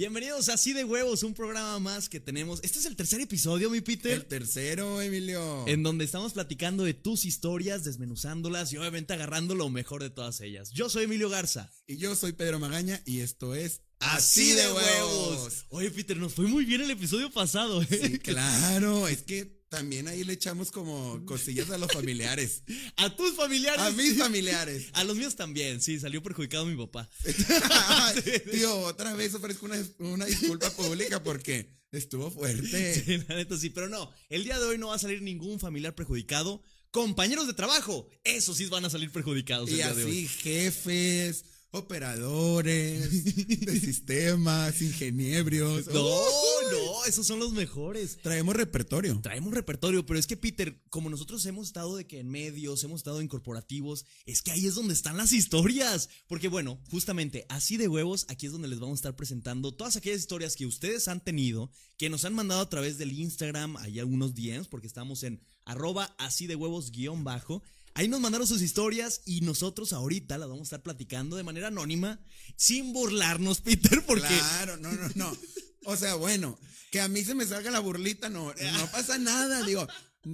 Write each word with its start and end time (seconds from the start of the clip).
Bienvenidos 0.00 0.48
a 0.48 0.54
Así 0.54 0.72
de 0.72 0.82
Huevos, 0.82 1.22
un 1.24 1.34
programa 1.34 1.78
más 1.78 2.08
que 2.08 2.20
tenemos. 2.20 2.60
Este 2.62 2.78
es 2.78 2.86
el 2.86 2.96
tercer 2.96 3.20
episodio, 3.20 3.68
mi 3.68 3.82
Peter. 3.82 4.12
El 4.12 4.24
tercero, 4.24 5.02
Emilio. 5.02 5.68
En 5.68 5.82
donde 5.82 6.06
estamos 6.06 6.32
platicando 6.32 6.84
de 6.84 6.94
tus 6.94 7.26
historias, 7.26 7.84
desmenuzándolas 7.84 8.72
y 8.72 8.78
obviamente 8.78 9.12
agarrando 9.12 9.54
lo 9.54 9.68
mejor 9.68 10.02
de 10.02 10.08
todas 10.08 10.40
ellas. 10.40 10.70
Yo 10.70 10.88
soy 10.88 11.04
Emilio 11.04 11.28
Garza. 11.28 11.70
Y 11.86 11.98
yo 11.98 12.16
soy 12.16 12.32
Pedro 12.32 12.58
Magaña 12.58 13.02
y 13.04 13.20
esto 13.20 13.54
es 13.54 13.82
Así, 13.98 14.52
de, 14.52 14.72
huevos. 14.72 15.66
Oye, 15.68 15.90
Peter, 15.90 16.16
nos 16.16 16.32
fue 16.32 16.46
muy 16.46 16.64
bien 16.64 16.80
el 16.80 16.90
episodio 16.90 17.30
pasado. 17.30 17.82
¿eh? 17.82 17.86
Sí, 18.02 18.18
claro, 18.20 19.06
es 19.06 19.20
que 19.20 19.59
también 19.70 20.08
ahí 20.08 20.24
le 20.24 20.34
echamos 20.34 20.70
como 20.70 21.24
cosillas 21.26 21.70
a 21.70 21.78
los 21.78 21.90
familiares. 21.90 22.62
a 22.96 23.16
tus 23.16 23.34
familiares. 23.34 23.80
A 23.80 23.90
mis 23.92 24.18
familiares. 24.18 24.88
A 24.92 25.04
los 25.04 25.16
míos 25.16 25.36
también, 25.36 25.80
sí, 25.80 25.98
salió 25.98 26.22
perjudicado 26.22 26.66
mi 26.66 26.76
papá. 26.76 27.08
Tío, 28.52 28.78
otra 28.80 29.14
vez 29.14 29.34
ofrezco 29.34 29.66
una, 29.66 29.82
una 29.98 30.26
disculpa 30.26 30.68
pública 30.70 31.22
porque 31.22 31.72
estuvo 31.92 32.30
fuerte. 32.30 33.02
Sí, 33.02 33.24
la 33.28 33.36
neta 33.36 33.56
sí, 33.56 33.70
pero 33.70 33.88
no, 33.88 34.12
el 34.28 34.44
día 34.44 34.58
de 34.58 34.66
hoy 34.66 34.76
no 34.76 34.88
va 34.88 34.96
a 34.96 34.98
salir 34.98 35.22
ningún 35.22 35.58
familiar 35.58 35.94
perjudicado. 35.94 36.62
Compañeros 36.90 37.46
de 37.46 37.54
trabajo, 37.54 38.08
esos 38.24 38.56
sí 38.56 38.66
van 38.66 38.84
a 38.84 38.90
salir 38.90 39.12
perjudicados. 39.12 39.70
Y 39.70 39.74
el 39.74 39.76
día 39.76 39.94
de 39.94 40.04
hoy. 40.04 40.10
así, 40.10 40.28
jefes, 40.28 41.44
operadores 41.72 43.24
de 43.64 43.80
sistemas, 43.80 44.82
ingenieros. 44.82 45.86
No, 45.86 46.02
no, 46.02 47.04
esos 47.06 47.26
son 47.26 47.38
los 47.38 47.52
mejores. 47.52 48.18
Traemos 48.22 48.56
repertorio. 48.56 49.20
Traemos 49.20 49.54
repertorio, 49.54 50.04
pero 50.04 50.18
es 50.18 50.26
que 50.26 50.36
Peter, 50.36 50.82
como 50.90 51.10
nosotros 51.10 51.44
hemos 51.46 51.68
estado 51.68 51.96
de 51.96 52.06
que 52.06 52.20
en 52.20 52.28
medios, 52.28 52.82
hemos 52.84 53.00
estado 53.00 53.20
en 53.20 53.28
corporativos, 53.28 54.04
es 54.26 54.42
que 54.42 54.50
ahí 54.50 54.66
es 54.66 54.74
donde 54.74 54.94
están 54.94 55.16
las 55.16 55.32
historias. 55.32 56.08
Porque 56.26 56.48
bueno, 56.48 56.80
justamente 56.90 57.46
así 57.48 57.76
de 57.76 57.88
huevos, 57.88 58.26
aquí 58.28 58.46
es 58.46 58.52
donde 58.52 58.68
les 58.68 58.80
vamos 58.80 58.98
a 58.98 59.00
estar 59.00 59.16
presentando 59.16 59.72
todas 59.72 59.96
aquellas 59.96 60.20
historias 60.20 60.56
que 60.56 60.66
ustedes 60.66 61.08
han 61.08 61.22
tenido, 61.22 61.70
que 61.96 62.10
nos 62.10 62.24
han 62.24 62.34
mandado 62.34 62.60
a 62.60 62.68
través 62.68 62.98
del 62.98 63.12
Instagram, 63.12 63.76
hay 63.76 64.00
algunos 64.00 64.34
DMs, 64.34 64.68
porque 64.68 64.86
estamos 64.86 65.22
en 65.22 65.40
arroba 65.64 66.14
así 66.18 66.46
de 66.46 66.56
huevos 66.56 66.90
guion 66.90 67.24
bajo. 67.24 67.62
Ahí 67.94 68.08
nos 68.08 68.20
mandaron 68.20 68.46
sus 68.46 68.62
historias 68.62 69.20
y 69.26 69.40
nosotros 69.42 69.92
ahorita 69.92 70.38
las 70.38 70.48
vamos 70.48 70.62
a 70.62 70.64
estar 70.68 70.82
platicando 70.82 71.36
de 71.36 71.42
manera 71.42 71.68
anónima, 71.68 72.20
sin 72.56 72.92
burlarnos, 72.92 73.60
Peter, 73.62 74.04
porque... 74.06 74.26
Claro, 74.28 74.76
no, 74.76 74.92
no, 74.92 75.08
no. 75.16 75.36
O 75.84 75.96
sea, 75.96 76.14
bueno, 76.14 76.58
que 76.90 77.00
a 77.00 77.08
mí 77.08 77.24
se 77.24 77.34
me 77.34 77.46
salga 77.46 77.70
la 77.70 77.80
burlita, 77.80 78.28
no, 78.28 78.52
no 78.54 78.90
pasa 78.92 79.18
nada, 79.18 79.62
digo, 79.64 79.86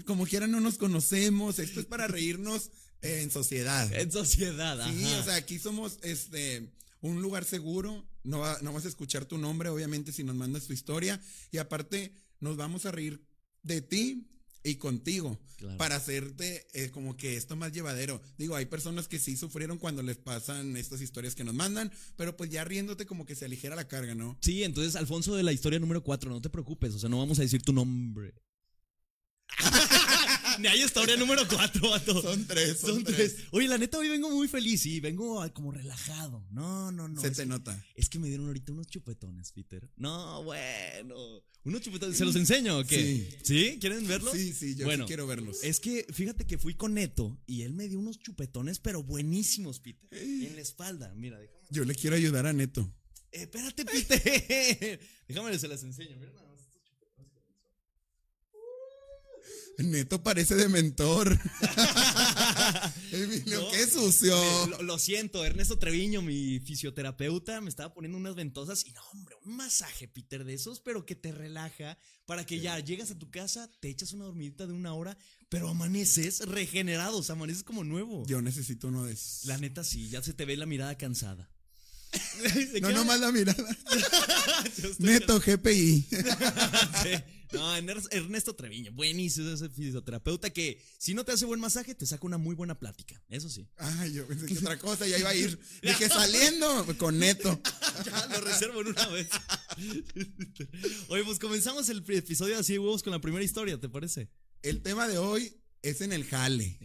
como 0.04 0.26
quiera 0.26 0.46
no 0.46 0.60
nos 0.60 0.76
conocemos, 0.76 1.58
esto 1.58 1.80
es 1.80 1.86
para 1.86 2.06
reírnos 2.08 2.70
en 3.02 3.30
sociedad. 3.30 3.90
En 3.94 4.10
sociedad, 4.12 4.76
Sí, 4.92 5.04
ajá. 5.04 5.20
o 5.20 5.24
sea, 5.24 5.34
aquí 5.36 5.58
somos 5.58 5.98
este 6.02 6.72
un 7.00 7.22
lugar 7.22 7.44
seguro, 7.44 8.04
no, 8.24 8.40
va- 8.40 8.58
no 8.62 8.72
vas 8.72 8.84
a 8.84 8.88
escuchar 8.88 9.24
tu 9.26 9.38
nombre, 9.38 9.68
obviamente, 9.68 10.12
si 10.12 10.24
nos 10.24 10.34
mandas 10.34 10.64
tu 10.66 10.72
historia, 10.72 11.20
y 11.52 11.58
aparte 11.58 12.12
nos 12.40 12.56
vamos 12.56 12.84
a 12.84 12.90
reír 12.90 13.24
de 13.62 13.80
ti 13.82 14.28
y 14.68 14.76
contigo 14.76 15.38
Claro. 15.56 15.78
para 15.78 15.96
hacerte 15.96 16.66
eh, 16.74 16.90
como 16.90 17.16
que 17.16 17.36
esto 17.36 17.56
más 17.56 17.72
llevadero. 17.72 18.20
Digo, 18.36 18.56
hay 18.56 18.66
personas 18.66 19.08
que 19.08 19.18
sí 19.18 19.36
sufrieron 19.38 19.78
cuando 19.78 20.02
les 20.02 20.18
pasan 20.18 20.76
estas 20.76 21.00
historias 21.00 21.34
que 21.34 21.44
nos 21.44 21.54
mandan, 21.54 21.90
pero 22.16 22.36
pues 22.36 22.50
ya 22.50 22.62
riéndote 22.64 23.06
como 23.06 23.24
que 23.24 23.34
se 23.34 23.46
aligera 23.46 23.74
la 23.74 23.88
carga, 23.88 24.14
¿no? 24.14 24.36
Sí, 24.42 24.64
entonces 24.64 24.96
Alfonso 24.96 25.34
de 25.34 25.42
la 25.44 25.52
historia 25.54 25.78
número 25.78 26.02
4, 26.02 26.30
no 26.30 26.42
te 26.42 26.50
preocupes, 26.50 26.94
o 26.94 26.98
sea, 26.98 27.08
no 27.08 27.18
vamos 27.18 27.38
a 27.38 27.42
decir 27.42 27.62
tu 27.62 27.72
nombre. 27.72 28.34
Ni 30.60 30.68
hay 30.68 30.82
historia 30.82 31.16
número 31.16 31.46
4, 31.48 31.90
vato. 31.90 32.22
Son 32.22 32.46
tres, 32.46 32.78
son, 32.80 32.90
Son 32.90 33.04
tres. 33.04 33.36
tres. 33.36 33.46
Oye, 33.50 33.68
la 33.68 33.78
neta, 33.78 33.98
hoy 33.98 34.08
vengo 34.08 34.30
muy 34.30 34.48
feliz 34.48 34.86
y 34.86 35.00
vengo 35.00 35.44
como 35.52 35.72
relajado. 35.72 36.46
No, 36.50 36.90
no, 36.92 37.08
no. 37.08 37.20
Se 37.20 37.30
te 37.30 37.46
nota. 37.46 37.84
es 37.94 38.08
que 38.08 38.18
me 38.18 38.28
dieron 38.28 38.46
ahorita 38.46 38.72
unos 38.72 38.86
chupetones, 38.86 39.52
Peter. 39.52 39.88
No, 39.96 40.42
bueno. 40.44 41.14
Unos 41.64 41.80
chupetones. 41.80 42.16
¿Se 42.16 42.24
los 42.24 42.36
enseño 42.36 42.78
o 42.78 42.84
qué? 42.84 43.28
¿Sí? 43.42 43.78
¿Quieren 43.80 44.06
verlos? 44.06 44.32
Sí, 44.32 44.52
sí, 44.52 44.76
yo 44.76 44.84
Bueno, 44.84 45.04
sí 45.04 45.08
quiero 45.08 45.26
verlos. 45.26 45.64
Es 45.64 45.80
que 45.80 46.06
fíjate 46.12 46.46
que 46.46 46.58
fui 46.58 46.74
con 46.74 46.94
Neto 46.94 47.40
y 47.46 47.62
él 47.62 47.72
me 47.74 47.88
dio 47.88 47.98
unos 47.98 48.18
chupetones, 48.20 48.78
pero 48.78 49.02
buenísimos, 49.02 49.80
Peter. 49.80 50.08
En 50.12 50.54
la 50.54 50.62
espalda. 50.62 51.12
Mira, 51.16 51.38
déjame. 51.38 51.66
Yo 51.70 51.84
le 51.84 51.94
quiero 51.94 52.14
ayudar 52.14 52.46
a 52.46 52.52
Neto. 52.52 52.88
Eh, 53.32 53.42
espérate, 53.42 53.84
Peter. 53.84 55.00
déjame, 55.28 55.58
se 55.58 55.66
las 55.68 55.82
enseño. 55.82 56.16
Mira 56.18 56.32
nada 56.32 56.46
más 56.46 56.60
estos 56.60 56.82
chupetones 56.84 57.34
que 57.34 57.44
me 57.44 57.66
hizo. 59.50 59.65
Neto 59.78 60.22
parece 60.22 60.54
de 60.54 60.68
mentor. 60.68 61.38
Emilio, 63.12 63.60
No, 63.60 63.70
qué 63.70 63.86
sucio. 63.86 64.36
Eh, 64.36 64.68
Lo, 64.70 64.82
lo 64.82 64.98
siento, 64.98 65.44
Ernesto 65.44 65.78
Treviño, 65.78 66.22
mi 66.22 66.60
fisioterapeuta, 66.60 67.60
me 67.60 67.68
estaba 67.68 67.92
poniendo 67.92 68.16
unas 68.18 68.34
ventosas 68.34 68.84
y 68.86 68.92
no, 68.92 69.02
hombre, 69.12 69.36
un 69.44 69.56
masaje, 69.56 70.08
Peter, 70.08 70.44
de 70.44 70.54
esos, 70.54 70.80
pero 70.80 71.04
que 71.04 71.14
te 71.14 71.32
relaja 71.32 71.98
para 72.24 72.44
que 72.46 72.60
ya 72.60 72.78
llegas 72.80 73.10
a 73.10 73.18
tu 73.18 73.30
casa, 73.30 73.70
te 73.80 73.88
echas 73.88 74.12
una 74.12 74.24
dormidita 74.24 74.66
de 74.66 74.72
una 74.72 74.94
hora, 74.94 75.16
pero 75.48 75.68
amaneces 75.68 76.40
regenerado, 76.40 77.18
o 77.18 77.22
sea, 77.22 77.34
amaneces 77.34 77.62
como 77.62 77.84
nuevo. 77.84 78.24
Yo 78.26 78.40
necesito 78.42 78.88
uno 78.88 79.04
de 79.04 79.12
esos. 79.12 79.44
La 79.44 79.58
neta 79.58 79.84
sí, 79.84 80.08
ya 80.08 80.22
se 80.22 80.32
te 80.32 80.44
ve 80.44 80.56
la 80.56 80.66
mirada 80.66 80.96
cansada. 80.96 81.50
no, 82.80 82.90
nomás 82.92 83.20
la 83.20 83.30
mirada. 83.30 83.76
Neto 84.98 85.38
GPI. 85.40 86.06
Sí. 87.02 87.10
No, 87.52 87.76
Ernesto- 87.76 88.54
Treviño, 88.56 88.92
buenísimo 88.92 89.50
ese 89.50 89.68
fisioterapeuta 89.68 90.50
que 90.50 90.80
si 90.98 91.14
no 91.14 91.24
te 91.24 91.32
hace 91.32 91.44
buen 91.44 91.60
masaje, 91.60 91.94
te 91.94 92.06
saca 92.06 92.26
una 92.26 92.38
muy 92.38 92.54
buena 92.54 92.78
plática, 92.78 93.22
eso 93.28 93.48
sí. 93.48 93.68
Ay, 93.76 94.12
yo 94.14 94.26
pensé 94.26 94.46
que 94.46 94.58
otra 94.58 94.78
cosa, 94.78 95.06
ya 95.06 95.18
iba 95.18 95.30
a 95.30 95.34
ir. 95.34 95.58
Dije 95.82 96.08
saliendo 96.08 96.86
con 96.98 97.18
Neto. 97.18 97.60
Ya 98.04 98.26
lo 98.26 98.40
reservo 98.42 98.80
en 98.82 98.88
una 98.88 99.06
vez. 99.08 99.28
Oye, 101.08 101.24
pues 101.24 101.38
comenzamos 101.38 101.88
el 101.88 102.04
episodio 102.08 102.58
así 102.58 102.78
huevos 102.78 103.02
con 103.02 103.12
la 103.12 103.20
primera 103.20 103.44
historia, 103.44 103.80
¿te 103.80 103.88
parece? 103.88 104.28
El 104.62 104.82
tema 104.82 105.08
de 105.08 105.18
hoy 105.18 105.56
es 105.82 106.00
en 106.02 106.12
el 106.12 106.24
jale. 106.24 106.78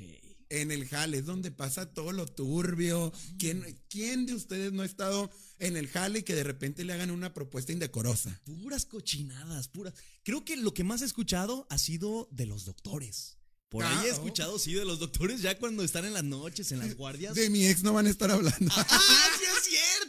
En 0.52 0.70
el 0.70 0.86
jale 0.86 1.20
es 1.20 1.26
donde 1.26 1.50
pasa 1.50 1.86
todo 1.94 2.12
lo 2.12 2.26
turbio. 2.26 3.14
¿Quién, 3.40 3.80
¿Quién 3.90 4.26
de 4.26 4.34
ustedes 4.34 4.74
no 4.74 4.82
ha 4.82 4.86
estado 4.86 5.32
en 5.60 5.78
el 5.78 5.88
jale 5.88 6.20
y 6.20 6.24
que 6.24 6.36
de 6.36 6.44
repente 6.44 6.84
le 6.84 6.92
hagan 6.92 7.10
una 7.10 7.34
propuesta 7.34 7.72
indecorosa? 7.72 8.42
Puras 8.44 8.86
cochinadas, 8.86 9.70
puras. 9.70 9.94
Creo 10.24 10.44
que 10.44 10.58
lo 10.58 10.74
que 10.74 10.84
más 10.84 11.02
he 11.02 11.06
escuchado 11.06 11.68
ha 11.70 11.78
sido 11.78 12.28
de 12.32 12.48
los 12.48 12.66
doctores. 12.66 13.38
Por 13.70 13.86
ahí 13.86 13.96
Ah, 14.00 14.04
he 14.08 14.12
oh. 14.12 14.14
escuchado, 14.14 14.60
sí, 14.60 14.74
de 14.74 14.84
los 14.84 15.00
doctores 15.00 15.42
ya 15.42 15.58
cuando 15.58 15.84
están 15.84 16.04
en 16.04 16.12
las 16.14 16.26
noches, 16.26 16.74
en 16.74 16.80
las 16.80 16.96
guardias. 16.98 17.34
De 17.34 17.50
mi 17.50 17.66
ex 17.68 17.84
no 17.84 17.94
van 17.94 18.08
a 18.08 18.10
estar 18.10 18.30
hablando. 18.30 18.70
¡Ah, 18.76 19.30
sí 19.61 19.61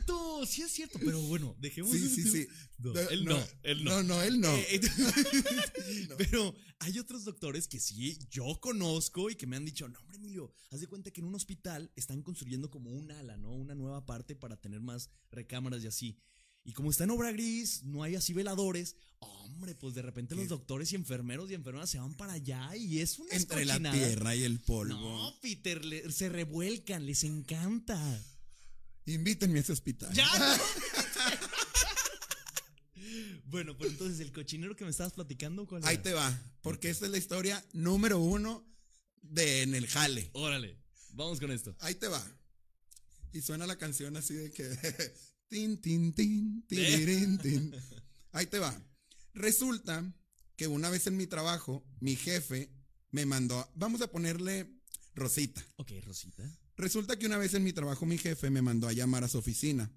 cierto! 0.05 0.47
Sí 0.47 0.63
es 0.63 0.73
cierto, 0.73 0.99
pero 0.99 1.21
bueno, 1.23 1.57
dejemos 1.61 1.93
Sí, 1.93 2.09
sí, 2.09 2.23
sí. 2.25 2.47
No, 2.79 2.93
él 3.11 3.25
no, 3.25 3.39
él 3.63 3.85
no. 3.85 3.91
No, 3.91 4.03
no, 4.03 4.23
él 4.23 4.41
no. 4.41 4.53
Eh, 4.55 4.81
Pero 6.19 6.55
hay 6.81 6.99
otros 6.99 7.25
doctores 7.25 7.69
que 7.69 7.79
sí, 7.81 8.19
yo 8.31 8.59
conozco 8.61 9.31
y 9.31 9.37
que 9.37 9.47
me 9.47 9.57
han 9.57 9.65
dicho, 9.65 9.89
no, 9.89 9.99
hombre, 10.01 10.17
Emilio, 10.17 10.53
haz 10.71 10.81
de 10.81 10.87
cuenta 10.89 11.11
que 11.11 11.21
en 11.21 11.27
un 11.27 11.35
hospital 11.35 11.91
están 11.97 12.23
construyendo 12.23 12.71
como 12.71 12.91
un 12.91 13.11
ala, 13.13 13.37
¿no? 13.37 13.53
Una 13.53 13.75
nueva 13.75 14.05
parte 14.05 14.35
para 14.35 14.57
tener 14.57 14.81
más 14.81 15.11
recámaras 15.31 15.83
y 15.85 15.87
así. 15.87 16.19
Y 16.65 16.73
como 16.75 16.91
está 16.91 17.05
en 17.05 17.11
obra 17.11 17.33
gris, 17.33 17.83
no 17.83 18.05
hay 18.05 18.15
así 18.15 18.33
veladores, 18.33 18.95
hombre, 19.19 19.75
pues 19.75 19.95
de 19.95 20.03
repente 20.03 20.37
los 20.37 20.47
doctores 20.49 20.93
y 20.93 20.95
enfermeros 20.95 21.51
y 21.51 21.55
enfermeras 21.55 21.91
se 21.91 21.99
van 21.99 22.15
para 22.15 22.35
allá 22.35 22.77
y 22.77 23.01
es 23.01 23.19
una 23.19 23.35
Entre 23.35 23.65
la 23.65 23.75
cochinada. 23.75 23.97
tierra 23.97 24.37
y 24.37 24.45
el 24.45 24.61
polvo. 24.61 24.95
No, 24.95 25.35
Peter, 25.41 25.85
le- 25.85 26.11
se 26.13 26.29
revuelcan, 26.29 27.05
les 27.05 27.25
encanta. 27.25 27.99
Invítenme 29.07 29.59
a 29.59 29.63
ese 29.63 29.73
hospital. 29.73 30.13
¡Ya! 30.13 30.27
no! 30.39 30.63
bueno, 33.47 33.77
pues 33.77 33.91
entonces 33.91 34.21
el 34.21 34.33
cochinero 34.33 34.77
que 34.77 34.85
me 34.85 34.91
estabas 34.91 35.13
platicando, 35.13 35.67
¿cuál 35.67 35.85
Ahí 35.85 35.95
era? 35.95 36.03
te 36.03 36.13
va. 36.13 36.53
Porque 36.63 36.91
esta 36.91 37.07
es 37.07 37.11
la 37.11 37.19
historia 37.19 37.65
número 37.73 38.19
uno 38.19 38.65
de 39.23 39.63
En 39.63 39.75
el 39.75 39.87
Jale. 39.87 40.31
Órale, 40.35 40.79
vamos 41.11 41.41
con 41.41 41.51
esto. 41.51 41.75
Ahí 41.81 41.95
te 41.95 42.09
va. 42.09 42.25
Y 43.33 43.41
suena 43.41 43.67
la 43.67 43.77
canción 43.77 44.17
así 44.17 44.35
de 44.35 44.53
que. 44.53 44.69
tin, 45.49 45.81
tin, 45.81 46.13
tin, 46.13 46.67
tirirín, 46.67 47.39
tin. 47.39 47.75
Ahí 48.33 48.47
te 48.47 48.59
va. 48.59 48.81
Resulta 49.35 50.11
que 50.57 50.67
una 50.69 50.91
vez 50.91 51.07
en 51.07 51.17
mi 51.17 51.27
trabajo, 51.27 51.85
mi 52.01 52.17
jefe 52.17 52.71
me 53.11 53.27
mandó. 53.27 53.71
Vamos 53.75 54.01
a 54.01 54.11
ponerle 54.11 54.71
Rosita. 55.15 55.65
Ok, 55.77 55.93
Rosita. 56.05 56.43
Resulta 56.82 57.17
que 57.17 57.26
una 57.26 57.38
vez 57.38 57.55
en 57.55 57.62
mi 57.62 57.73
trabajo, 57.73 58.06
mi 58.06 58.19
jefe 58.19 58.50
me 58.50 58.61
mandó 58.61 58.88
a 58.88 58.93
llamar 58.93 59.23
a 59.23 59.29
su 59.29 59.38
oficina. 59.38 59.88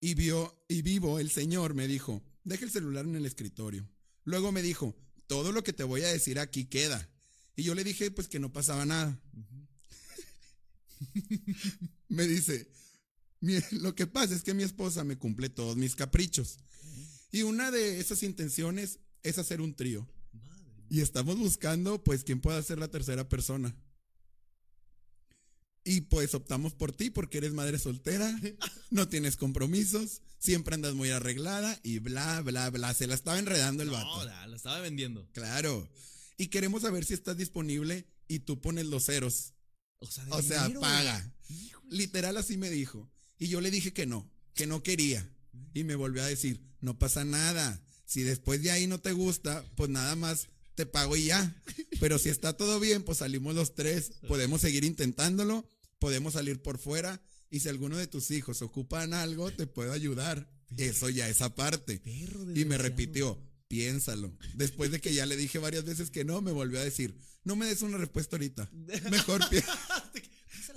Y 0.00 0.14
vio, 0.14 0.60
y 0.66 0.82
vivo, 0.82 1.20
el 1.20 1.30
señor 1.30 1.74
me 1.74 1.86
dijo: 1.86 2.20
Deja 2.42 2.64
el 2.64 2.72
celular 2.72 3.04
en 3.04 3.14
el 3.14 3.26
escritorio. 3.26 3.88
Luego 4.24 4.50
me 4.50 4.60
dijo: 4.60 4.96
Todo 5.28 5.52
lo 5.52 5.62
que 5.62 5.72
te 5.72 5.84
voy 5.84 6.02
a 6.02 6.08
decir 6.08 6.40
aquí 6.40 6.64
queda. 6.64 7.08
Y 7.54 7.62
yo 7.62 7.76
le 7.76 7.84
dije, 7.84 8.10
pues 8.10 8.26
que 8.26 8.40
no 8.40 8.52
pasaba 8.52 8.84
nada. 8.84 9.20
me 12.08 12.26
dice, 12.26 12.68
"Mi- 13.40 13.60
lo 13.70 13.94
que 13.94 14.08
pasa 14.08 14.34
es 14.34 14.42
que 14.42 14.52
mi 14.52 14.64
esposa 14.64 15.04
me 15.04 15.16
cumple 15.16 15.48
todos 15.48 15.76
mis 15.76 15.94
caprichos. 15.94 16.58
Y 17.30 17.42
una 17.42 17.70
de 17.70 18.00
esas 18.00 18.24
intenciones 18.24 18.98
es 19.22 19.38
hacer 19.38 19.60
un 19.60 19.74
trío. 19.76 20.08
Madre. 20.32 20.86
Y 20.88 21.02
estamos 21.02 21.38
buscando, 21.38 22.02
pues, 22.02 22.24
quién 22.24 22.40
pueda 22.40 22.60
ser 22.64 22.80
la 22.80 22.88
tercera 22.88 23.28
persona. 23.28 23.76
Y 25.84 26.02
pues 26.02 26.34
optamos 26.34 26.74
por 26.74 26.92
ti 26.92 27.08
porque 27.10 27.38
eres 27.38 27.52
madre 27.52 27.78
soltera, 27.78 28.38
no 28.90 29.08
tienes 29.08 29.36
compromisos, 29.36 30.20
siempre 30.38 30.74
andas 30.74 30.94
muy 30.94 31.10
arreglada 31.10 31.78
y 31.82 31.98
bla, 32.00 32.40
bla, 32.42 32.68
bla. 32.70 32.92
Se 32.94 33.06
la 33.06 33.14
estaba 33.14 33.38
enredando 33.38 33.82
el 33.82 33.90
vato. 33.90 34.06
No, 34.18 34.24
la, 34.24 34.46
la 34.46 34.56
estaba 34.56 34.80
vendiendo. 34.80 35.26
Claro. 35.32 35.90
Y 36.36 36.48
queremos 36.48 36.82
saber 36.82 37.04
si 37.04 37.14
estás 37.14 37.36
disponible 37.36 38.06
y 38.28 38.40
tú 38.40 38.60
pones 38.60 38.86
los 38.86 39.06
ceros. 39.06 39.54
O 39.98 40.06
sea, 40.06 40.24
de 40.24 40.32
O 40.32 40.42
sea, 40.42 40.62
dinero. 40.64 40.80
paga. 40.80 41.32
Literal 41.88 42.36
así 42.36 42.56
me 42.56 42.70
dijo. 42.70 43.10
Y 43.38 43.48
yo 43.48 43.60
le 43.60 43.70
dije 43.70 43.92
que 43.92 44.06
no, 44.06 44.30
que 44.54 44.66
no 44.66 44.82
quería. 44.82 45.28
Y 45.74 45.84
me 45.84 45.94
volvió 45.94 46.22
a 46.22 46.26
decir, 46.26 46.60
no 46.80 46.98
pasa 46.98 47.24
nada. 47.24 47.82
Si 48.04 48.22
después 48.22 48.62
de 48.62 48.70
ahí 48.70 48.86
no 48.86 49.00
te 49.00 49.12
gusta, 49.12 49.64
pues 49.76 49.88
nada 49.90 50.14
más 50.16 50.48
te 50.74 50.84
pago 50.86 51.16
y 51.16 51.24
ya. 51.26 51.62
Pero 52.00 52.18
si 52.18 52.28
está 52.30 52.54
todo 52.56 52.80
bien, 52.80 53.02
pues 53.04 53.18
salimos 53.18 53.54
los 53.54 53.74
tres. 53.74 54.12
Podemos 54.26 54.60
seguir 54.62 54.84
intentándolo, 54.84 55.68
podemos 55.98 56.32
salir 56.34 56.60
por 56.62 56.78
fuera. 56.78 57.22
Y 57.50 57.60
si 57.60 57.68
alguno 57.68 57.96
de 57.96 58.06
tus 58.06 58.30
hijos 58.30 58.62
ocupan 58.62 59.12
algo, 59.12 59.50
te 59.50 59.66
puedo 59.66 59.92
ayudar. 59.92 60.50
Eso 60.76 61.08
ya 61.10 61.28
es 61.28 61.42
aparte. 61.42 62.00
Y 62.54 62.64
me 62.64 62.78
repitió, 62.78 63.42
piénsalo. 63.68 64.36
Después 64.54 64.90
de 64.92 65.00
que 65.00 65.12
ya 65.14 65.26
le 65.26 65.36
dije 65.36 65.58
varias 65.58 65.84
veces 65.84 66.10
que 66.10 66.24
no, 66.24 66.40
me 66.40 66.52
volvió 66.52 66.78
a 66.80 66.84
decir, 66.84 67.16
no 67.44 67.56
me 67.56 67.66
des 67.66 67.82
una 67.82 67.98
respuesta 67.98 68.36
ahorita. 68.36 68.70
Mejor 69.10 69.48
pi-". 69.50 69.58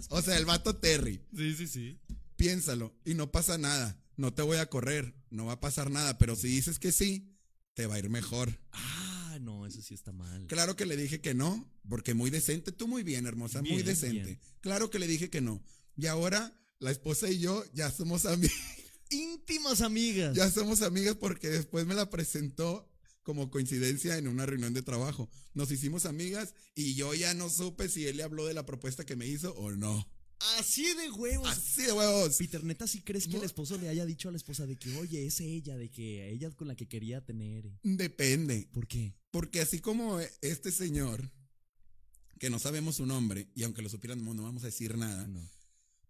O 0.09 0.21
sea, 0.21 0.37
el 0.37 0.45
vato 0.45 0.75
Terry, 0.75 1.21
Sí, 1.35 1.55
sí, 1.55 1.67
sí. 1.67 1.99
piénsalo 2.35 2.93
y 3.05 3.13
no 3.13 3.31
pasa 3.31 3.57
nada. 3.57 3.97
No 4.17 4.33
te 4.33 4.41
voy 4.41 4.57
a 4.57 4.67
correr, 4.69 5.15
no 5.29 5.45
va 5.45 5.53
a 5.53 5.59
pasar 5.59 5.89
nada, 5.89 6.17
pero 6.17 6.35
si 6.35 6.47
dices 6.47 6.77
que 6.77 6.91
sí, 6.91 7.35
te 7.73 7.87
va 7.87 7.95
a 7.95 7.99
ir 7.99 8.09
mejor. 8.09 8.59
Ah, 8.71 9.02
no, 9.39 9.65
eso 9.65 9.81
sí 9.81 9.93
está 9.93 10.11
mal. 10.11 10.47
Claro 10.47 10.75
que 10.75 10.85
le 10.85 10.97
dije 10.97 11.21
que 11.21 11.33
no, 11.33 11.71
porque 11.87 12.13
muy 12.13 12.29
decente, 12.29 12.71
tú 12.71 12.87
muy 12.87 13.03
bien, 13.03 13.25
hermosa, 13.25 13.61
muy 13.61 13.83
decente. 13.83 14.23
bien. 14.23 14.39
Claro 14.61 14.89
que 14.89 14.99
le 14.99 15.07
dije 15.07 15.29
que 15.29 15.41
no. 15.41 15.63
Y 15.95 16.07
ahora 16.07 16.57
la 16.79 16.91
esposa 16.91 17.29
y 17.29 17.39
yo 17.39 17.63
ya 17.73 17.91
somos 17.91 18.25
amigas. 18.25 18.53
Íntimas 19.09 19.81
amigas. 19.81 20.35
Ya 20.35 20.49
somos 20.49 20.81
amigas 20.81 21.15
porque 21.15 21.49
después 21.49 21.85
me 21.85 21.93
la 21.93 22.09
presentó 22.09 22.89
como 23.23 23.49
coincidencia 23.49 24.17
en 24.17 24.27
una 24.27 24.45
reunión 24.45 24.73
de 24.73 24.81
trabajo. 24.81 25.29
Nos 25.53 25.71
hicimos 25.71 26.05
amigas 26.05 26.53
y 26.75 26.95
yo 26.95 27.13
ya 27.13 27.33
no 27.33 27.49
supe 27.49 27.89
si 27.89 28.05
él 28.05 28.17
le 28.17 28.23
habló 28.23 28.45
de 28.45 28.53
la 28.53 28.65
propuesta 28.65 29.05
que 29.05 29.15
me 29.15 29.27
hizo 29.27 29.53
o 29.55 29.71
no. 29.71 30.07
Así 30.57 30.83
de 30.95 31.09
huevos. 31.11 31.47
Así 31.49 31.83
de 31.83 31.93
huevos. 31.93 32.35
Peter, 32.37 32.63
neta, 32.63 32.85
¿sí 32.87 33.01
crees 33.01 33.25
que 33.25 33.33
No. 33.33 33.39
el 33.39 33.45
esposo 33.45 33.77
le 33.77 33.87
haya 33.89 34.05
dicho 34.05 34.27
a 34.29 34.31
la 34.31 34.37
esposa 34.37 34.65
de 34.65 34.75
que, 34.77 34.95
oye, 34.97 35.25
es 35.25 35.39
ella, 35.39 35.77
de 35.77 35.89
que 35.89 36.29
ella 36.29 36.51
con 36.51 36.67
la 36.67 36.75
que 36.75 36.87
quería 36.87 37.23
tener? 37.25 37.69
Depende. 37.83 38.67
¿Por 38.71 38.87
qué? 38.87 39.15
Porque 39.31 39.61
así 39.61 39.79
como 39.79 40.19
este 40.41 40.71
señor, 40.71 41.31
que 42.39 42.49
no 42.49 42.59
sabemos 42.59 42.95
su 42.97 43.05
nombre, 43.05 43.47
y 43.55 43.63
aunque 43.63 43.81
lo 43.81 43.89
supieran, 43.89 44.23
no 44.23 44.43
vamos 44.43 44.63
a 44.63 44.67
decir 44.67 44.97
nada, 44.97 45.25
No. 45.27 45.39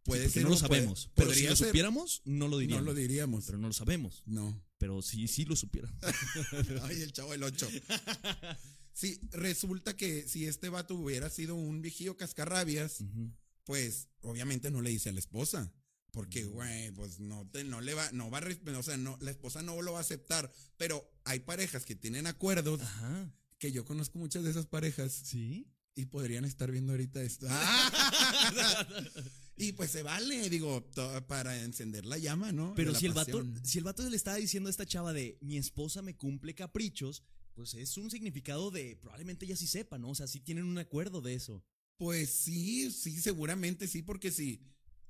puede 0.04 0.24
Porque 0.24 0.34
ser. 0.34 0.44
no 0.44 0.50
lo 0.50 0.56
puede- 0.58 0.70
sabemos. 0.82 1.10
Pero 1.16 1.34
si 1.34 1.44
lo 1.48 1.56
ser- 1.56 1.68
supiéramos, 1.68 2.22
no 2.26 2.48
lo 2.48 2.56
No 2.56 2.58
diríamos. 2.58 2.86
lo 2.86 2.94
diríamos. 2.96 3.46
Pero 3.46 3.58
no 3.60 3.68
lo 3.68 3.74
sabemos. 3.74 4.24
No. 4.26 4.62
Pero 4.80 5.02
sí, 5.02 5.28
sí 5.28 5.46
lo 5.46 5.56
supiéramos. 5.56 5.98
Ay, 6.84 7.02
el 7.04 7.14
chavo 7.14 7.32
del 7.32 7.44
8. 7.44 7.70
Sí, 8.96 9.20
resulta 9.32 9.98
que 9.98 10.28
si 10.28 10.46
este 10.46 10.70
vato 10.70 10.94
hubiera 10.94 11.28
sido 11.32 11.56
un 11.56 11.82
viejillo 11.82 12.16
cascarrabias, 12.16 13.02
Ujú. 13.02 13.32
Pues 13.64 14.10
obviamente 14.22 14.72
no 14.72 14.82
le 14.82 14.90
dice 14.90 15.10
a 15.10 15.14
la 15.14 15.20
esposa. 15.20 15.72
Porque, 16.12 16.46
güey, 16.46 16.92
pues 16.92 17.20
no, 17.20 17.50
te, 17.50 17.64
no 17.64 17.82
le 17.82 17.96
va, 17.96 18.12
no 18.12 18.30
va 18.30 18.38
a, 18.38 18.78
o 18.78 18.84
sea, 18.84 18.98
no, 18.98 19.18
la 19.20 19.32
esposa 19.32 19.64
no 19.64 19.82
lo 19.82 19.94
va 19.94 19.98
a 19.98 20.02
aceptar. 20.02 20.52
Pero 20.78 21.12
hay 21.24 21.40
parejas 21.40 21.86
que 21.86 21.96
tienen 21.96 22.28
acuerdos, 22.28 22.82
Ajá. 22.82 23.34
que 23.58 23.72
yo 23.72 23.84
conozco 23.84 24.20
muchas 24.20 24.44
de 24.44 24.52
esas 24.52 24.68
parejas 24.68 25.12
¿Sí? 25.12 25.66
y 25.96 26.06
podrían 26.06 26.46
estar 26.46 26.70
viendo 26.70 26.94
ahorita 26.94 27.24
esto. 27.24 27.48
y 29.58 29.72
pues 29.72 29.90
se 29.90 30.04
vale, 30.04 30.52
digo, 30.52 30.88
para 31.28 31.60
encender 31.64 32.06
la 32.06 32.20
llama, 32.20 32.52
¿no? 32.52 32.76
Pero 32.76 32.94
si 32.94 33.08
el 33.08 33.14
vato, 33.14 33.44
si 33.64 33.80
el 33.80 33.84
vato 33.84 34.08
le 34.08 34.16
estaba 34.16 34.38
diciendo 34.38 34.68
a 34.68 34.72
esta 34.72 34.86
chava 34.86 35.14
de 35.14 35.40
mi 35.42 35.58
esposa 35.58 36.04
me 36.04 36.16
cumple 36.16 36.54
caprichos, 36.54 37.24
pues 37.56 37.74
es 37.74 37.98
un 37.98 38.12
significado 38.12 38.70
de 38.70 38.98
probablemente 38.98 39.46
ella 39.46 39.56
sí 39.56 39.66
sepa, 39.66 39.98
¿no? 39.98 40.10
O 40.10 40.16
sea, 40.16 40.28
sí 40.28 40.40
tienen 40.40 40.66
un 40.66 40.78
acuerdo 40.78 41.22
de 41.22 41.34
eso. 41.34 41.66
Pues 41.98 42.30
sí, 42.30 42.92
sí, 42.92 43.20
seguramente 43.22 43.88
sí, 43.88 44.02
porque 44.02 44.32
si, 44.32 44.62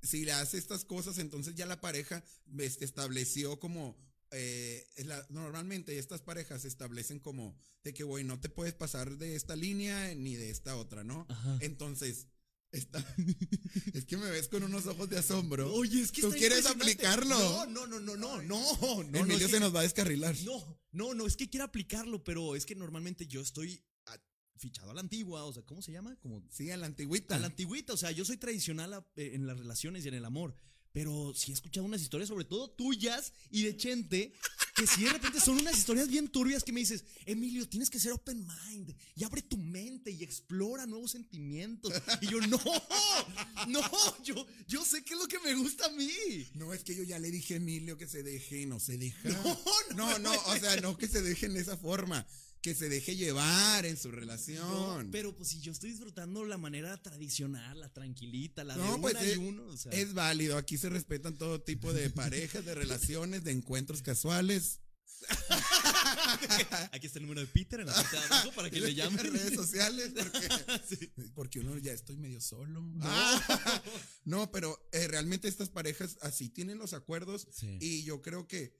si 0.02 0.26
le 0.26 0.34
hace 0.34 0.58
estas 0.58 0.86
cosas, 0.86 1.18
entonces 1.18 1.56
ya 1.56 1.66
la 1.66 1.82
pareja 1.82 2.24
este, 2.60 2.86
estableció 2.86 3.60
como, 3.60 3.98
eh, 4.32 4.86
la- 5.06 5.26
normalmente 5.30 5.98
estas 5.98 6.22
parejas 6.22 6.66
establecen 6.66 7.20
como 7.20 7.58
de 7.84 7.94
que, 7.94 8.04
güey, 8.04 8.24
no 8.24 8.40
te 8.40 8.50
puedes 8.50 8.74
pasar 8.74 9.18
de 9.18 9.36
esta 9.36 9.56
línea 9.56 10.14
ni 10.16 10.36
de 10.36 10.50
esta 10.50 10.76
otra, 10.78 11.04
¿no? 11.04 11.26
Ajá. 11.30 11.58
Entonces, 11.62 12.28
está, 12.72 13.00
es 13.94 14.06
que 14.06 14.18
me 14.18 14.30
ves 14.30 14.48
con 14.48 14.64
unos 14.64 14.86
ojos 14.88 15.10
de 15.10 15.18
asombro. 15.18 15.74
Oye, 15.74 16.02
es 16.02 16.12
que 16.12 16.22
¿Tú 16.22 16.32
quieres 16.32 16.66
aplicarlo? 16.66 17.38
No, 17.38 17.66
no, 17.66 17.88
no, 17.88 18.00
no, 18.00 18.16
no, 18.18 18.42
no, 18.42 19.04
no, 19.04 19.20
Emilio 19.20 19.40
no, 19.40 19.46
es 19.46 19.52
se 19.52 19.60
nos 19.60 19.74
va 19.76 19.80
a 19.82 19.84
descarrilar. 19.84 20.36
no, 20.44 20.80
no, 20.92 21.14
no, 21.14 21.28
es 21.28 21.36
que 21.38 21.50
quiero 21.50 21.66
aplicarlo, 21.66 22.24
pero 22.24 22.56
es 22.56 22.66
que 22.66 22.76
normalmente 22.76 23.28
yo 23.28 23.42
estoy 23.42 23.84
fichado 24.64 24.92
a 24.92 24.94
la 24.94 25.02
antigua, 25.02 25.44
o 25.46 25.54
sea, 25.54 25.64
¿cómo 25.64 25.82
se 25.82 25.92
llama? 25.92 26.16
Como 26.22 26.44
Sí, 26.50 26.72
a 26.72 26.78
la 26.78 26.86
antigüita. 26.88 27.36
a 27.36 27.40
la 27.40 27.48
antigüita, 27.48 27.94
o 27.94 27.98
sea, 27.98 28.12
yo 28.12 28.26
soy 28.26 28.38
tradicional 28.38 28.94
a- 28.94 29.08
eh, 29.16 29.32
en 29.36 29.46
las 29.46 29.58
relaciones 29.58 30.04
y 30.06 30.08
en 30.08 30.16
el 30.16 30.26
amor. 30.26 30.56
Pero 30.92 31.34
sí 31.36 31.50
he 31.50 31.56
escuchado 31.56 31.88
unas 31.88 32.02
historias, 32.04 32.30
sobre 32.30 32.46
todo 32.46 32.70
tuyas 32.70 33.34
y 33.50 33.64
de 33.64 33.76
Chente, 33.76 34.32
que 34.76 34.86
sí 34.86 35.04
de 35.04 35.10
repente 35.10 35.40
son 35.40 35.58
unas 35.60 35.76
historias 35.76 36.08
bien 36.08 36.28
turbias 36.28 36.64
que 36.64 36.72
me 36.72 36.82
dices, 36.82 37.04
Emilio, 37.26 37.68
tienes 37.68 37.90
que 37.90 38.00
ser 38.00 38.12
open 38.12 38.46
mind 38.46 38.94
y 39.16 39.24
abre 39.24 39.42
tu 39.42 39.58
mente 39.58 40.12
y 40.12 40.22
explora 40.24 40.86
nuevos 40.86 41.10
sentimientos. 41.10 41.92
Y 42.22 42.28
yo, 42.28 42.40
no, 42.42 42.62
no, 43.68 43.82
yo, 44.24 44.46
yo 44.68 44.86
sé 44.86 45.04
qué 45.04 45.14
es 45.16 45.20
lo 45.20 45.28
que 45.28 45.40
me 45.40 45.56
gusta 45.56 45.88
a 45.88 45.90
mí. 45.92 46.12
No, 46.54 46.74
es 46.74 46.84
que 46.84 46.96
yo 46.96 47.02
ya 47.04 47.18
le 47.20 47.32
dije 47.32 47.56
a 47.56 47.58
Emilio 47.58 47.98
que 47.98 48.08
se 48.08 48.22
deje 48.24 48.62
y 48.62 48.66
no 48.68 48.80
se 48.80 48.98
deja. 48.98 49.30
No, 49.96 50.12
No, 50.12 50.20
no, 50.20 50.32
o 50.46 50.56
sea, 50.58 50.76
no 50.82 50.96
que 50.98 51.08
se 51.08 51.22
deje 51.22 51.48
en 51.48 51.58
esa 51.58 51.76
forma, 51.78 52.26
que 52.64 52.74
se 52.74 52.88
deje 52.90 53.16
llevar 53.18 53.86
en 53.86 53.98
su 53.98 54.10
relación. 54.10 54.68
No, 55.06 55.12
pero 55.12 55.36
pues 55.36 55.50
si 55.50 55.60
yo 55.60 55.72
estoy 55.74 55.92
disfrutando 55.92 56.46
la 56.46 56.58
manera 56.58 56.96
tradicional, 57.04 57.80
la 57.80 57.90
tranquilita, 57.94 58.64
la 58.64 58.76
de 58.78 58.82
No, 58.84 58.94
una 58.96 59.02
pues, 59.02 59.16
y 59.22 59.32
es- 59.32 59.38
uno. 59.38 59.66
O 59.68 59.78
sea, 59.78 59.92
Es 59.92 60.14
válido, 60.14 60.58
aquí 60.58 60.78
se 60.78 60.88
respetan 60.90 61.38
todo 61.38 61.62
tipo 61.62 61.92
de 61.94 62.10
parejas, 62.10 62.64
de 62.66 62.74
relaciones, 62.74 63.44
de 63.44 63.52
encuentros 63.52 64.02
casuales. 64.02 64.80
Aquí 66.92 67.08
está 67.08 67.20
el 67.20 67.24
número 67.26 67.42
de 67.42 67.48
Peter 67.48 67.80
en 67.80 67.88
la 67.88 67.94
parte 67.94 68.18
de 68.18 68.24
abajo 68.24 68.52
para 68.54 68.70
que 68.70 68.80
le 68.80 68.94
llamen. 68.96 69.32
redes 69.34 69.54
sociales, 69.56 70.12
porque, 70.16 70.50
Sí. 70.90 71.12
porque 71.34 71.60
uno 71.60 71.78
ya 71.78 71.92
estoy 71.94 72.18
medio 72.18 72.42
solo. 72.42 72.84
Ah, 73.02 73.82
no, 74.26 74.52
pero 74.52 74.78
eh, 74.92 75.08
realmente 75.08 75.48
estas 75.48 75.70
parejas 75.70 76.18
así 76.22 76.50
tienen 76.50 76.78
los 76.78 76.94
acuerdos 76.94 77.48
Sí. 77.52 77.78
y 77.80 78.04
yo 78.04 78.22
creo 78.22 78.48
que 78.48 78.76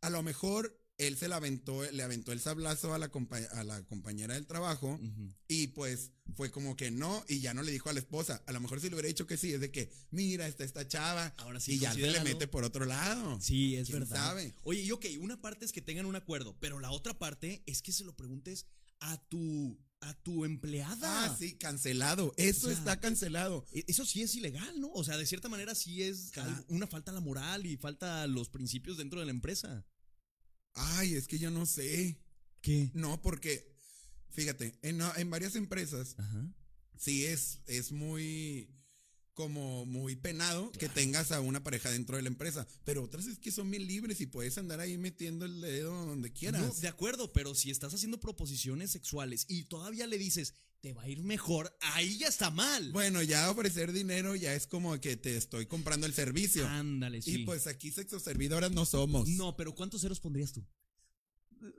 a 0.00 0.10
lo 0.10 0.22
mejor 0.22 0.78
él 0.98 1.16
se 1.16 1.28
la 1.28 1.36
aventó, 1.36 1.88
le 1.90 2.02
aventó 2.02 2.32
el 2.32 2.40
sablazo 2.40 2.92
a 2.92 2.98
la, 2.98 3.10
compa- 3.10 3.48
a 3.52 3.64
la 3.64 3.82
compañera 3.84 4.34
del 4.34 4.46
trabajo 4.46 5.00
y 5.46 5.68
pues 5.68 6.10
fue 6.34 6.50
como 6.50 6.76
que 6.76 6.90
no 6.90 7.24
y 7.28 7.40
ya 7.40 7.54
no 7.54 7.62
le 7.62 7.72
dijo 7.72 7.88
a 7.88 7.92
la 7.92 8.00
esposa. 8.00 8.42
A 8.46 8.52
lo 8.52 8.60
mejor 8.60 8.80
si 8.80 8.88
le 8.88 8.94
hubiera 8.96 9.08
dicho 9.08 9.26
que 9.26 9.36
sí, 9.36 9.52
es 9.52 9.60
de 9.60 9.70
que, 9.70 9.90
mira, 10.10 10.46
está 10.48 10.64
esta 10.64 10.86
chava 10.86 11.32
Ahora 11.38 11.60
sí, 11.60 11.74
y 11.74 11.78
ya 11.78 11.92
se 11.94 12.00
le 12.00 12.20
mete 12.22 12.48
por 12.48 12.64
otro 12.64 12.84
lado. 12.84 13.40
Sí, 13.40 13.76
es 13.76 13.86
¿Quién 13.88 14.00
verdad. 14.00 14.16
sabe? 14.16 14.54
Oye, 14.64 14.82
y 14.82 14.90
ok, 14.90 15.06
una 15.20 15.40
parte 15.40 15.64
es 15.64 15.72
que 15.72 15.80
tengan 15.80 16.04
un 16.06 16.16
acuerdo, 16.16 16.56
pero 16.60 16.80
la 16.80 16.90
otra 16.90 17.18
parte 17.18 17.62
es 17.66 17.80
que 17.80 17.92
se 17.92 18.04
lo 18.04 18.14
preguntes 18.16 18.66
a 19.00 19.16
tu 19.28 19.78
a 20.00 20.14
tu 20.22 20.44
empleada. 20.44 21.24
Ah, 21.24 21.36
sí, 21.36 21.54
cancelado. 21.56 22.32
Eso 22.36 22.68
O 22.68 22.70
sea, 22.70 22.78
está 22.78 23.00
cancelado. 23.00 23.66
E- 23.72 23.84
Eso 23.88 24.04
sí 24.04 24.22
es 24.22 24.32
ilegal, 24.36 24.80
¿no? 24.80 24.92
O 24.92 25.02
sea, 25.02 25.16
de 25.16 25.26
cierta 25.26 25.48
manera 25.48 25.74
sí 25.74 26.02
es 26.04 26.30
una 26.68 26.86
falta 26.86 27.10
a 27.10 27.14
la 27.14 27.20
moral 27.20 27.66
y 27.66 27.76
falta 27.76 28.22
a 28.22 28.26
los 28.28 28.48
principios 28.48 28.96
dentro 28.96 29.18
de 29.18 29.26
la 29.26 29.32
empresa. 29.32 29.84
Ay, 30.78 31.14
es 31.14 31.26
que 31.28 31.38
yo 31.38 31.50
no 31.50 31.66
sé. 31.66 32.18
¿Qué? 32.60 32.90
No, 32.94 33.20
porque, 33.22 33.74
fíjate, 34.30 34.78
en, 34.82 35.00
en 35.16 35.30
varias 35.30 35.54
empresas 35.56 36.14
Ajá. 36.18 36.52
sí 36.96 37.24
es, 37.24 37.60
es 37.66 37.92
muy 37.92 38.68
como 39.38 39.86
muy 39.86 40.16
penado 40.16 40.72
que 40.72 40.88
tengas 40.88 41.30
a 41.30 41.40
una 41.40 41.62
pareja 41.62 41.92
dentro 41.92 42.16
de 42.16 42.22
la 42.22 42.28
empresa, 42.28 42.66
pero 42.84 43.04
otras 43.04 43.26
es 43.26 43.38
que 43.38 43.52
son 43.52 43.70
bien 43.70 43.86
libres 43.86 44.20
y 44.20 44.26
puedes 44.26 44.58
andar 44.58 44.80
ahí 44.80 44.98
metiendo 44.98 45.44
el 45.44 45.60
dedo 45.60 45.94
donde 46.06 46.32
quieras. 46.32 46.60
No, 46.60 46.74
de 46.74 46.88
acuerdo, 46.88 47.32
pero 47.32 47.54
si 47.54 47.70
estás 47.70 47.94
haciendo 47.94 48.18
proposiciones 48.18 48.90
sexuales 48.90 49.46
y 49.48 49.66
todavía 49.66 50.08
le 50.08 50.18
dices, 50.18 50.54
te 50.80 50.92
va 50.92 51.02
a 51.02 51.08
ir 51.08 51.22
mejor, 51.22 51.76
ahí 51.80 52.18
ya 52.18 52.28
está 52.28 52.50
mal. 52.50 52.92
Bueno, 52.92 53.22
ya 53.22 53.50
ofrecer 53.50 53.92
dinero 53.92 54.36
ya 54.36 54.54
es 54.54 54.66
como 54.66 54.98
que 55.00 55.16
te 55.16 55.36
estoy 55.36 55.66
comprando 55.66 56.06
el 56.06 56.14
servicio. 56.14 56.66
Ándale, 56.68 57.20
sí. 57.22 57.42
Y 57.42 57.44
pues 57.44 57.66
aquí 57.66 57.90
sexo 57.90 58.20
servidoras 58.20 58.70
no 58.70 58.84
somos. 58.86 59.28
no, 59.28 59.56
pero 59.56 59.74
¿cuántos 59.74 60.02
ceros 60.02 60.20
pondrías 60.20 60.52
tú? 60.52 60.64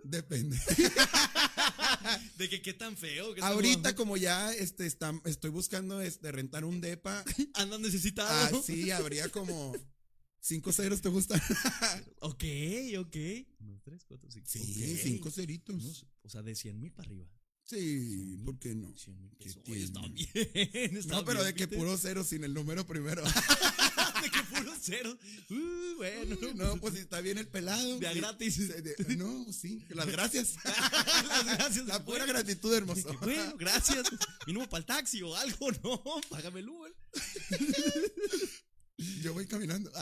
Depende. 0.03 0.57
De 2.37 2.49
que 2.49 2.61
qué 2.61 2.73
tan 2.73 2.97
feo. 2.97 3.33
Ahorita 3.41 3.95
como 3.95 4.17
ya 4.17 4.53
este 4.53 4.85
está, 4.85 5.13
estoy 5.25 5.51
buscando 5.51 6.01
este 6.01 6.31
rentar 6.31 6.65
un 6.65 6.81
depa, 6.81 7.23
andan 7.53 7.81
necesitados. 7.81 8.59
así 8.63 8.91
habría 8.91 9.29
como 9.29 9.73
cinco 10.41 10.71
ceros, 10.73 11.01
¿te 11.01 11.09
gusta? 11.09 11.35
Ok, 12.21 12.43
ok. 12.99 13.15
Uno, 13.59 13.79
tres, 13.83 14.03
cuatro, 14.05 14.29
cinco. 14.29 14.47
Sí, 14.49 14.59
Ok. 14.93 14.99
cinco 15.03 15.31
ceritos. 15.31 16.05
O 16.23 16.29
sea, 16.29 16.41
de 16.41 16.55
100 16.55 16.79
mil 16.79 16.91
para 16.91 17.07
arriba. 17.07 17.27
Sí, 17.69 18.39
¿por 18.45 18.57
qué 18.57 18.73
no? 18.73 18.91
100 18.97 19.19
mil 19.21 19.29
¿Qué 19.37 19.45
pesos. 19.49 19.61
Oye, 19.69 19.83
está 19.83 20.01
bien. 20.07 20.97
está 20.97 21.13
No, 21.15 21.25
pero 21.25 21.41
bien, 21.43 21.53
de 21.53 21.53
que 21.53 21.67
puro 21.67 21.97
cero 21.97 22.23
sin 22.23 22.43
el 22.43 22.53
número 22.53 22.83
primero. 22.87 23.21
de 24.23 24.29
que 24.31 24.41
puro 24.57 24.73
cero. 24.81 25.15
Uh, 25.51 25.95
bueno. 25.97 26.35
No, 26.55 26.77
pues 26.81 26.95
está 26.95 27.21
bien 27.21 27.37
el 27.37 27.47
pelado. 27.47 27.99
De 27.99 28.07
a 28.07 28.13
gratis. 28.13 28.57
De- 28.69 29.15
No, 29.17 29.45
sí. 29.53 29.83
Las 29.89 30.07
gracias. 30.07 30.55
Las 30.65 31.45
gracias. 31.45 31.85
La 31.85 32.03
pura 32.03 32.19
bueno. 32.25 32.33
gratitud, 32.33 32.73
hermoso. 32.73 33.15
Bueno, 33.21 33.55
gracias. 33.57 34.07
Mínimo 34.47 34.67
para 34.67 34.79
el 34.79 34.85
taxi 34.85 35.21
o 35.21 35.35
algo, 35.35 35.69
¿no? 35.83 36.01
Págame 36.29 36.61
el 36.61 36.69
Uber. 36.69 36.93
Yo 39.23 39.33
voy 39.33 39.45
caminando. 39.47 39.91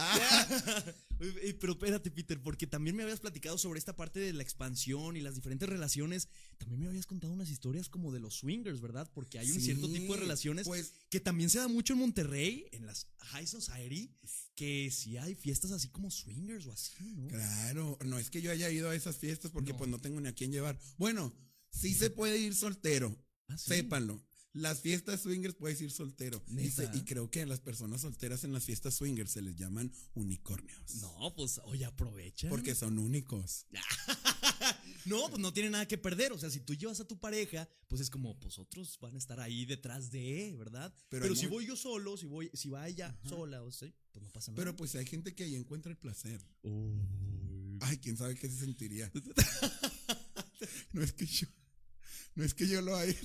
Ah, 1.20 1.26
Pero 1.60 1.74
espérate, 1.74 2.12
Peter, 2.12 2.40
porque 2.40 2.68
también 2.68 2.96
me 2.96 3.02
habías 3.02 3.20
platicado 3.22 3.58
sobre 3.58 3.80
esta 3.80 3.96
parte 3.96 4.20
de 4.20 4.34
la 4.34 4.44
expansión 4.44 5.18
y 5.18 5.22
las 5.22 5.34
diferentes 5.34 5.68
relaciones. 5.68 6.28
También 6.60 6.80
me 6.82 6.88
habías 6.88 7.08
contado 7.08 7.34
unas 7.34 7.50
historias 7.50 7.90
como 7.90 8.12
de 8.12 8.20
los 8.20 8.36
swingers, 8.36 8.82
¿verdad? 8.82 9.10
Porque 9.16 9.40
hay 9.40 9.50
un 9.50 9.58
Sí, 9.60 9.66
cierto 9.66 9.92
tipo 9.92 10.14
de 10.14 10.20
relaciones 10.20 10.68
Pues 10.68 10.94
que 11.10 11.20
también 11.20 11.50
se 11.50 11.58
da 11.58 11.68
mucho 11.68 11.94
en 11.94 12.00
Monterrey, 12.00 12.68
en 12.72 12.86
las 12.86 13.08
high 13.18 13.48
society, 13.48 14.12
que 14.54 14.92
sí 14.92 15.18
hay 15.18 15.34
fiestas 15.34 15.72
así 15.72 15.90
como 15.90 16.12
swingers 16.12 16.68
o 16.68 16.72
así, 16.72 16.94
¿no? 17.16 17.28
Claro, 17.30 17.98
no 18.06 18.20
es 18.20 18.30
que 18.30 18.44
yo 18.44 18.52
haya 18.52 18.70
ido 18.70 18.92
a 18.92 18.96
esas 18.96 19.18
fiestas 19.18 19.50
porque 19.50 19.72
No. 19.72 19.78
pues 19.78 19.90
no 19.90 20.00
tengo 20.00 20.22
ni 20.22 20.28
a 20.28 20.36
quién 20.36 20.52
llevar. 20.52 20.78
Bueno, 21.00 21.34
sí 21.72 21.96
se 21.96 22.12
puede 22.12 22.38
ir 22.38 22.54
soltero, 22.54 23.18
Ah, 23.48 23.58
sí. 23.58 23.70
sépanlo. 23.70 24.24
Las 24.58 24.82
fiestas 24.82 25.22
swingers 25.22 25.56
puedes 25.56 25.80
ir 25.82 25.92
soltero. 25.92 26.44
Y, 26.48 27.02
creo 27.02 27.30
que 27.30 27.42
a 27.42 27.46
las 27.46 27.60
personas 27.60 28.02
solteras 28.02 28.44
en 28.44 28.54
las 28.54 28.66
fiestas 28.66 28.96
swingers 28.96 29.32
se 29.32 29.42
les 29.42 29.56
llaman 29.56 29.92
unicornios. 30.14 30.96
No, 31.02 31.34
pues, 31.36 31.60
oye, 31.66 31.86
aprovecha. 31.86 32.50
Porque 32.50 32.74
son 32.76 32.98
únicos. 32.98 33.66
no, 35.06 35.30
pues 35.30 35.40
no 35.40 35.54
tiene 35.54 35.70
nada 35.70 35.88
que 35.88 35.98
perder. 35.98 36.32
O 36.32 36.40
sea, 36.40 36.50
si 36.50 36.60
tú 36.60 36.74
llevas 36.74 37.00
a 37.00 37.08
tu 37.08 37.20
pareja, 37.20 37.70
pues 37.88 38.02
es 38.02 38.10
como, 38.10 38.40
pues 38.40 38.58
otros 38.58 38.98
van 39.00 39.16
a 39.16 39.18
estar 39.20 39.40
ahí 39.40 39.66
detrás 39.66 40.12
de, 40.12 40.56
¿verdad? 40.58 40.94
Pero 41.10 41.36
si 41.36 41.44
muy- 41.44 41.52
voy 41.52 41.66
yo 41.68 41.76
solo, 41.76 42.18
si 42.18 42.26
voy, 42.26 42.50
si 42.54 42.70
va 42.70 42.88
ella 42.88 43.18
sola, 43.28 43.64
o 43.64 43.72
sea, 43.72 43.92
pues 44.12 44.24
no 44.24 44.32
pasa 44.32 44.52
nada. 44.52 44.62
Pero 44.62 44.76
pues 44.76 44.96
hay 44.96 45.06
gente 45.06 45.36
que 45.36 45.44
ahí 45.44 45.56
encuentra 45.56 45.92
el 45.92 45.98
placer. 45.98 46.42
Ay, 47.82 47.98
quién 48.00 48.18
sabe 48.18 48.36
qué 48.36 48.50
se 48.50 48.58
sentiría. 48.58 49.12
No 50.94 51.04
es 51.04 51.14
que 51.14 51.26
yo. 51.26 51.48
No 52.36 52.44
es 52.44 52.54
que 52.54 52.68
yo 52.68 52.82
lo 52.82 52.96
haya. 52.96 53.16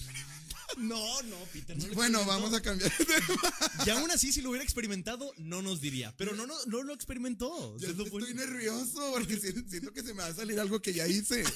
No, 0.78 1.22
no, 1.22 1.36
Peter. 1.52 1.76
no 1.76 1.86
lo 1.86 1.94
Bueno, 1.94 2.24
vamos 2.24 2.52
a 2.54 2.60
cambiar 2.60 2.90
de 2.96 3.04
tema. 3.04 3.52
Y 3.86 3.90
aún 3.90 4.10
así, 4.10 4.32
si 4.32 4.40
lo 4.42 4.50
hubiera 4.50 4.64
experimentado, 4.64 5.32
no 5.38 5.62
nos 5.62 5.80
diría. 5.80 6.14
Pero 6.16 6.34
no, 6.34 6.46
no, 6.46 6.54
no 6.66 6.82
lo 6.82 6.92
experimentó. 6.94 7.76
Fue- 7.78 8.04
estoy 8.22 8.34
nervioso 8.34 9.12
porque 9.12 9.36
siento, 9.38 9.92
que 9.92 10.02
se 10.02 10.14
me 10.14 10.22
va 10.22 10.26
a 10.26 10.34
salir 10.34 10.58
algo 10.60 10.80
que 10.80 10.92
ya 10.92 11.06
hice. 11.06 11.44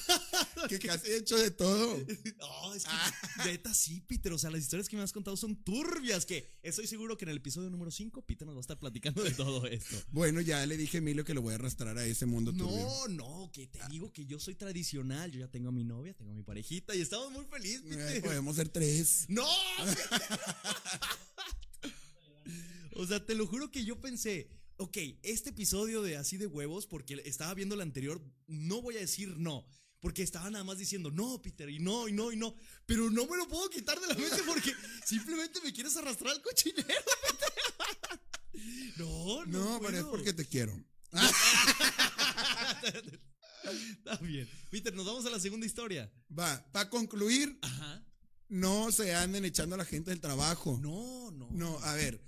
Que 0.69 0.79
casi 0.79 1.11
he 1.11 1.17
hecho 1.17 1.37
de 1.37 1.51
todo. 1.51 2.03
Oh, 2.41 2.73
es 2.73 2.83
que 2.83 3.49
neta 3.51 3.73
sí, 3.73 4.01
Peter. 4.01 4.33
O 4.33 4.37
sea, 4.39 4.49
las 4.49 4.61
historias 4.61 4.89
que 4.89 4.97
me 4.97 5.03
has 5.03 5.13
contado 5.13 5.37
son 5.37 5.55
turbias. 5.55 6.25
Que 6.25 6.57
estoy 6.63 6.87
seguro 6.87 7.15
que 7.15 7.25
en 7.25 7.29
el 7.29 7.37
episodio 7.37 7.69
número 7.69 7.91
5, 7.91 8.25
Peter 8.25 8.45
nos 8.45 8.55
va 8.55 8.59
a 8.59 8.61
estar 8.61 8.79
platicando 8.79 9.23
de 9.23 9.31
todo 9.31 9.65
esto. 9.67 9.95
Bueno, 10.11 10.41
ya 10.41 10.65
le 10.65 10.75
dije 10.75 10.97
a 10.97 10.99
Emilio 10.99 11.23
que 11.23 11.33
lo 11.35 11.41
voy 11.43 11.51
a 11.53 11.55
arrastrar 11.55 11.97
a 11.97 12.05
ese 12.05 12.25
mundo 12.25 12.51
turbio. 12.51 12.75
No, 12.75 13.07
no, 13.07 13.51
que 13.53 13.67
te 13.67 13.79
digo 13.89 14.11
que 14.11 14.25
yo 14.25 14.39
soy 14.39 14.55
tradicional. 14.55 15.31
Yo 15.31 15.39
ya 15.41 15.47
tengo 15.47 15.69
a 15.69 15.71
mi 15.71 15.83
novia, 15.83 16.13
tengo 16.15 16.31
a 16.31 16.35
mi 16.35 16.41
parejita 16.43 16.95
y 16.95 17.01
estamos 17.01 17.31
muy 17.31 17.45
felices, 17.45 17.83
Eh, 17.91 17.95
Peter. 17.95 18.23
podemos 18.23 18.55
ser 18.55 18.67
tres. 18.69 19.06
¡No! 19.27 19.47
o 22.95 23.05
sea, 23.05 23.25
te 23.25 23.35
lo 23.35 23.47
juro 23.47 23.71
que 23.71 23.85
yo 23.85 23.99
pensé, 23.99 24.49
ok, 24.77 24.97
este 25.23 25.49
episodio 25.51 26.01
de 26.01 26.17
Así 26.17 26.37
de 26.37 26.47
Huevos, 26.47 26.87
porque 26.87 27.21
estaba 27.25 27.53
viendo 27.53 27.75
el 27.75 27.81
anterior, 27.81 28.21
no 28.47 28.81
voy 28.81 28.97
a 28.97 29.01
decir 29.01 29.37
no. 29.37 29.67
Porque 29.99 30.21
estaba 30.21 30.49
nada 30.49 30.63
más 30.63 30.77
diciendo, 30.77 31.09
no, 31.09 31.41
Peter, 31.41 31.69
y 31.69 31.79
no, 31.79 32.07
y 32.07 32.13
no, 32.13 32.31
y 32.31 32.37
no. 32.37 32.55
Pero 32.85 33.09
no 33.09 33.25
me 33.25 33.35
lo 33.35 33.47
puedo 33.47 33.67
quitar 33.69 33.99
de 33.99 34.07
la 34.07 34.13
mente 34.13 34.43
porque 34.45 34.71
simplemente 35.05 35.59
me 35.61 35.73
quieres 35.73 35.97
arrastrar 35.97 36.33
al 36.33 36.41
cochinero, 36.41 36.85
Peter. 36.87 37.53
No, 38.97 39.45
no. 39.45 39.79
No, 39.79 39.81
pero 39.81 39.97
es 39.97 40.03
porque 40.05 40.33
te 40.33 40.45
quiero. 40.45 40.73
Está 43.63 44.17
bien. 44.17 44.47
Peter, 44.69 44.93
nos 44.93 45.05
vamos 45.05 45.25
a 45.25 45.29
la 45.29 45.39
segunda 45.39 45.65
historia. 45.65 46.11
Va, 46.37 46.65
para 46.71 46.89
concluir, 46.89 47.57
Ajá. 47.61 48.05
No 48.49 48.91
se 48.91 49.13
anden 49.13 49.45
echando 49.45 49.75
a 49.75 49.77
la 49.77 49.85
gente 49.85 50.11
del 50.11 50.19
trabajo. 50.21 50.77
No, 50.81 51.31
no. 51.31 51.49
No, 51.51 51.77
a 51.79 51.93
ver, 51.95 52.21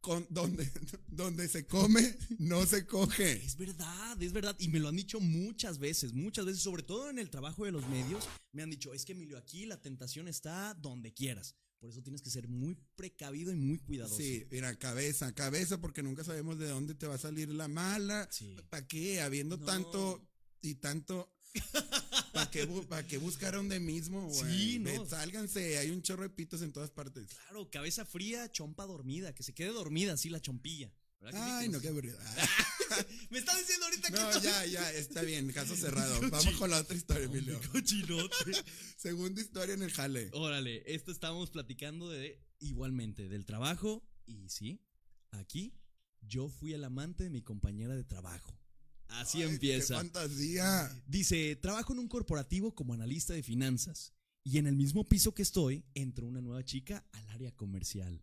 con, 0.00 0.26
donde, 0.30 0.70
donde 1.08 1.48
se 1.48 1.66
come, 1.66 2.16
no 2.38 2.64
se 2.66 2.86
coge. 2.86 3.32
Es 3.44 3.56
verdad, 3.56 4.22
es 4.22 4.32
verdad. 4.32 4.56
Y 4.58 4.68
me 4.68 4.80
lo 4.80 4.88
han 4.88 4.96
dicho 4.96 5.20
muchas 5.20 5.78
veces, 5.78 6.12
muchas 6.12 6.44
veces, 6.46 6.62
sobre 6.62 6.82
todo 6.82 7.10
en 7.10 7.18
el 7.18 7.30
trabajo 7.30 7.64
de 7.64 7.72
los 7.72 7.86
medios, 7.88 8.28
me 8.52 8.62
han 8.62 8.70
dicho, 8.70 8.92
es 8.94 9.04
que 9.04 9.12
Emilio, 9.12 9.38
aquí 9.38 9.66
la 9.66 9.80
tentación 9.80 10.28
está 10.28 10.74
donde 10.74 11.12
quieras. 11.12 11.54
Por 11.78 11.88
eso 11.88 12.02
tienes 12.02 12.20
que 12.20 12.28
ser 12.28 12.46
muy 12.46 12.76
precavido 12.94 13.52
y 13.52 13.56
muy 13.56 13.78
cuidadoso. 13.78 14.16
Sí, 14.18 14.44
mira, 14.50 14.78
cabeza, 14.78 15.34
cabeza, 15.34 15.80
porque 15.80 16.02
nunca 16.02 16.22
sabemos 16.24 16.58
de 16.58 16.68
dónde 16.68 16.94
te 16.94 17.06
va 17.06 17.14
a 17.14 17.18
salir 17.18 17.48
la 17.48 17.68
mala. 17.68 18.28
Sí. 18.30 18.54
¿Para 18.68 18.86
qué? 18.86 19.22
Habiendo 19.22 19.56
No. 19.56 19.64
tanto 19.64 20.28
y 20.60 20.74
tanto. 20.74 21.32
¿Para 22.32 22.50
qué, 22.50 22.66
pa' 22.66 23.02
qué 23.04 23.18
buscar 23.18 23.54
a 23.54 23.58
donde 23.58 23.80
mismo, 23.80 24.28
güey? 24.28 24.52
Sí, 24.52 24.78
no. 24.78 25.04
Sálganse, 25.06 25.78
hay 25.78 25.90
un 25.90 26.02
chorro 26.02 26.22
de 26.22 26.30
pitos 26.30 26.62
en 26.62 26.72
todas 26.72 26.90
partes. 26.90 27.28
Claro, 27.28 27.70
cabeza 27.70 28.04
fría, 28.04 28.50
chompa 28.50 28.86
dormida, 28.86 29.34
que 29.34 29.42
se 29.42 29.54
quede 29.54 29.68
dormida 29.68 30.12
así 30.12 30.28
la 30.28 30.40
chompilla. 30.40 30.92
Ay, 31.32 31.68
no, 31.68 31.80
qué 31.80 31.88
aburrido. 31.88 32.18
Me 33.30 33.38
está 33.38 33.56
diciendo 33.56 33.84
ahorita 33.86 34.08
que 34.08 34.14
No, 34.14 34.40
ya, 34.40 34.64
ya, 34.66 34.92
está 34.92 35.22
bien, 35.22 35.52
caso 35.52 35.76
cerrado. 35.76 36.18
Vamos 36.30 36.56
con 36.56 36.70
la 36.70 36.78
otra 36.78 36.96
historia, 36.96 37.24
Emilio. 37.24 37.60
cochinote. 37.72 38.52
Segunda 38.96 39.40
historia 39.40 39.74
en 39.74 39.82
el 39.82 39.92
jale. 39.92 40.30
Órale, 40.32 40.82
esto 40.86 41.12
estábamos 41.12 41.50
platicando 41.50 42.08
de 42.08 42.42
igualmente 42.58 43.28
del 43.28 43.44
trabajo 43.44 44.02
y 44.26 44.48
sí, 44.48 44.82
aquí 45.30 45.74
yo 46.22 46.48
fui 46.48 46.72
el 46.72 46.84
amante 46.84 47.24
de 47.24 47.30
mi 47.30 47.42
compañera 47.42 47.94
de 47.94 48.04
trabajo. 48.04 48.59
Así 49.10 49.42
Ay, 49.42 49.50
empieza. 49.50 49.94
¡Qué 49.94 50.00
fantasía! 50.00 51.02
Dice, 51.06 51.56
trabajo 51.56 51.92
en 51.92 51.98
un 51.98 52.08
corporativo 52.08 52.74
como 52.74 52.94
analista 52.94 53.32
de 53.32 53.42
finanzas 53.42 54.12
y 54.44 54.58
en 54.58 54.66
el 54.66 54.76
mismo 54.76 55.08
piso 55.08 55.34
que 55.34 55.42
estoy 55.42 55.84
entró 55.94 56.26
una 56.26 56.40
nueva 56.40 56.64
chica 56.64 57.04
al 57.12 57.28
área 57.30 57.52
comercial. 57.52 58.22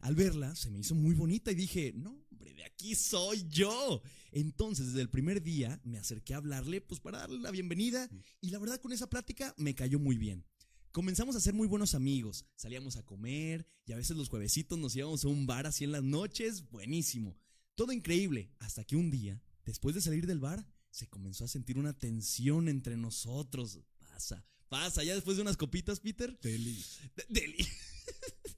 Al 0.00 0.14
verla 0.14 0.54
se 0.54 0.70
me 0.70 0.78
hizo 0.78 0.94
muy 0.94 1.14
bonita 1.14 1.50
y 1.50 1.54
dije, 1.54 1.92
no, 1.96 2.24
hombre, 2.30 2.54
de 2.54 2.64
aquí 2.64 2.94
soy 2.94 3.46
yo. 3.48 4.02
Entonces, 4.30 4.88
desde 4.88 5.00
el 5.00 5.10
primer 5.10 5.42
día 5.42 5.80
me 5.84 5.98
acerqué 5.98 6.34
a 6.34 6.38
hablarle, 6.38 6.80
pues 6.80 7.00
para 7.00 7.18
darle 7.18 7.38
la 7.38 7.50
bienvenida 7.50 8.08
y 8.40 8.50
la 8.50 8.58
verdad 8.58 8.80
con 8.80 8.92
esa 8.92 9.08
plática 9.08 9.54
me 9.56 9.74
cayó 9.74 9.98
muy 9.98 10.16
bien. 10.16 10.44
Comenzamos 10.92 11.36
a 11.36 11.40
ser 11.40 11.54
muy 11.54 11.66
buenos 11.66 11.94
amigos, 11.94 12.46
salíamos 12.54 12.96
a 12.96 13.04
comer 13.04 13.66
y 13.84 13.92
a 13.92 13.96
veces 13.96 14.16
los 14.16 14.28
juevesitos 14.28 14.78
nos 14.78 14.96
íbamos 14.96 15.24
a 15.24 15.28
un 15.28 15.46
bar 15.46 15.66
así 15.66 15.84
en 15.84 15.92
las 15.92 16.02
noches, 16.02 16.70
buenísimo. 16.70 17.36
Todo 17.74 17.92
increíble, 17.92 18.50
hasta 18.58 18.84
que 18.84 18.96
un 18.96 19.10
día, 19.10 19.42
después 19.66 19.94
de 19.94 20.00
salir 20.00 20.26
del 20.26 20.38
bar, 20.40 20.66
se 20.90 21.06
comenzó 21.08 21.44
a 21.44 21.48
sentir 21.48 21.76
una 21.78 21.92
tensión 21.92 22.68
entre 22.68 22.96
nosotros. 22.96 23.80
Pasa, 23.98 24.42
pasa, 24.70 25.04
ya 25.04 25.14
después 25.14 25.36
de 25.36 25.42
unas 25.42 25.58
copitas, 25.58 26.00
Peter. 26.00 26.34
Teli. 26.38 26.82
De- 27.14 27.26
Deli. 27.28 27.68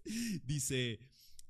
Dice, 0.46 1.00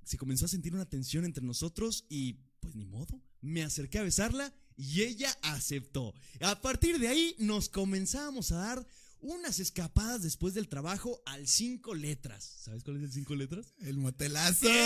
se 0.04 0.16
comenzó 0.16 0.46
a 0.46 0.48
sentir 0.48 0.74
una 0.74 0.88
tensión 0.88 1.24
entre 1.24 1.44
nosotros 1.44 2.06
y 2.08 2.34
pues 2.60 2.74
ni 2.74 2.84
modo, 2.86 3.22
me 3.40 3.62
acerqué 3.62 3.98
a 3.98 4.02
besarla 4.02 4.52
y 4.76 5.02
ella 5.02 5.36
aceptó. 5.42 6.14
A 6.40 6.60
partir 6.60 6.98
de 6.98 7.08
ahí 7.08 7.34
nos 7.38 7.68
comenzamos 7.68 8.50
a 8.52 8.56
dar 8.56 8.86
unas 9.20 9.58
escapadas 9.58 10.22
después 10.22 10.54
del 10.54 10.68
trabajo 10.68 11.22
al 11.26 11.46
cinco 11.48 11.94
letras. 11.94 12.44
¿Sabes 12.62 12.82
cuál 12.84 12.96
es 12.98 13.02
el 13.04 13.12
cinco 13.12 13.34
letras? 13.34 13.74
El 13.80 13.96
motelazo. 13.98 14.68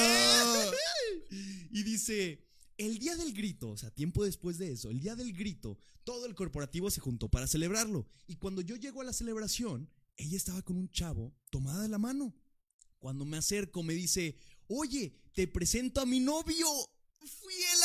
Y 1.71 1.83
dice, 1.85 2.45
el 2.87 2.99
día 2.99 3.17
del 3.17 3.33
grito, 3.33 3.71
o 3.71 3.77
sea, 3.77 3.91
tiempo 3.91 4.25
después 4.25 4.59
de 4.59 4.73
eso, 4.73 4.91
el 4.91 5.01
día 5.01 5.15
del 5.15 5.33
grito, 5.33 5.79
todo 6.03 6.27
el 6.27 6.35
corporativo 6.35 6.91
se 6.91 7.01
juntó 7.01 7.29
para 7.29 7.47
celebrarlo. 7.47 8.07
Y 8.27 8.37
cuando 8.37 8.61
yo 8.61 8.75
llego 8.75 9.01
a 9.01 9.05
la 9.05 9.13
celebración, 9.13 9.89
ella 10.17 10.37
estaba 10.37 10.63
con 10.63 10.77
un 10.77 10.91
chavo 10.91 11.33
tomada 11.51 11.83
de 11.83 11.89
la 11.89 11.99
mano. 11.99 12.35
Cuando 12.99 13.25
me 13.25 13.37
acerco, 13.37 13.85
me 13.85 13.95
dice, 13.95 14.37
oye, 14.67 15.15
te 15.33 15.47
presento 15.47 16.01
a 16.01 16.07
mi 16.07 16.19
novio. 16.19 16.67
Fui 17.21 17.55
el 17.55 17.82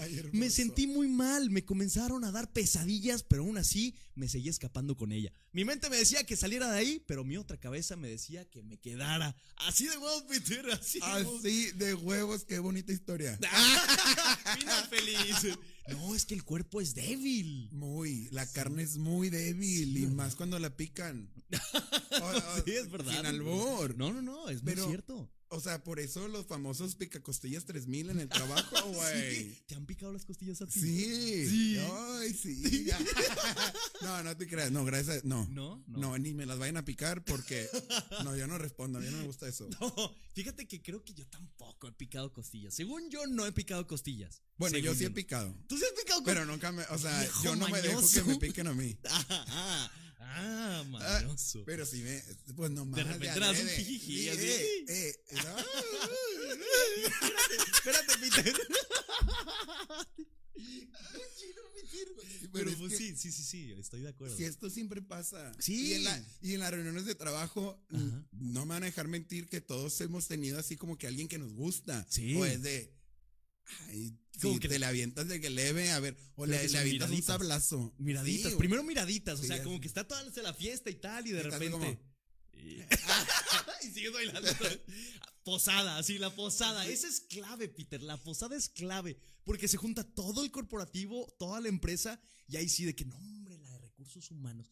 Ay, 0.00 0.22
me 0.32 0.50
sentí 0.50 0.86
muy 0.86 1.08
mal, 1.08 1.50
me 1.50 1.64
comenzaron 1.64 2.24
a 2.24 2.32
dar 2.32 2.52
pesadillas, 2.52 3.22
pero 3.22 3.42
aún 3.42 3.58
así 3.58 3.94
me 4.14 4.28
seguía 4.28 4.50
escapando 4.50 4.96
con 4.96 5.12
ella. 5.12 5.32
Mi 5.52 5.64
mente 5.64 5.88
me 5.90 5.96
decía 5.96 6.24
que 6.24 6.36
saliera 6.36 6.70
de 6.72 6.78
ahí, 6.78 7.04
pero 7.06 7.24
mi 7.24 7.36
otra 7.36 7.58
cabeza 7.58 7.96
me 7.96 8.08
decía 8.08 8.48
que 8.50 8.62
me 8.62 8.78
quedara. 8.78 9.36
Así 9.56 9.86
de 9.86 9.96
huevos, 9.98 10.22
Peter, 10.24 10.70
así 10.70 10.98
de 11.00 11.06
huevos. 11.06 11.38
Así 11.40 11.70
de 11.72 11.94
huevos, 11.94 12.44
qué 12.44 12.58
bonita 12.58 12.92
historia. 12.92 13.38
Final 14.58 14.88
feliz. 14.88 15.56
No, 15.88 16.14
es 16.14 16.26
que 16.26 16.34
el 16.34 16.42
cuerpo 16.44 16.80
es 16.80 16.94
débil. 16.94 17.68
Muy, 17.72 18.28
la 18.32 18.46
carne 18.50 18.82
es 18.82 18.96
muy 18.96 19.30
débil 19.30 19.96
y 19.96 20.06
más 20.08 20.34
cuando 20.34 20.58
la 20.58 20.74
pican. 20.76 21.30
O- 21.52 22.16
o- 22.58 22.64
Sí, 22.64 22.72
es 22.72 22.90
verdad. 22.90 23.16
Sin 23.16 23.26
albor. 23.26 23.96
No, 23.96 24.12
no, 24.12 24.20
no, 24.22 24.48
es 24.48 24.60
Pero- 24.64 24.82
muy 24.82 24.90
cierto. 24.92 25.30
O 25.48 25.60
sea, 25.60 25.82
por 25.84 26.00
eso 26.00 26.26
los 26.26 26.46
famosos 26.46 26.96
picacostillas 26.96 27.64
3000 27.64 28.10
en 28.10 28.20
el 28.20 28.28
trabajo, 28.28 28.76
güey. 28.92 29.44
Sí, 29.44 29.62
¿Te 29.66 29.74
han 29.76 29.86
picado 29.86 30.12
las 30.12 30.24
costillas 30.24 30.60
a 30.60 30.66
ti? 30.66 30.80
Sí. 30.80 31.48
Sí. 31.48 31.78
Ay, 31.78 32.34
sí. 32.34 32.86
no, 34.02 34.22
no 34.24 34.36
te 34.36 34.48
creas. 34.48 34.72
No, 34.72 34.84
gracias. 34.84 35.24
No. 35.24 35.46
¿No? 35.50 35.84
No, 35.86 36.18
ni 36.18 36.34
me 36.34 36.46
las 36.46 36.58
vayan 36.58 36.76
a 36.78 36.84
picar 36.84 37.24
porque. 37.24 37.68
No, 38.24 38.36
yo 38.36 38.48
no 38.48 38.58
respondo. 38.58 38.98
A 38.98 39.02
mí 39.02 39.08
no 39.10 39.18
me 39.18 39.26
gusta 39.26 39.48
eso. 39.48 39.68
No, 39.80 40.14
fíjate 40.34 40.66
que 40.66 40.82
creo 40.82 41.04
que 41.04 41.12
yo 41.12 41.26
tampoco 41.26 41.86
he 41.88 41.92
picado 41.92 42.32
costillas. 42.32 42.74
Según 42.74 43.10
yo, 43.10 43.26
no 43.26 43.46
he 43.46 43.52
picado 43.52 43.86
costillas. 43.86 44.42
Bueno, 44.56 44.78
yo 44.78 44.94
sí 44.94 45.04
he 45.04 45.10
picado. 45.10 45.54
¿Tú 45.68 45.76
sí 45.76 45.84
has 45.84 46.00
picado 46.00 46.22
Pero 46.24 46.44
nunca 46.46 46.72
me. 46.72 46.82
O 46.90 46.98
sea, 46.98 47.28
yo 47.42 47.54
no 47.56 47.68
me 47.68 47.80
dejo 47.82 48.02
que 48.08 48.22
me 48.24 48.36
piquen 48.36 48.66
a 48.66 48.74
mí. 48.74 48.96
Ah, 50.28 50.38
ah, 50.38 50.80
ah, 50.80 50.84
mañoso. 50.84 51.62
Pero 51.64 51.86
si 51.86 52.02
me. 52.02 52.22
Pues 52.54 52.70
no 52.70 52.84
De 52.86 53.04
repente 53.04 53.38
das 53.40 53.58
un 53.60 53.68
jijiji, 53.68 54.28
así. 54.28 54.40
Eh, 54.42 54.84
eh, 54.88 55.16
no. 55.44 55.56
Espérate, 57.74 58.18
Peter. 58.20 58.54
Pero 62.52 62.52
Pero 62.52 62.70
es 62.70 62.76
pues 62.76 62.92
que- 62.92 62.98
sí, 62.98 63.16
sí, 63.16 63.32
sí, 63.32 63.42
sí, 63.42 63.72
estoy 63.78 64.00
de 64.00 64.08
acuerdo. 64.08 64.36
Si 64.36 64.44
esto 64.44 64.70
siempre 64.70 65.02
pasa. 65.02 65.52
Sí. 65.58 65.88
Y 65.88 65.92
en, 65.94 66.04
la- 66.04 66.24
y 66.40 66.54
en 66.54 66.60
las 66.60 66.70
reuniones 66.70 67.04
de 67.04 67.14
trabajo, 67.14 67.78
Ajá. 67.90 68.24
no 68.32 68.64
me 68.66 68.74
van 68.74 68.82
a 68.82 68.86
dejar 68.86 69.08
mentir 69.08 69.46
que 69.48 69.60
todos 69.60 70.00
hemos 70.00 70.26
tenido 70.26 70.58
así 70.58 70.76
como 70.76 70.96
que 70.96 71.06
alguien 71.06 71.28
que 71.28 71.38
nos 71.38 71.52
gusta. 71.52 72.06
Sí. 72.08 72.34
O 72.36 72.44
es 72.46 72.62
de. 72.62 72.95
Ay, 73.88 74.16
Como 74.40 74.60
que- 74.60 74.68
te 74.68 74.78
le 74.78 74.86
avientas 74.86 75.26
de 75.28 75.40
que 75.40 75.50
leve, 75.50 75.90
a 75.92 76.00
ver, 76.00 76.16
o 76.36 76.46
le, 76.46 76.68
le 76.68 76.78
avientas 76.78 77.10
un 77.10 77.22
sablazo. 77.22 77.94
Miraditas, 77.98 78.52
Sí, 78.52 78.58
primero 78.58 78.82
miraditas, 78.82 79.40
o 79.40 79.42
sea, 79.44 79.62
como 79.62 79.80
que 79.80 79.88
está 79.88 80.06
toda 80.06 80.22
la 80.42 80.54
fiesta 80.54 80.90
y 80.90 80.94
tal, 80.96 81.26
y 81.26 81.32
de 81.32 81.40
Y 81.40 81.42
repente. 81.42 81.70
como- 81.70 82.00
Y, 82.52 82.80
y 83.86 83.90
sigues 83.92 84.12
bailando. 84.12 84.50
Posada, 85.44 86.02
sí, 86.02 86.18
la 86.18 86.34
posada. 86.34 86.86
Esa 86.88 87.06
es 87.06 87.20
clave, 87.20 87.68
Peter. 87.68 88.02
La 88.02 88.16
posada 88.16 88.56
es 88.56 88.68
clave. 88.68 89.16
Porque 89.44 89.68
se 89.68 89.76
junta 89.76 90.02
todo 90.02 90.42
el 90.44 90.50
corporativo, 90.50 91.32
toda 91.38 91.60
la 91.60 91.68
empresa, 91.68 92.20
y 92.48 92.56
ahí 92.56 92.68
sí 92.68 92.84
de 92.84 92.96
que, 92.96 93.04
no, 93.04 93.16
hombre, 93.16 93.56
la 93.58 93.70
de 93.70 93.78
recursos 93.78 94.28
humanos. 94.32 94.66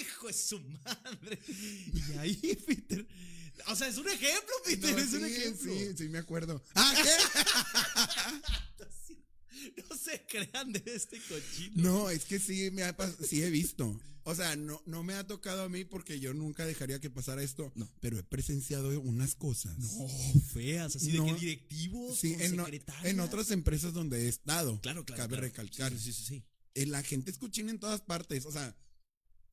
Hijo 0.00 0.28
de 0.28 0.32
su 0.32 0.60
madre. 0.60 1.38
Y 1.94 2.18
ahí, 2.18 2.36
Peter. 2.66 3.06
O 3.68 3.76
sea, 3.76 3.88
es 3.88 3.96
un 3.98 4.08
ejemplo, 4.08 4.54
Peter. 4.64 4.92
No, 4.92 4.98
es 4.98 5.12
un 5.12 5.20
sí, 5.20 5.34
ejemplo. 5.34 5.72
Sí, 5.72 5.88
sí, 5.96 6.08
me 6.08 6.18
acuerdo. 6.18 6.62
Ah, 6.74 6.94
¿qué? 7.02 8.84
No 9.88 9.96
se 9.96 10.24
crean 10.26 10.72
de 10.72 10.82
este 10.86 11.18
cochino. 11.22 11.82
No, 11.82 12.10
es 12.10 12.24
que 12.24 12.38
sí, 12.38 12.70
me 12.70 12.82
ha 12.82 12.94
sí 13.26 13.42
he 13.42 13.50
visto. 13.50 13.98
O 14.24 14.34
sea, 14.34 14.56
no, 14.56 14.82
no 14.86 15.02
me 15.02 15.14
ha 15.14 15.26
tocado 15.26 15.62
a 15.62 15.68
mí 15.68 15.84
porque 15.84 16.18
yo 16.20 16.34
nunca 16.34 16.66
dejaría 16.66 17.00
que 17.00 17.10
pasara 17.10 17.42
esto, 17.42 17.72
No. 17.74 17.88
pero 18.00 18.18
he 18.18 18.22
presenciado 18.22 18.88
unas 19.00 19.34
cosas. 19.34 19.76
No, 19.78 20.08
feas, 20.52 20.96
así 20.96 21.12
No. 21.12 21.24
de 21.26 21.34
que 21.34 21.40
directivos, 21.40 22.18
Sí, 22.18 22.34
en, 22.38 22.58
en 23.04 23.20
otras 23.20 23.50
empresas 23.50 23.92
donde 23.92 24.24
he 24.24 24.28
estado. 24.28 24.80
Claro, 24.80 25.04
claro. 25.04 25.18
Cabe 25.22 25.28
claro. 25.36 25.42
recalcar. 25.42 25.92
Sí, 25.92 25.98
sí, 25.98 26.12
sí, 26.12 26.24
sí. 26.24 26.44
Eh, 26.74 26.86
La 26.86 27.02
gente 27.02 27.30
es 27.30 27.38
cochina 27.38 27.70
en 27.70 27.78
todas 27.78 28.00
partes. 28.00 28.46
O 28.46 28.52
sea, 28.52 28.74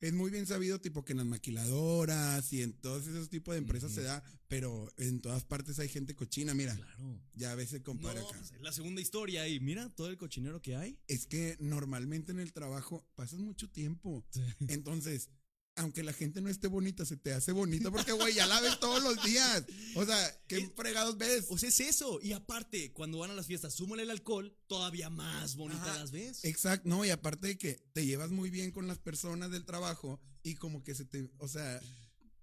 es 0.02 0.12
muy 0.12 0.30
bien 0.30 0.46
sabido, 0.46 0.78
tipo 0.80 1.04
que 1.04 1.12
en 1.12 1.18
las 1.18 1.26
maquiladoras 1.26 2.52
y 2.52 2.60
en 2.62 2.72
todos 2.74 3.06
esos 3.06 3.30
tipos 3.30 3.54
de 3.54 3.58
empresas 3.58 3.92
se 3.92 4.02
da, 4.02 4.22
pero 4.48 4.92
en 4.98 5.20
todas 5.20 5.44
partes 5.44 5.78
hay 5.78 5.88
gente 5.88 6.14
cochina. 6.14 6.52
Mira, 6.54 6.74
Claro. 6.76 7.20
ya 7.34 7.52
a 7.52 7.54
veces 7.54 7.80
compara 7.82 8.20
No, 8.20 8.28
acá. 8.28 8.38
pues, 8.38 8.52
es 8.52 8.60
la 8.60 8.72
segunda 8.72 9.00
historia 9.00 9.48
y 9.48 9.60
mira 9.60 9.88
todo 9.90 10.08
el 10.10 10.18
cochinero 10.18 10.60
que 10.60 10.76
hay. 10.76 10.98
Es 11.08 11.26
que 11.26 11.56
normalmente 11.60 12.32
en 12.32 12.40
el 12.40 12.52
trabajo 12.52 13.06
pasas 13.14 13.40
mucho 13.40 13.70
tiempo. 13.70 14.24
Entonces, 14.68 15.30
aunque 15.76 16.02
la 16.02 16.12
gente 16.12 16.40
no 16.40 16.48
esté 16.50 16.66
bonita, 16.68 17.04
se 17.06 17.16
te 17.16 17.32
hace 17.32 17.52
bonita 17.52 17.90
porque, 17.90 18.12
güey, 18.12 18.34
ya 18.34 18.46
la 18.46 18.60
ves 18.60 18.78
todos 18.78 19.02
los 19.02 19.22
días. 19.24 19.64
O 19.94 20.04
sea, 20.04 20.40
¿qué 20.46 20.58
Es- 20.58 20.70
fregados 20.76 21.16
ves? 21.18 21.46
O 21.48 21.56
sea, 21.58 21.68
es 21.70 21.80
eso. 21.80 22.20
Y 22.22 22.32
aparte, 22.32 22.92
cuando 22.92 23.18
van 23.18 23.30
a 23.30 23.34
las 23.34 23.46
fiestas, 23.46 23.74
súmale 23.74 24.02
el 24.02 24.10
alcohol, 24.10 24.54
todavía 24.66 25.08
más 25.10 25.56
bonita 25.56 25.82
Ajá. 25.84 25.98
las 26.00 26.10
ves. 26.10 26.44
Exacto, 26.44 26.88
no, 26.88 27.04
y 27.04 27.10
aparte 27.10 27.46
de 27.48 27.58
que 27.58 27.82
te 27.92 28.04
llevas 28.04 28.30
muy 28.30 28.50
bien 28.50 28.70
con 28.70 28.86
las 28.86 28.98
personas 28.98 29.50
del 29.50 29.64
trabajo 29.64 30.20
y 30.42 30.56
como 30.56 30.84
que 30.84 30.94
se 30.94 31.04
te, 31.04 31.30
o 31.38 31.48
sea, 31.48 31.80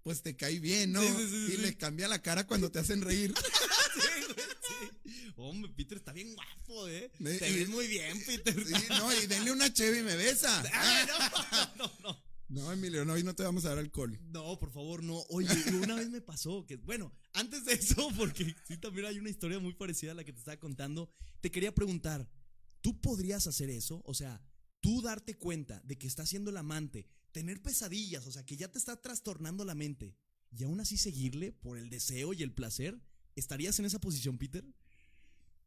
pues 0.02 0.22
te 0.22 0.34
cae 0.34 0.58
bien, 0.58 0.92
¿no? 0.92 1.02
Sí, 1.02 1.08
sí, 1.08 1.46
sí, 1.48 1.52
y 1.54 1.56
le 1.58 1.76
cambia 1.76 2.08
la 2.08 2.22
cara 2.22 2.46
cuando 2.46 2.70
te 2.70 2.78
hacen 2.80 3.00
reír. 3.02 3.32
Hombre, 5.36 5.70
Peter 5.74 5.98
está 5.98 6.12
bien 6.12 6.34
guapo, 6.34 6.88
¿eh? 6.88 7.10
Te 7.18 7.38
ves 7.38 7.68
muy 7.68 7.86
bien, 7.86 8.22
Peter. 8.26 8.54
Sí, 8.66 8.74
no, 8.90 9.12
y 9.14 9.26
denle 9.26 9.52
una 9.52 9.72
cheve 9.72 10.00
y 10.00 10.02
me 10.02 10.16
besa. 10.16 10.62
Ay, 10.72 11.06
no, 11.06 11.76
no, 11.76 11.92
no. 12.02 12.29
No, 12.50 12.72
Emilio, 12.72 13.04
no, 13.04 13.12
hoy 13.12 13.22
no 13.22 13.32
te 13.32 13.44
vamos 13.44 13.64
a 13.64 13.68
dar 13.68 13.78
alcohol. 13.78 14.18
No, 14.32 14.58
por 14.58 14.72
favor, 14.72 15.04
no. 15.04 15.22
Oye, 15.28 15.48
una 15.80 15.94
vez 15.94 16.10
me 16.10 16.20
pasó 16.20 16.66
que, 16.66 16.74
bueno, 16.78 17.12
antes 17.32 17.64
de 17.64 17.74
eso, 17.74 18.08
porque 18.18 18.56
sí 18.66 18.76
también 18.76 19.06
hay 19.06 19.20
una 19.20 19.30
historia 19.30 19.60
muy 19.60 19.72
parecida 19.72 20.10
a 20.10 20.14
la 20.16 20.24
que 20.24 20.32
te 20.32 20.40
estaba 20.40 20.58
contando, 20.58 21.12
te 21.40 21.52
quería 21.52 21.72
preguntar, 21.72 22.28
¿tú 22.80 23.00
podrías 23.00 23.46
hacer 23.46 23.70
eso? 23.70 24.02
O 24.04 24.14
sea, 24.14 24.42
tú 24.80 25.00
darte 25.00 25.38
cuenta 25.38 25.80
de 25.84 25.96
que 25.96 26.08
estás 26.08 26.28
siendo 26.28 26.50
el 26.50 26.56
amante, 26.56 27.06
tener 27.30 27.62
pesadillas, 27.62 28.26
o 28.26 28.32
sea, 28.32 28.44
que 28.44 28.56
ya 28.56 28.66
te 28.66 28.78
está 28.78 29.00
trastornando 29.00 29.64
la 29.64 29.76
mente, 29.76 30.16
y 30.50 30.64
aún 30.64 30.80
así 30.80 30.96
seguirle 30.96 31.52
por 31.52 31.78
el 31.78 31.88
deseo 31.88 32.32
y 32.32 32.42
el 32.42 32.52
placer, 32.52 33.00
¿estarías 33.36 33.78
en 33.78 33.84
esa 33.84 34.00
posición, 34.00 34.38
Peter? 34.38 34.64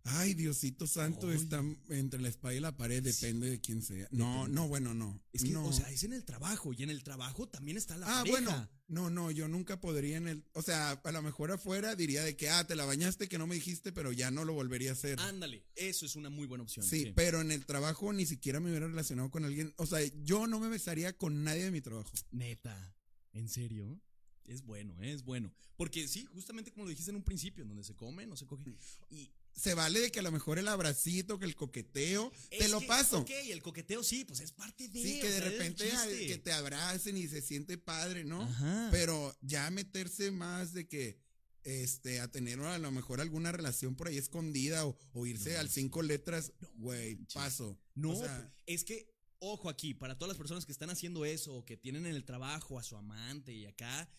Ay, 0.05 0.33
Diosito 0.33 0.85
Santo, 0.85 1.29
Ay. 1.29 1.37
está 1.37 1.63
entre 1.89 2.19
la 2.21 2.27
espalda 2.27 2.57
y 2.57 2.59
la 2.59 2.75
pared, 2.75 3.01
depende 3.01 3.49
de 3.49 3.61
quién 3.61 3.81
sea. 3.81 4.05
No, 4.11 4.49
no, 4.49 4.67
bueno, 4.67 4.93
no. 4.93 5.21
Es 5.31 5.43
que, 5.43 5.51
no. 5.51 5.65
o 5.65 5.71
sea, 5.71 5.89
es 5.89 6.03
en 6.03 6.11
el 6.11 6.25
trabajo, 6.25 6.73
y 6.73 6.83
en 6.83 6.89
el 6.89 7.03
trabajo 7.03 7.47
también 7.47 7.77
está 7.77 7.97
la 7.97 8.05
Ah, 8.07 8.23
pareja. 8.23 8.31
bueno, 8.41 8.69
no, 8.89 9.09
no, 9.09 9.31
yo 9.31 9.47
nunca 9.47 9.79
podría 9.79 10.17
en 10.17 10.27
el, 10.27 10.45
o 10.51 10.61
sea, 10.61 10.91
a 10.91 11.11
lo 11.13 11.21
mejor 11.21 11.51
afuera 11.51 11.95
diría 11.95 12.21
de 12.21 12.35
que, 12.35 12.49
ah, 12.49 12.67
te 12.67 12.75
la 12.75 12.83
bañaste, 12.83 13.29
que 13.29 13.37
no 13.37 13.47
me 13.47 13.55
dijiste, 13.55 13.93
pero 13.93 14.11
ya 14.11 14.29
no 14.29 14.43
lo 14.43 14.53
volvería 14.53 14.89
a 14.89 14.93
hacer. 14.93 15.19
Ándale, 15.21 15.65
eso 15.75 16.05
es 16.05 16.17
una 16.17 16.29
muy 16.29 16.47
buena 16.47 16.63
opción. 16.65 16.85
sí, 16.85 17.13
pero 17.15 17.39
en 17.39 17.51
el 17.53 17.65
trabajo 17.65 18.11
ni 18.11 18.25
siquiera 18.25 18.59
me 18.59 18.69
hubiera 18.71 18.87
relacionado 18.87 19.31
con 19.31 19.45
alguien, 19.45 19.73
o 19.77 19.85
sea, 19.85 19.99
yo 20.23 20.47
no 20.47 20.59
me 20.59 20.67
besaría 20.67 21.17
con 21.17 21.45
nadie 21.45 21.63
de 21.63 21.71
mi 21.71 21.79
trabajo. 21.79 22.11
Neta, 22.31 22.93
¿en 23.31 23.47
serio? 23.47 24.01
Es 24.43 24.63
bueno, 24.65 25.01
es 25.01 25.23
bueno. 25.23 25.53
Porque 25.77 26.09
sí, 26.09 26.25
justamente 26.25 26.71
como 26.71 26.83
lo 26.83 26.89
dijiste 26.89 27.11
en 27.11 27.15
un 27.15 27.23
principio, 27.23 27.63
donde 27.65 27.85
se 27.85 27.95
come, 27.95 28.27
no 28.27 28.35
se 28.35 28.45
coge. 28.45 28.75
Y 29.09 29.31
Se 29.55 29.73
vale 29.75 29.99
de 29.99 30.11
que 30.11 30.19
a 30.19 30.23
lo 30.23 30.31
mejor 30.31 30.59
el 30.59 30.67
abracito, 30.67 31.39
que 31.39 31.45
el 31.45 31.55
coqueteo, 31.55 32.31
te 32.49 32.67
lo 32.69 32.79
que, 32.79 32.87
paso. 32.87 33.19
Ok, 33.19 33.29
el 33.29 33.61
coqueteo 33.61 34.03
sí, 34.03 34.25
pues 34.25 34.39
es 34.39 34.51
parte 34.51 34.87
de. 34.87 35.01
Sí, 35.01 35.19
que 35.19 35.29
de 35.29 35.39
sea, 35.39 35.49
repente 35.49 35.85
que 36.27 36.37
te 36.37 36.51
abracen 36.51 37.17
y 37.17 37.27
se 37.27 37.41
siente 37.41 37.77
padre, 37.77 38.23
¿no? 38.23 38.41
Ajá. 38.41 38.89
Pero 38.91 39.35
ya 39.41 39.69
meterse 39.69 40.31
más 40.31 40.73
de 40.73 40.87
que 40.87 41.21
este 41.63 42.19
a 42.19 42.29
tener 42.29 42.59
a 42.59 42.77
lo 42.77 42.91
mejor 42.91 43.21
alguna 43.21 43.51
relación 43.51 43.95
por 43.95 44.07
ahí 44.07 44.17
escondida 44.17 44.85
o, 44.85 44.97
o 45.13 45.25
irse 45.25 45.53
No, 45.53 45.59
al 45.59 45.69
cinco 45.69 46.01
letras, 46.01 46.51
güey, 46.75 47.15
paso. 47.33 47.79
No, 47.95 48.11
o 48.11 48.15
sea, 48.15 48.53
es 48.65 48.83
que, 48.83 49.09
ojo 49.39 49.69
aquí, 49.69 49.93
para 49.93 50.17
todas 50.17 50.29
las 50.29 50.37
personas 50.37 50.65
que 50.65 50.71
están 50.71 50.89
haciendo 50.89 51.25
eso, 51.25 51.53
o 51.53 51.65
que 51.65 51.77
tienen 51.77 52.05
en 52.05 52.15
el 52.15 52.25
trabajo 52.25 52.79
a 52.79 52.83
su 52.83 52.97
amante 52.97 53.53
y 53.53 53.65
acá, 53.65 54.09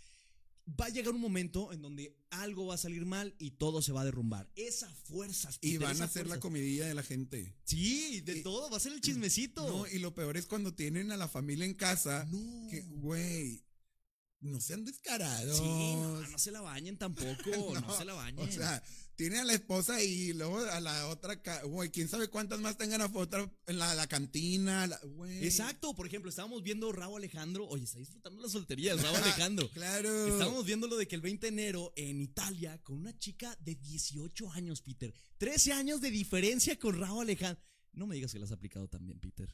va 0.68 0.86
a 0.86 0.88
llegar 0.88 1.12
un 1.14 1.20
momento 1.20 1.72
en 1.72 1.82
donde 1.82 2.16
algo 2.30 2.66
va 2.66 2.74
a 2.74 2.78
salir 2.78 3.04
mal 3.04 3.34
y 3.38 3.52
todo 3.52 3.82
se 3.82 3.92
va 3.92 4.00
a 4.00 4.04
derrumbar. 4.04 4.50
Esa 4.56 4.88
fuerza. 5.04 5.50
y 5.60 5.76
van 5.76 6.00
a 6.00 6.06
hacer 6.06 6.26
la 6.26 6.40
comidilla 6.40 6.86
de 6.86 6.94
la 6.94 7.02
gente. 7.02 7.54
Sí, 7.64 8.20
de 8.22 8.38
y- 8.38 8.42
todo, 8.42 8.70
va 8.70 8.78
a 8.78 8.80
ser 8.80 8.92
el 8.92 9.00
chismecito. 9.00 9.66
No, 9.68 9.86
y 9.86 9.98
lo 9.98 10.14
peor 10.14 10.36
es 10.36 10.46
cuando 10.46 10.74
tienen 10.74 11.12
a 11.12 11.16
la 11.16 11.28
familia 11.28 11.66
en 11.66 11.74
casa, 11.74 12.26
No. 12.30 12.68
que, 12.70 12.80
güey, 12.82 13.62
no 14.40 14.60
sean 14.60 14.84
descarados. 14.84 15.56
Sí, 15.58 15.64
no, 15.64 16.20
no 16.28 16.38
se 16.38 16.50
la 16.50 16.60
bañen 16.60 16.96
tampoco, 16.98 17.24
no, 17.74 17.80
No, 17.80 17.96
se 17.96 18.04
la 18.04 18.14
bañen. 18.14 18.48
O 18.48 18.52
sea, 18.52 18.82
tiene 19.16 19.38
a 19.38 19.44
la 19.44 19.54
esposa 19.54 20.02
y 20.02 20.32
luego 20.32 20.58
a 20.58 20.80
la 20.80 21.08
otra, 21.08 21.40
güey, 21.64 21.90
quién 21.90 22.08
sabe 22.08 22.28
cuántas 22.28 22.60
más 22.60 22.76
tengan 22.76 23.00
a 23.00 23.10
otra 23.14 23.48
en 23.66 23.78
la, 23.78 23.94
la 23.94 24.06
cantina, 24.06 24.86
la- 24.86 24.98
güey. 25.04 25.44
Exacto, 25.44 25.94
por 25.94 26.06
ejemplo, 26.06 26.28
estábamos 26.30 26.62
viendo 26.62 26.90
Raúl 26.92 27.18
Alejandro, 27.18 27.66
oye, 27.68 27.84
está 27.84 27.98
disfrutando 27.98 28.40
la 28.42 28.48
soltería, 28.48 28.94
Raúl 28.96 29.16
Alejandro. 29.22 29.68
Claro. 29.70 30.26
Estábamos 30.26 30.64
viendo 30.66 30.86
lo 30.88 30.96
de 30.96 31.06
que 31.06 31.14
el 31.14 31.20
20 31.20 31.46
de 31.46 31.52
enero 31.52 31.92
en 31.96 32.20
Italia 32.20 32.80
con 32.82 32.96
una 32.98 33.16
chica 33.18 33.56
de 33.60 33.74
18 33.76 34.50
años, 34.52 34.80
Peter. 34.82 35.14
13 35.38 35.72
años 35.72 36.00
de 36.00 36.10
diferencia 36.10 36.78
con 36.78 36.98
Raúl 36.98 37.22
Alejandro. 37.22 37.62
No 37.92 38.06
me 38.06 38.16
digas 38.16 38.32
que 38.32 38.38
la 38.38 38.44
has 38.46 38.52
aplicado 38.52 38.88
también, 38.88 39.20
Peter. 39.20 39.48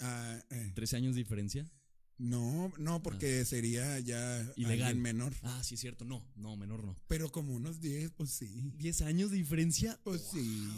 Ah, 0.00 0.38
eh, 0.50 0.70
13 0.74 0.96
años 0.96 1.14
de 1.16 1.22
diferencia. 1.22 1.68
No, 2.18 2.72
no, 2.78 3.02
porque 3.02 3.44
sería 3.44 3.98
ya 4.00 4.40
Ilegal. 4.56 4.88
alguien 4.88 5.02
menor. 5.02 5.32
Ah, 5.42 5.62
sí 5.62 5.74
es 5.74 5.80
cierto. 5.80 6.04
No, 6.04 6.24
no, 6.34 6.56
menor 6.56 6.84
no. 6.84 6.96
Pero 7.06 7.30
como 7.30 7.54
unos 7.54 7.80
10, 7.80 8.10
pues 8.10 8.30
sí. 8.30 8.72
10 8.76 9.02
años 9.02 9.30
de 9.30 9.36
diferencia. 9.36 9.98
Pues 10.02 10.22
sí. 10.32 10.68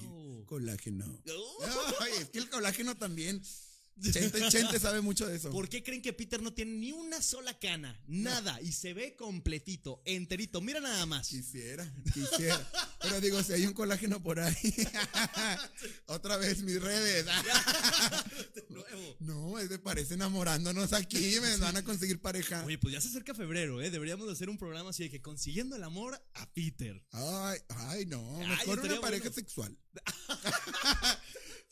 Colágeno. 0.47 1.07
Oh. 1.29 1.65
Ay, 2.01 2.13
es 2.21 2.29
que 2.31 2.39
el 2.39 2.51
colágeno 2.51 2.97
también. 2.97 3.41
Chente, 4.01 4.41
Chente 4.49 4.81
sabe 4.81 5.01
mucho 5.01 5.27
de 5.27 5.37
eso. 5.37 5.51
¿Por 5.51 5.69
qué 5.69 5.83
creen 5.83 6.03
que 6.03 6.13
Peter 6.13 6.41
no 6.43 6.53
tiene 6.53 6.73
ni 6.73 6.93
una 6.93 7.21
sola 7.23 7.59
cana? 7.59 8.01
Nada. 8.07 8.61
Y 8.61 8.73
se 8.73 8.95
ve 8.95 9.17
completito, 9.17 10.03
enterito. 10.05 10.61
Mira 10.61 10.81
nada 10.81 11.07
más. 11.07 11.29
Quisiera, 11.29 11.91
quisiera. 12.13 12.71
Pero 13.03 13.21
digo, 13.21 13.43
si 13.43 13.53
hay 13.53 13.67
un 13.67 13.73
colágeno 13.73 14.23
por 14.23 14.41
ahí. 14.41 14.55
Otra 16.07 16.37
vez 16.37 16.63
mis 16.63 16.81
redes. 16.81 17.27
Nuevo. 18.69 19.17
No, 19.21 19.59
es 19.59 19.69
de 19.69 19.79
parece 19.79 20.15
enamorándonos 20.15 20.93
aquí. 20.93 21.39
Me 21.41 21.57
van 21.59 21.77
a 21.77 21.85
conseguir 21.85 22.21
pareja. 22.21 22.65
Oye, 22.65 22.79
pues 22.79 22.93
ya 22.93 23.01
se 23.01 23.09
acerca 23.09 23.35
febrero, 23.35 23.81
¿eh? 23.81 23.91
Deberíamos 23.91 24.27
de 24.27 24.33
hacer 24.33 24.49
un 24.49 24.59
programa 24.59 24.91
así 24.91 25.05
de 25.05 25.11
que 25.11 25.21
consiguiendo 25.21 25.77
el 25.77 25.85
amor 25.85 26.21
a 26.35 26.53
Peter. 26.53 27.03
Ay, 27.13 27.59
ay, 27.69 28.07
no. 28.07 28.39
Mejor 28.39 28.81
una 28.81 29.01
pareja 29.01 29.25
bueno. 29.25 29.35
sexual. 29.35 29.79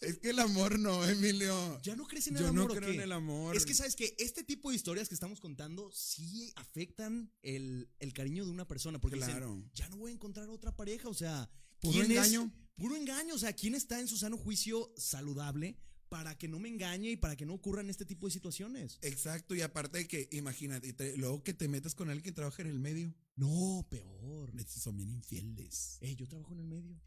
Es 0.00 0.18
que 0.18 0.30
el 0.30 0.38
amor 0.38 0.78
no, 0.78 1.04
Emilio. 1.04 1.80
¿Ya 1.82 1.96
no 1.96 2.06
crees 2.06 2.26
en 2.28 2.36
el 2.36 2.42
Yo 2.42 2.48
amor 2.48 2.66
no 2.68 2.72
o 2.72 2.76
creo 2.76 2.88
qué? 2.90 2.94
en 2.94 3.00
el 3.02 3.12
amor. 3.12 3.56
Es 3.56 3.64
que 3.66 3.74
sabes 3.74 3.96
que 3.96 4.14
este 4.18 4.44
tipo 4.44 4.70
de 4.70 4.76
historias 4.76 5.08
que 5.08 5.14
estamos 5.14 5.40
contando 5.40 5.90
sí 5.92 6.52
afectan 6.56 7.32
el, 7.42 7.90
el 7.98 8.12
cariño 8.12 8.44
de 8.44 8.50
una 8.50 8.66
persona. 8.68 9.00
Porque 9.00 9.16
dicen, 9.16 9.30
Claro. 9.32 9.64
ya 9.74 9.88
no 9.88 9.96
voy 9.96 10.10
a 10.12 10.14
encontrar 10.14 10.48
otra 10.50 10.74
pareja. 10.76 11.08
O 11.08 11.14
sea, 11.14 11.50
Puro 11.80 11.92
¿quién 11.94 12.04
es- 12.12 12.16
engaño. 12.18 12.52
puro 12.76 12.96
engaño. 12.96 13.34
O 13.34 13.38
sea, 13.38 13.52
¿quién 13.52 13.74
está 13.74 13.98
en 14.00 14.08
su 14.08 14.16
sano 14.16 14.36
juicio 14.36 14.92
saludable 14.96 15.78
para 16.08 16.38
que 16.38 16.48
no 16.48 16.58
me 16.58 16.68
engañe 16.70 17.10
y 17.10 17.16
para 17.16 17.36
que 17.36 17.44
no 17.44 17.54
ocurran 17.54 17.90
este 17.90 18.04
tipo 18.06 18.26
de 18.28 18.32
situaciones? 18.32 18.98
Exacto, 19.02 19.54
y 19.54 19.60
aparte 19.62 19.98
de 19.98 20.08
que, 20.08 20.28
imagínate, 20.32 20.92
te- 20.92 21.16
luego 21.18 21.42
que 21.42 21.52
te 21.54 21.68
metas 21.68 21.94
con 21.94 22.08
alguien 22.08 22.24
que 22.24 22.32
trabaja 22.32 22.62
en 22.62 22.68
el 22.68 22.78
medio. 22.78 23.14
No, 23.36 23.86
peor. 23.90 24.52
Estos 24.58 24.82
son 24.82 24.96
bien 24.96 25.10
infieles. 25.10 25.98
Eh, 26.00 26.14
yo 26.16 26.26
trabajo 26.28 26.52
en 26.54 26.60
el 26.60 26.66
medio. 26.66 27.00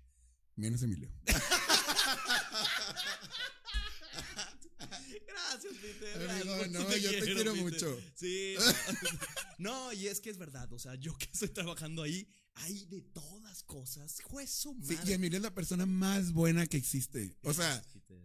Menos 0.56 0.84
Emilio. 0.84 1.10
Gracias, 5.32 5.74
Peter. 5.82 6.30
Amigo, 6.30 6.56
gracias, 6.56 6.72
no, 6.72 6.98
yo 6.98 7.10
te 7.12 7.20
quiero 7.22 7.54
Peter. 7.54 7.64
mucho. 7.64 8.00
Sí. 8.16 8.56
No, 9.58 9.94
y 9.94 10.08
es 10.08 10.20
que 10.22 10.32
es 10.32 10.38
verdad. 10.40 10.72
O 10.74 10.80
sea, 10.80 10.96
yo 10.96 11.16
que 11.18 11.26
estoy 11.32 11.50
trabajando 11.50 12.02
ahí, 12.02 12.28
hay 12.56 12.86
de 12.86 13.02
todas 13.02 13.62
cosas. 13.64 14.20
Juez 14.24 14.50
su 14.50 14.76
Sí, 14.82 14.96
madre. 14.96 15.12
y 15.12 15.14
Emilio 15.14 15.38
es 15.38 15.44
la 15.44 15.54
persona 15.54 15.86
más 15.86 16.32
buena 16.32 16.66
que 16.66 16.78
existe. 16.78 17.38
O 17.44 17.54
sea, 17.54 17.84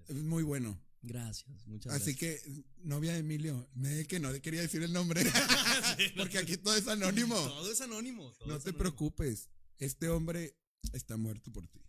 es 0.08 0.16
muy 0.16 0.42
bueno. 0.42 0.80
Gracias, 1.02 1.66
muchas 1.66 1.92
Así 1.92 2.14
gracias. 2.14 2.42
que, 2.42 2.64
novia 2.78 3.12
de 3.12 3.18
Emilio, 3.18 3.68
me 3.74 4.06
que 4.06 4.18
no 4.18 4.32
quería 4.40 4.62
decir 4.62 4.82
el 4.82 4.92
nombre. 4.92 5.22
Sí, 5.98 6.04
no, 6.16 6.16
Porque 6.24 6.38
aquí 6.38 6.56
todo 6.56 6.74
es 6.74 6.88
anónimo. 6.88 7.34
Todo 7.36 7.70
es 7.70 7.80
anónimo. 7.82 8.32
todo 8.38 8.48
No 8.48 8.56
es 8.56 8.64
te 8.64 8.70
anónimo. 8.70 8.78
preocupes. 8.78 9.50
Este 9.78 10.08
hombre 10.08 10.56
está 10.94 11.16
muerto 11.18 11.52
por 11.52 11.68
ti. 11.68 11.80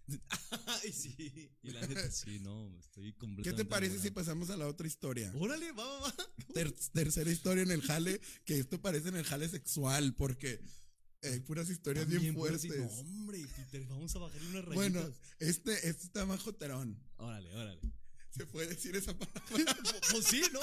Ay, 0.88 0.94
sí. 0.94 1.52
Y 1.62 1.72
la 1.72 1.86
neta, 1.86 2.10
sí, 2.12 2.40
no, 2.40 2.78
estoy 2.80 3.12
¿Qué 3.12 3.18
completamente. 3.18 3.64
te 3.64 3.70
parece 3.70 4.00
si 4.00 4.12
pasamos 4.12 4.50
a 4.50 4.58
la 4.58 4.68
otra 4.68 4.88
historia? 4.88 5.32
Órale, 5.36 5.72
va, 5.74 5.84
va, 5.86 6.00
va. 6.02 6.16
Ter- 6.54 6.74
tercera 6.94 7.30
historia 7.32 7.64
en 7.64 7.72
el 7.72 7.82
jale, 7.82 8.22
que 8.46 8.60
esto 8.60 8.82
parece 8.82 9.10
en 9.10 9.18
el 9.18 9.26
jale 9.26 9.50
sexual, 9.50 10.16
porque 10.16 10.62
hay 11.24 11.40
puras 11.42 11.70
historias 11.70 12.08
bien 12.08 12.18
También 12.18 12.36
fuertes. 12.36 12.78
No, 12.78 12.86
hombre, 13.02 13.46
Peter, 13.56 13.86
vamos 13.88 14.16
a 14.16 14.20
bajarle 14.20 14.48
unas 14.50 14.66
rayitas. 14.66 14.76
Bueno, 14.76 15.14
este, 15.40 15.74
este 15.90 16.04
está 16.06 16.26
más 16.26 16.42
joterón. 16.42 16.98
Órale, 17.18 17.54
órale. 17.54 17.82
¿Se 18.30 18.46
puede 18.46 18.68
decir 18.68 18.96
esa 18.96 19.18
palabra? 19.18 19.44
Pues 20.12 20.26
sí, 20.26 20.42
¿no? 20.54 20.60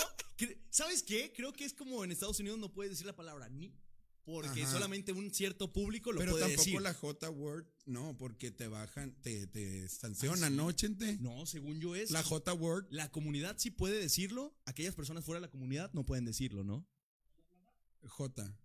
¿Sabes 0.71 1.03
qué? 1.03 1.33
Creo 1.37 1.53
que 1.53 1.65
es 1.65 1.75
como 1.75 2.03
en 2.05 2.13
Estados 2.13 2.39
Unidos 2.41 2.59
no 2.59 2.73
puedes 2.73 2.91
decir 2.93 3.07
la 3.07 3.17
palabra 3.17 3.49
ni. 3.49 3.75
Porque 4.25 4.63
Ajá. 4.63 4.73
solamente 4.73 5.13
un 5.13 5.33
cierto 5.35 5.71
público 5.73 6.11
lo 6.11 6.19
Pero 6.19 6.33
puede 6.33 6.45
tampoco 6.45 6.65
decir. 6.65 6.81
la 6.81 6.95
J-word, 6.95 7.67
no, 7.85 8.17
porque 8.17 8.51
te 8.51 8.69
bajan, 8.69 9.13
te, 9.21 9.47
te 9.47 9.87
sancionan, 9.89 10.57
¿no, 10.57 10.73
Chente? 10.73 11.19
No, 11.21 11.45
según 11.45 11.79
yo 11.79 11.95
es. 11.95 12.11
La 12.11 12.23
J-word, 12.23 12.87
La 12.91 13.11
comunidad 13.11 13.57
sí 13.59 13.71
puede 13.71 13.99
decirlo. 14.01 14.57
Aquellas 14.65 14.95
personas 14.95 15.25
fuera 15.25 15.41
de 15.41 15.47
la 15.47 15.51
comunidad 15.51 15.93
no 15.93 16.07
pueden 16.07 16.25
decirlo, 16.25 16.65
¿no? 16.65 16.87
J. 18.07 18.59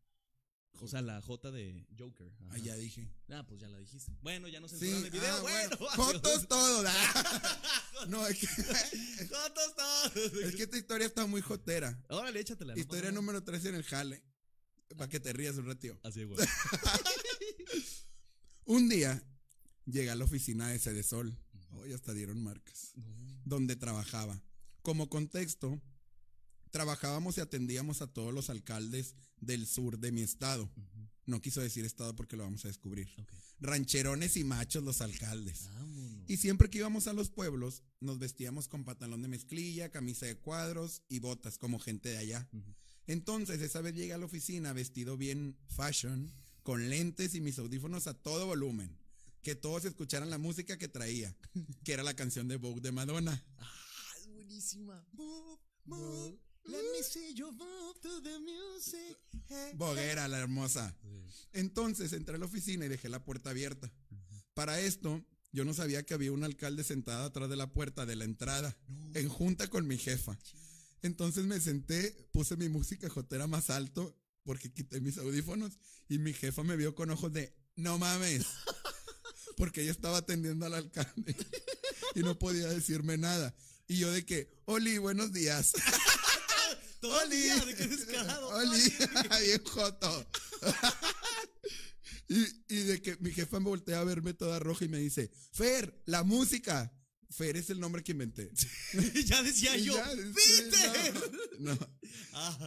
O 0.81 0.87
sea, 0.87 1.01
la 1.01 1.21
J 1.21 1.51
de 1.51 1.85
Joker. 1.97 2.31
Ajá. 2.39 2.51
Ah, 2.53 2.57
ya 2.57 2.75
dije. 2.75 3.11
Ah, 3.29 3.45
pues 3.45 3.59
ya 3.59 3.67
la 3.67 3.79
dijiste. 3.79 4.13
Bueno, 4.21 4.47
ya 4.47 4.61
no 4.61 4.69
se 4.69 4.79
Sí, 4.79 4.89
el 4.89 5.09
video. 5.09 5.35
ah, 5.35 5.41
bueno, 5.41 5.77
bueno. 5.77 5.91
adiós. 5.91 6.13
Jotos 6.13 6.47
todo. 6.47 6.83
No, 8.07 8.25
es 8.25 8.39
que, 8.39 8.47
Jotos 8.47 9.75
todos. 9.75 10.15
es 10.45 10.55
que 10.55 10.63
esta 10.63 10.77
historia 10.77 11.05
está 11.05 11.25
muy 11.25 11.41
jotera. 11.41 12.01
Órale, 12.07 12.39
échatela. 12.39 12.77
Historia 12.79 13.11
número 13.11 13.43
3 13.43 13.65
en 13.65 13.75
el 13.75 13.83
jale. 13.83 14.23
Para 14.97 15.09
que 15.09 15.19
te 15.19 15.33
rías 15.33 15.55
un 15.57 15.65
ratito. 15.65 15.99
Así, 16.03 16.23
güey. 16.23 16.39
Un 18.65 18.87
día 18.87 19.23
llega 19.85 20.13
a 20.13 20.15
la 20.15 20.25
oficina 20.25 20.67
de 20.67 20.79
Sede 20.79 21.03
Sol. 21.03 21.35
Hoy 21.71 21.93
hasta 21.93 22.13
dieron 22.13 22.41
marcas. 22.43 22.93
No. 22.95 23.05
Donde 23.45 23.75
trabajaba. 23.75 24.41
Como 24.81 25.09
contexto, 25.09 25.81
trabajábamos 26.69 27.37
y 27.37 27.41
atendíamos 27.41 28.01
a 28.01 28.07
todos 28.07 28.33
los 28.33 28.49
alcaldes 28.49 29.15
del 29.39 29.67
sur 29.67 29.99
de 29.99 30.11
mi 30.11 30.21
estado. 30.21 30.69
No 31.25 31.41
quiso 31.41 31.61
decir 31.61 31.85
estado 31.85 32.15
porque 32.15 32.35
lo 32.35 32.43
vamos 32.43 32.65
a 32.65 32.69
descubrir. 32.69 33.07
Rancherones 33.59 34.37
y 34.37 34.43
machos 34.43 34.83
los 34.83 35.01
alcaldes. 35.01 35.65
Vámonos. 35.65 36.29
Y 36.29 36.37
siempre 36.37 36.69
que 36.69 36.79
íbamos 36.79 37.07
a 37.07 37.13
los 37.13 37.29
pueblos, 37.29 37.83
nos 37.99 38.19
vestíamos 38.19 38.67
con 38.67 38.83
pantalón 38.83 39.21
de 39.21 39.27
mezclilla, 39.27 39.91
camisa 39.91 40.25
de 40.25 40.37
cuadros 40.37 41.03
y 41.09 41.19
botas, 41.19 41.57
como 41.57 41.79
gente 41.79 42.09
de 42.09 42.17
allá. 42.17 42.47
Ujú. 42.51 42.75
Entonces, 43.09 43.59
esa 43.61 43.81
vez 43.81 43.95
llegué 43.95 44.13
a 44.13 44.19
la 44.19 44.25
oficina 44.25 44.71
vestido 44.71 45.17
bien 45.17 45.57
fashion, 45.67 46.31
con 46.61 46.91
lentes 46.91 47.33
y 47.33 47.41
mis 47.41 47.57
audífonos 47.57 48.05
a 48.05 48.13
todo 48.13 48.45
volumen. 48.45 48.95
Que 49.41 49.55
todos 49.55 49.83
escucharan 49.85 50.29
la 50.29 50.37
música 50.37 50.77
que 50.77 50.87
traía, 50.87 51.35
que 51.83 51.93
era 51.93 52.03
la 52.03 52.15
canción 52.15 52.47
de 52.47 52.57
Vogue 52.57 52.81
de 52.81 52.91
Madonna. 52.91 53.43
Ah, 53.57 54.13
es 54.19 54.27
buenísima. 54.27 55.03
Move, 55.13 55.57
move. 55.85 56.37
Let 56.65 56.83
me 56.93 57.01
see 57.01 57.33
you 57.33 57.51
move 57.51 57.99
to 57.99 58.21
the 58.21 58.37
music. 58.41 59.17
Hey, 59.47 59.71
Boguera, 59.73 60.27
la 60.27 60.37
hermosa. 60.37 60.95
Entonces 61.51 62.13
entré 62.13 62.35
a 62.35 62.37
la 62.37 62.45
oficina 62.45 62.85
y 62.85 62.89
dejé 62.89 63.09
la 63.09 63.25
puerta 63.25 63.49
abierta. 63.49 63.91
Para 64.53 64.79
esto, 64.79 65.25
yo 65.51 65.65
no 65.65 65.73
sabía 65.73 66.03
que 66.03 66.13
había 66.13 66.31
un 66.31 66.43
alcalde 66.43 66.83
sentado 66.83 67.25
atrás 67.25 67.49
de 67.49 67.55
la 67.55 67.73
puerta 67.73 68.05
de 68.05 68.15
la 68.15 68.25
entrada, 68.25 68.77
en 69.15 69.29
junta 69.29 69.67
con 69.67 69.87
mi 69.87 69.97
jefa. 69.97 70.37
Entonces 71.01 71.45
me 71.45 71.59
senté, 71.59 72.29
puse 72.31 72.55
mi 72.57 72.69
música 72.69 73.09
jotera 73.09 73.47
más 73.47 73.69
alto, 73.69 74.15
porque 74.43 74.73
quité 74.73 74.99
mis 74.99 75.17
audífonos, 75.17 75.77
y 76.07 76.17
mi 76.17 76.33
jefa 76.33 76.63
me 76.63 76.75
vio 76.75 76.95
con 76.95 77.09
ojos 77.11 77.31
de, 77.31 77.55
no 77.75 77.97
mames, 77.97 78.45
porque 79.57 79.81
ella 79.81 79.91
estaba 79.91 80.17
atendiendo 80.17 80.65
al 80.65 80.73
alcalde 80.73 81.35
y 82.15 82.19
no 82.21 82.37
podía 82.37 82.67
decirme 82.67 83.17
nada. 83.17 83.55
Y 83.87 83.97
yo 83.97 84.11
de 84.11 84.25
que, 84.25 84.51
Oli, 84.65 84.97
buenos 84.97 85.33
días. 85.33 85.71
Todo 86.99 87.17
Oli. 87.23 87.37
día, 87.37 87.55
de 87.65 87.75
qué 87.75 87.87
descarado. 87.87 88.49
Oli, 88.55 88.93
bien 89.45 89.63
joto. 89.63 90.27
y, 92.27 92.45
y 92.67 92.83
de 92.83 93.01
que 93.01 93.17
mi 93.17 93.31
jefa 93.31 93.59
me 93.59 93.69
voltea 93.69 94.01
a 94.01 94.03
verme 94.03 94.33
toda 94.33 94.59
roja 94.59 94.85
y 94.85 94.89
me 94.89 94.99
dice, 94.99 95.31
Fer, 95.51 96.01
la 96.05 96.23
música. 96.23 96.93
Fer 97.29 97.57
es 97.57 97.69
el 97.69 97.79
nombre 97.79 98.03
que 98.03 98.11
inventé. 98.13 98.51
ya 99.25 99.43
decía 99.43 99.77
Y 99.77 99.85
yo. 99.85 99.95
ya, 99.95 100.11
sí, 100.11 100.63
¡Peter! 100.71 101.31
No, 101.59 101.73
no. 101.75 101.89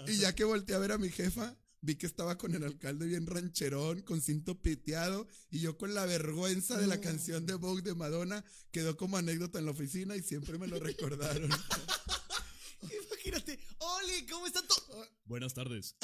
Y 0.09 0.19
ya 0.19 0.35
que 0.35 0.45
volteé 0.45 0.77
a 0.77 0.79
ver 0.79 0.93
a 0.93 0.99
mi 0.99 1.11
jefa, 1.11 1.57
vi 1.81 1.97
que 1.97 2.07
estaba 2.07 2.39
con 2.39 2.55
el 2.55 2.63
alcalde 2.63 3.07
bien 3.07 3.27
rancherón, 3.27 4.03
con 4.03 4.21
cinto 4.21 4.61
piteado, 4.61 5.27
y 5.51 5.59
yo 5.61 5.77
con 5.77 5.95
la 5.95 6.07
vergüenza 6.07 6.79
de 6.79 6.87
la 6.87 7.01
canción 7.01 7.45
de 7.47 7.55
Vogue 7.55 7.83
de 7.83 7.95
Madonna, 7.95 8.45
quedó 8.71 8.97
como 8.97 9.17
anécdota 9.17 9.59
en 9.59 9.65
la 9.67 9.73
oficina 9.73 10.15
y 10.17 10.23
siempre 10.23 10.59
me 10.59 10.69
lo 10.69 10.79
recordaron. 10.81 11.51
Imagínate. 12.83 13.59
Oli, 13.79 14.27
¿cómo 14.27 14.47
están 14.47 14.67
todos? 14.69 15.09
Buenas 15.25 15.55
tardes. 15.55 15.97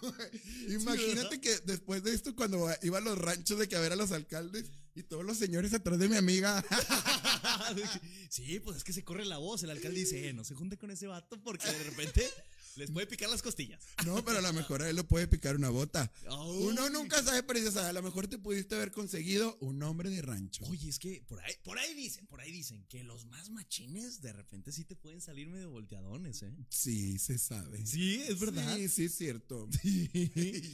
Imagínate 0.68 1.40
que 1.40 1.56
después 1.64 2.02
de 2.02 2.14
esto, 2.14 2.34
cuando 2.34 2.68
iba 2.82 2.98
a 2.98 3.00
los 3.00 3.18
ranchos 3.18 3.58
de 3.58 3.68
que 3.68 3.76
a 3.76 3.80
ver 3.80 3.92
a 3.92 3.96
los 3.96 4.12
alcaldes 4.12 4.70
y 4.94 5.02
todos 5.02 5.24
los 5.24 5.36
señores 5.36 5.72
atrás 5.74 5.98
de 5.98 6.08
mi 6.08 6.16
amiga, 6.16 6.64
sí, 8.30 8.60
pues 8.60 8.78
es 8.78 8.84
que 8.84 8.92
se 8.92 9.04
corre 9.04 9.24
la 9.24 9.38
voz. 9.38 9.62
El 9.62 9.70
alcalde 9.70 10.00
dice, 10.00 10.28
eh, 10.28 10.32
no 10.32 10.44
se 10.44 10.54
junte 10.54 10.76
con 10.76 10.90
ese 10.90 11.06
vato 11.06 11.40
porque 11.42 11.66
de 11.66 11.84
repente 11.84 12.28
les 12.76 12.90
puede 12.90 13.06
picar 13.06 13.28
las 13.30 13.42
costillas. 13.42 13.82
no, 14.06 14.24
pero 14.24 14.38
a 14.38 14.42
lo 14.42 14.52
mejor 14.52 14.82
a 14.82 14.88
él 14.90 14.96
le 14.96 15.04
puede 15.04 15.26
picar 15.26 15.56
una 15.56 15.68
bota. 15.70 16.10
Uno 16.28 16.88
nunca 16.90 17.22
sabe, 17.22 17.42
dices, 17.54 17.76
a 17.76 17.92
lo 17.92 18.02
mejor 18.02 18.26
te 18.28 18.38
pudiste 18.38 18.74
haber 18.74 18.92
conseguido 18.92 19.56
un 19.60 19.82
hombre 19.82 20.10
de 20.10 20.22
rancho. 20.22 20.64
Oye, 20.66 20.88
es 20.88 20.98
que 20.98 21.22
por 21.26 21.40
ahí, 21.40 21.54
por 21.64 21.78
ahí 21.78 21.94
dicen, 21.94 22.26
por 22.26 22.40
ahí 22.40 22.52
dicen 22.52 22.84
que 22.88 23.02
los 23.04 23.26
más 23.26 23.50
machines 23.50 24.20
de 24.20 24.32
repente 24.32 24.72
sí 24.72 24.84
te 24.84 24.96
pueden 24.96 25.20
salir 25.20 25.48
medio 25.48 25.70
volteadones, 25.70 26.42
¿eh? 26.42 26.52
Sí, 26.68 27.18
se 27.18 27.38
sabe. 27.38 27.84
Sí, 27.86 28.22
es 28.28 28.38
verdad. 28.38 28.76
Sí, 28.76 28.88
sí, 28.88 29.04
es 29.04 29.14
cierto. 29.14 29.68
Sí. 29.82 30.08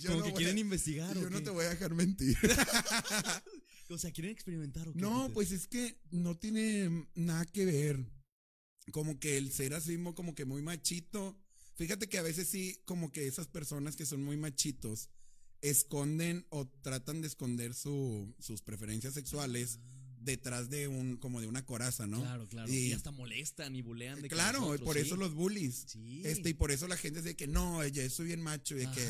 Como 0.06 0.18
no 0.18 0.24
que 0.26 0.32
quieren 0.34 0.56
a- 0.56 0.60
investigar. 0.60 1.16
Y 1.16 1.18
¿o 1.20 1.22
yo 1.22 1.30
no 1.30 1.42
te 1.42 1.50
voy 1.50 1.64
a 1.64 1.70
dejar 1.70 1.94
mentir. 1.94 2.36
O 3.88 3.98
sea, 3.98 4.10
quieren 4.10 4.32
experimentar 4.32 4.88
o 4.88 4.92
qué, 4.92 4.98
No, 5.00 5.30
pues 5.32 5.52
es 5.52 5.68
que 5.68 6.00
no 6.10 6.36
tiene 6.36 7.06
nada 7.14 7.44
que 7.46 7.64
ver. 7.64 8.04
Como 8.90 9.18
que 9.20 9.36
el 9.36 9.52
ser 9.52 9.74
así, 9.74 9.96
mo- 9.96 10.14
como 10.14 10.34
que 10.34 10.44
muy 10.44 10.60
machito. 10.62 11.38
Fíjate 11.76 12.08
que 12.08 12.18
a 12.18 12.22
veces 12.22 12.48
sí, 12.48 12.80
como 12.84 13.12
que 13.12 13.26
esas 13.26 13.46
personas 13.48 13.96
que 13.96 14.06
son 14.06 14.22
muy 14.24 14.36
machitos 14.36 15.08
esconden 15.62 16.46
o 16.50 16.66
tratan 16.82 17.20
de 17.20 17.28
esconder 17.28 17.74
su- 17.74 18.34
sus 18.38 18.62
preferencias 18.62 19.14
sexuales 19.14 19.78
detrás 20.20 20.70
de 20.70 20.88
un, 20.88 21.16
como 21.18 21.40
de 21.40 21.46
una 21.46 21.64
coraza, 21.64 22.06
¿no? 22.06 22.20
Claro, 22.20 22.48
claro. 22.48 22.72
Y- 22.72 22.88
Y, 22.88 22.92
hasta 22.92 23.10
molestan 23.12 23.76
y 23.76 23.82
bulean 23.82 24.20
de 24.22 24.28
Claro, 24.28 24.60
nosotros, 24.60 24.80
por 24.84 24.96
sí. 24.96 25.02
eso 25.02 25.16
los 25.16 25.34
bullies. 25.34 25.84
Sí. 25.88 26.22
Este, 26.24 26.48
y 26.50 26.54
por 26.54 26.72
eso 26.72 26.88
la 26.88 26.96
gente 26.96 27.22
dice 27.22 27.36
que 27.36 27.46
no, 27.46 27.86
yo 27.86 28.08
soy 28.10 28.26
bien 28.26 28.42
macho, 28.42 28.76
y 28.76 28.86
que, 28.88 29.08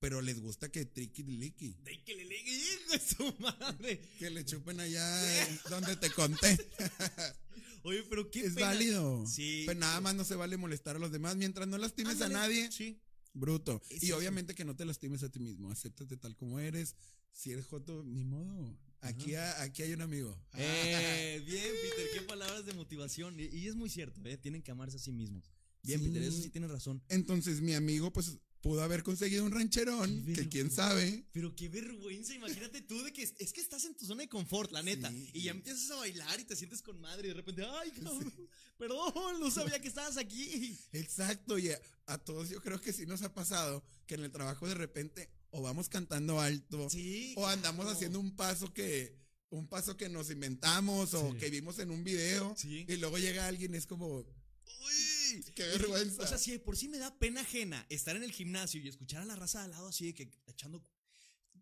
pero 0.00 0.20
les 0.22 0.40
gusta 0.40 0.68
que 0.70 0.84
triqui 0.86 1.22
liqui, 1.22 1.76
De 1.84 2.02
que 2.04 2.14
le 2.16 2.24
le 2.24 2.38
hijo 2.40 2.92
de 2.92 2.98
su 2.98 3.34
madre. 3.38 4.00
que 4.18 4.30
le 4.30 4.44
chupen 4.44 4.80
allá 4.80 5.04
donde 5.70 5.96
te 5.96 6.10
conté. 6.10 6.58
Oye, 7.82 8.02
pero 8.08 8.30
qué 8.30 8.40
es 8.46 8.54
pena. 8.54 8.66
válido. 8.68 9.26
Sí. 9.26 9.64
Pero 9.66 9.78
nada 9.80 10.00
más 10.00 10.14
no 10.14 10.24
se 10.24 10.34
vale 10.34 10.56
molestar 10.56 10.96
a 10.96 10.98
los 10.98 11.10
demás 11.12 11.36
mientras 11.36 11.66
no 11.68 11.78
lastimes 11.78 12.14
Ándale. 12.14 12.34
a 12.34 12.38
nadie. 12.38 12.70
Sí. 12.72 12.98
Bruto. 13.32 13.80
Es 13.90 14.02
y 14.02 14.06
eso. 14.06 14.16
obviamente 14.18 14.54
que 14.54 14.64
no 14.64 14.74
te 14.76 14.84
lastimes 14.84 15.22
a 15.22 15.28
ti 15.28 15.38
mismo. 15.40 15.70
Acéptate 15.70 16.16
tal 16.16 16.36
como 16.36 16.58
eres. 16.58 16.94
Si 17.32 17.52
eres 17.52 17.66
joto, 17.66 18.02
ni 18.04 18.24
modo. 18.24 18.76
Aquí, 19.02 19.34
ha- 19.36 19.62
aquí 19.62 19.82
hay 19.82 19.92
un 19.92 20.02
amigo. 20.02 20.36
Eh, 20.58 21.42
bien, 21.46 21.64
Peter, 21.82 22.08
qué 22.14 22.20
palabras 22.22 22.66
de 22.66 22.74
motivación. 22.74 23.38
Y, 23.38 23.44
y 23.44 23.68
es 23.68 23.74
muy 23.76 23.88
cierto, 23.88 24.20
¿eh? 24.24 24.36
Tienen 24.36 24.62
que 24.62 24.72
amarse 24.72 24.96
a 24.96 25.00
sí 25.00 25.12
mismos. 25.12 25.50
Bien, 25.82 26.00
Sí. 26.00 26.08
Peter, 26.08 26.22
eso 26.24 26.42
sí 26.42 26.50
tienes 26.50 26.70
razón. 26.70 27.02
Entonces 27.08 27.60
mi 27.60 27.72
amigo 27.74 28.12
pues 28.12 28.36
pudo 28.60 28.82
haber 28.82 29.02
conseguido 29.02 29.44
un 29.44 29.52
rancherón, 29.52 30.24
que 30.34 30.48
quién 30.48 30.70
sabe. 30.70 31.24
Pero 31.32 31.54
qué 31.56 31.68
vergüenza, 31.68 32.34
imagínate 32.34 32.82
tú 32.82 33.02
de 33.02 33.12
que 33.12 33.22
es, 33.22 33.34
es 33.38 33.52
que 33.52 33.60
estás 33.60 33.84
en 33.86 33.94
tu 33.96 34.04
zona 34.04 34.22
de 34.22 34.28
confort, 34.28 34.70
la 34.72 34.82
neta. 34.82 35.10
Sí. 35.10 35.30
Y 35.32 35.42
ya 35.42 35.52
empiezas 35.52 35.90
a 35.90 35.96
bailar 35.96 36.38
y 36.40 36.44
te 36.44 36.54
sientes 36.56 36.82
con 36.82 37.00
madre 37.00 37.26
y 37.26 37.28
de 37.28 37.34
repente, 37.34 37.64
ay, 37.64 37.90
cabrón, 37.92 38.32
perdón, 38.76 39.40
no 39.40 39.50
sabía 39.50 39.80
que 39.80 39.88
estabas 39.88 40.16
aquí. 40.16 40.78
Exacto, 40.92 41.58
y 41.58 41.70
a, 41.70 41.80
a 42.06 42.18
todos 42.18 42.48
yo 42.50 42.60
creo 42.60 42.80
que 42.80 42.92
sí 42.92 43.06
nos 43.06 43.22
ha 43.22 43.32
pasado 43.32 43.82
que 44.06 44.14
en 44.14 44.24
el 44.24 44.32
trabajo 44.32 44.66
de 44.68 44.74
repente 44.74 45.30
o 45.50 45.62
vamos 45.62 45.88
cantando 45.88 46.40
alto 46.40 46.88
Sí. 46.90 47.34
o 47.36 47.46
andamos 47.46 47.84
claro. 47.84 47.96
haciendo 47.96 48.20
un 48.20 48.36
paso 48.36 48.72
que 48.72 49.18
un 49.50 49.66
paso 49.66 49.96
que 49.96 50.08
nos 50.08 50.30
inventamos 50.30 51.12
o 51.14 51.36
que 51.36 51.50
vimos 51.50 51.78
en 51.80 51.90
un 51.90 52.04
video 52.04 52.54
Sí. 52.56 52.84
y 52.88 52.96
luego 52.98 53.18
llega 53.18 53.46
alguien 53.48 53.74
y 53.74 53.78
es 53.78 53.86
como 53.86 54.18
Uy, 54.18 54.94
qué 55.54 55.62
vergüenza. 55.62 56.22
O 56.22 56.26
sea, 56.26 56.38
si 56.38 56.52
de 56.52 56.58
por 56.58 56.76
sí 56.76 56.88
me 56.88 56.98
da 56.98 57.16
pena 57.18 57.42
ajena 57.42 57.86
estar 57.88 58.16
en 58.16 58.22
el 58.22 58.32
gimnasio 58.32 58.80
y 58.80 58.88
escuchar 58.88 59.22
a 59.22 59.24
la 59.24 59.36
raza 59.36 59.62
al 59.62 59.70
lado 59.70 59.88
así 59.88 60.06
de 60.06 60.14
que 60.14 60.30
echando. 60.46 60.84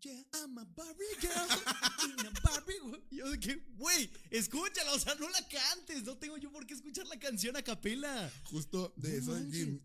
Yeah, 0.01 0.23
I'm 0.33 0.57
a 0.57 0.63
Barbie 0.63 1.03
girl. 1.19 1.33
in 2.19 2.25
a 2.25 2.31
Barbie 2.41 2.79
world". 2.83 3.03
Y 3.09 3.17
yo 3.17 3.29
de 3.29 3.37
que, 3.37 3.55
güey, 3.75 4.09
escúchala, 4.29 4.93
o 4.93 4.99
sea, 4.99 5.13
no 5.15 5.29
la 5.29 5.45
cantes. 5.47 6.03
No 6.03 6.17
tengo 6.17 6.37
yo 6.37 6.51
por 6.51 6.65
qué 6.65 6.73
escuchar 6.73 7.05
la 7.07 7.19
canción 7.19 7.57
a 7.57 7.61
capela. 7.61 8.31
Justo 8.45 8.93
de 8.95 9.17
eso 9.17 9.35
en, 9.35 9.81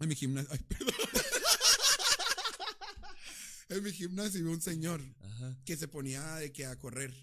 mi 0.00 0.16
gimnasio. 0.16 0.50
Ay, 0.50 0.58
perdón. 0.66 0.94
en 3.68 3.82
mi 3.84 3.92
gimnasio 3.92 4.40
iba 4.40 4.50
un 4.50 4.62
señor 4.62 5.00
Ajá. 5.20 5.56
que 5.64 5.76
se 5.76 5.86
ponía 5.86 6.36
de 6.36 6.52
que 6.52 6.66
a 6.66 6.76
correr 6.76 7.14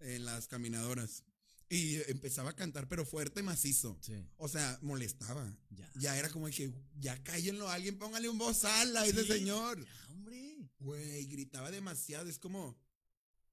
en 0.00 0.24
las 0.24 0.46
caminadoras. 0.46 1.24
Y 1.70 1.96
empezaba 2.10 2.50
a 2.50 2.56
cantar, 2.56 2.88
pero 2.88 3.04
fuerte, 3.04 3.42
macizo. 3.42 3.98
Sí, 4.00 4.14
O 4.38 4.48
sea, 4.48 4.78
molestaba. 4.82 5.54
ya. 5.70 5.90
Ya 5.96 6.18
era 6.18 6.30
como 6.30 6.46
que, 6.48 6.72
ya 6.98 7.22
cállenlo 7.22 7.68
a 7.68 7.74
alguien, 7.74 7.98
póngale 7.98 8.28
un 8.28 8.38
voz 8.38 8.64
ala 8.64 9.02
a 9.02 9.06
ese 9.06 9.22
Sí. 9.22 9.28
señor. 9.28 9.84
Ya, 9.84 10.08
hombre. 10.12 10.56
Güey, 10.78 11.26
gritaba 11.26 11.70
demasiado, 11.70 12.28
es 12.28 12.38
como. 12.38 12.78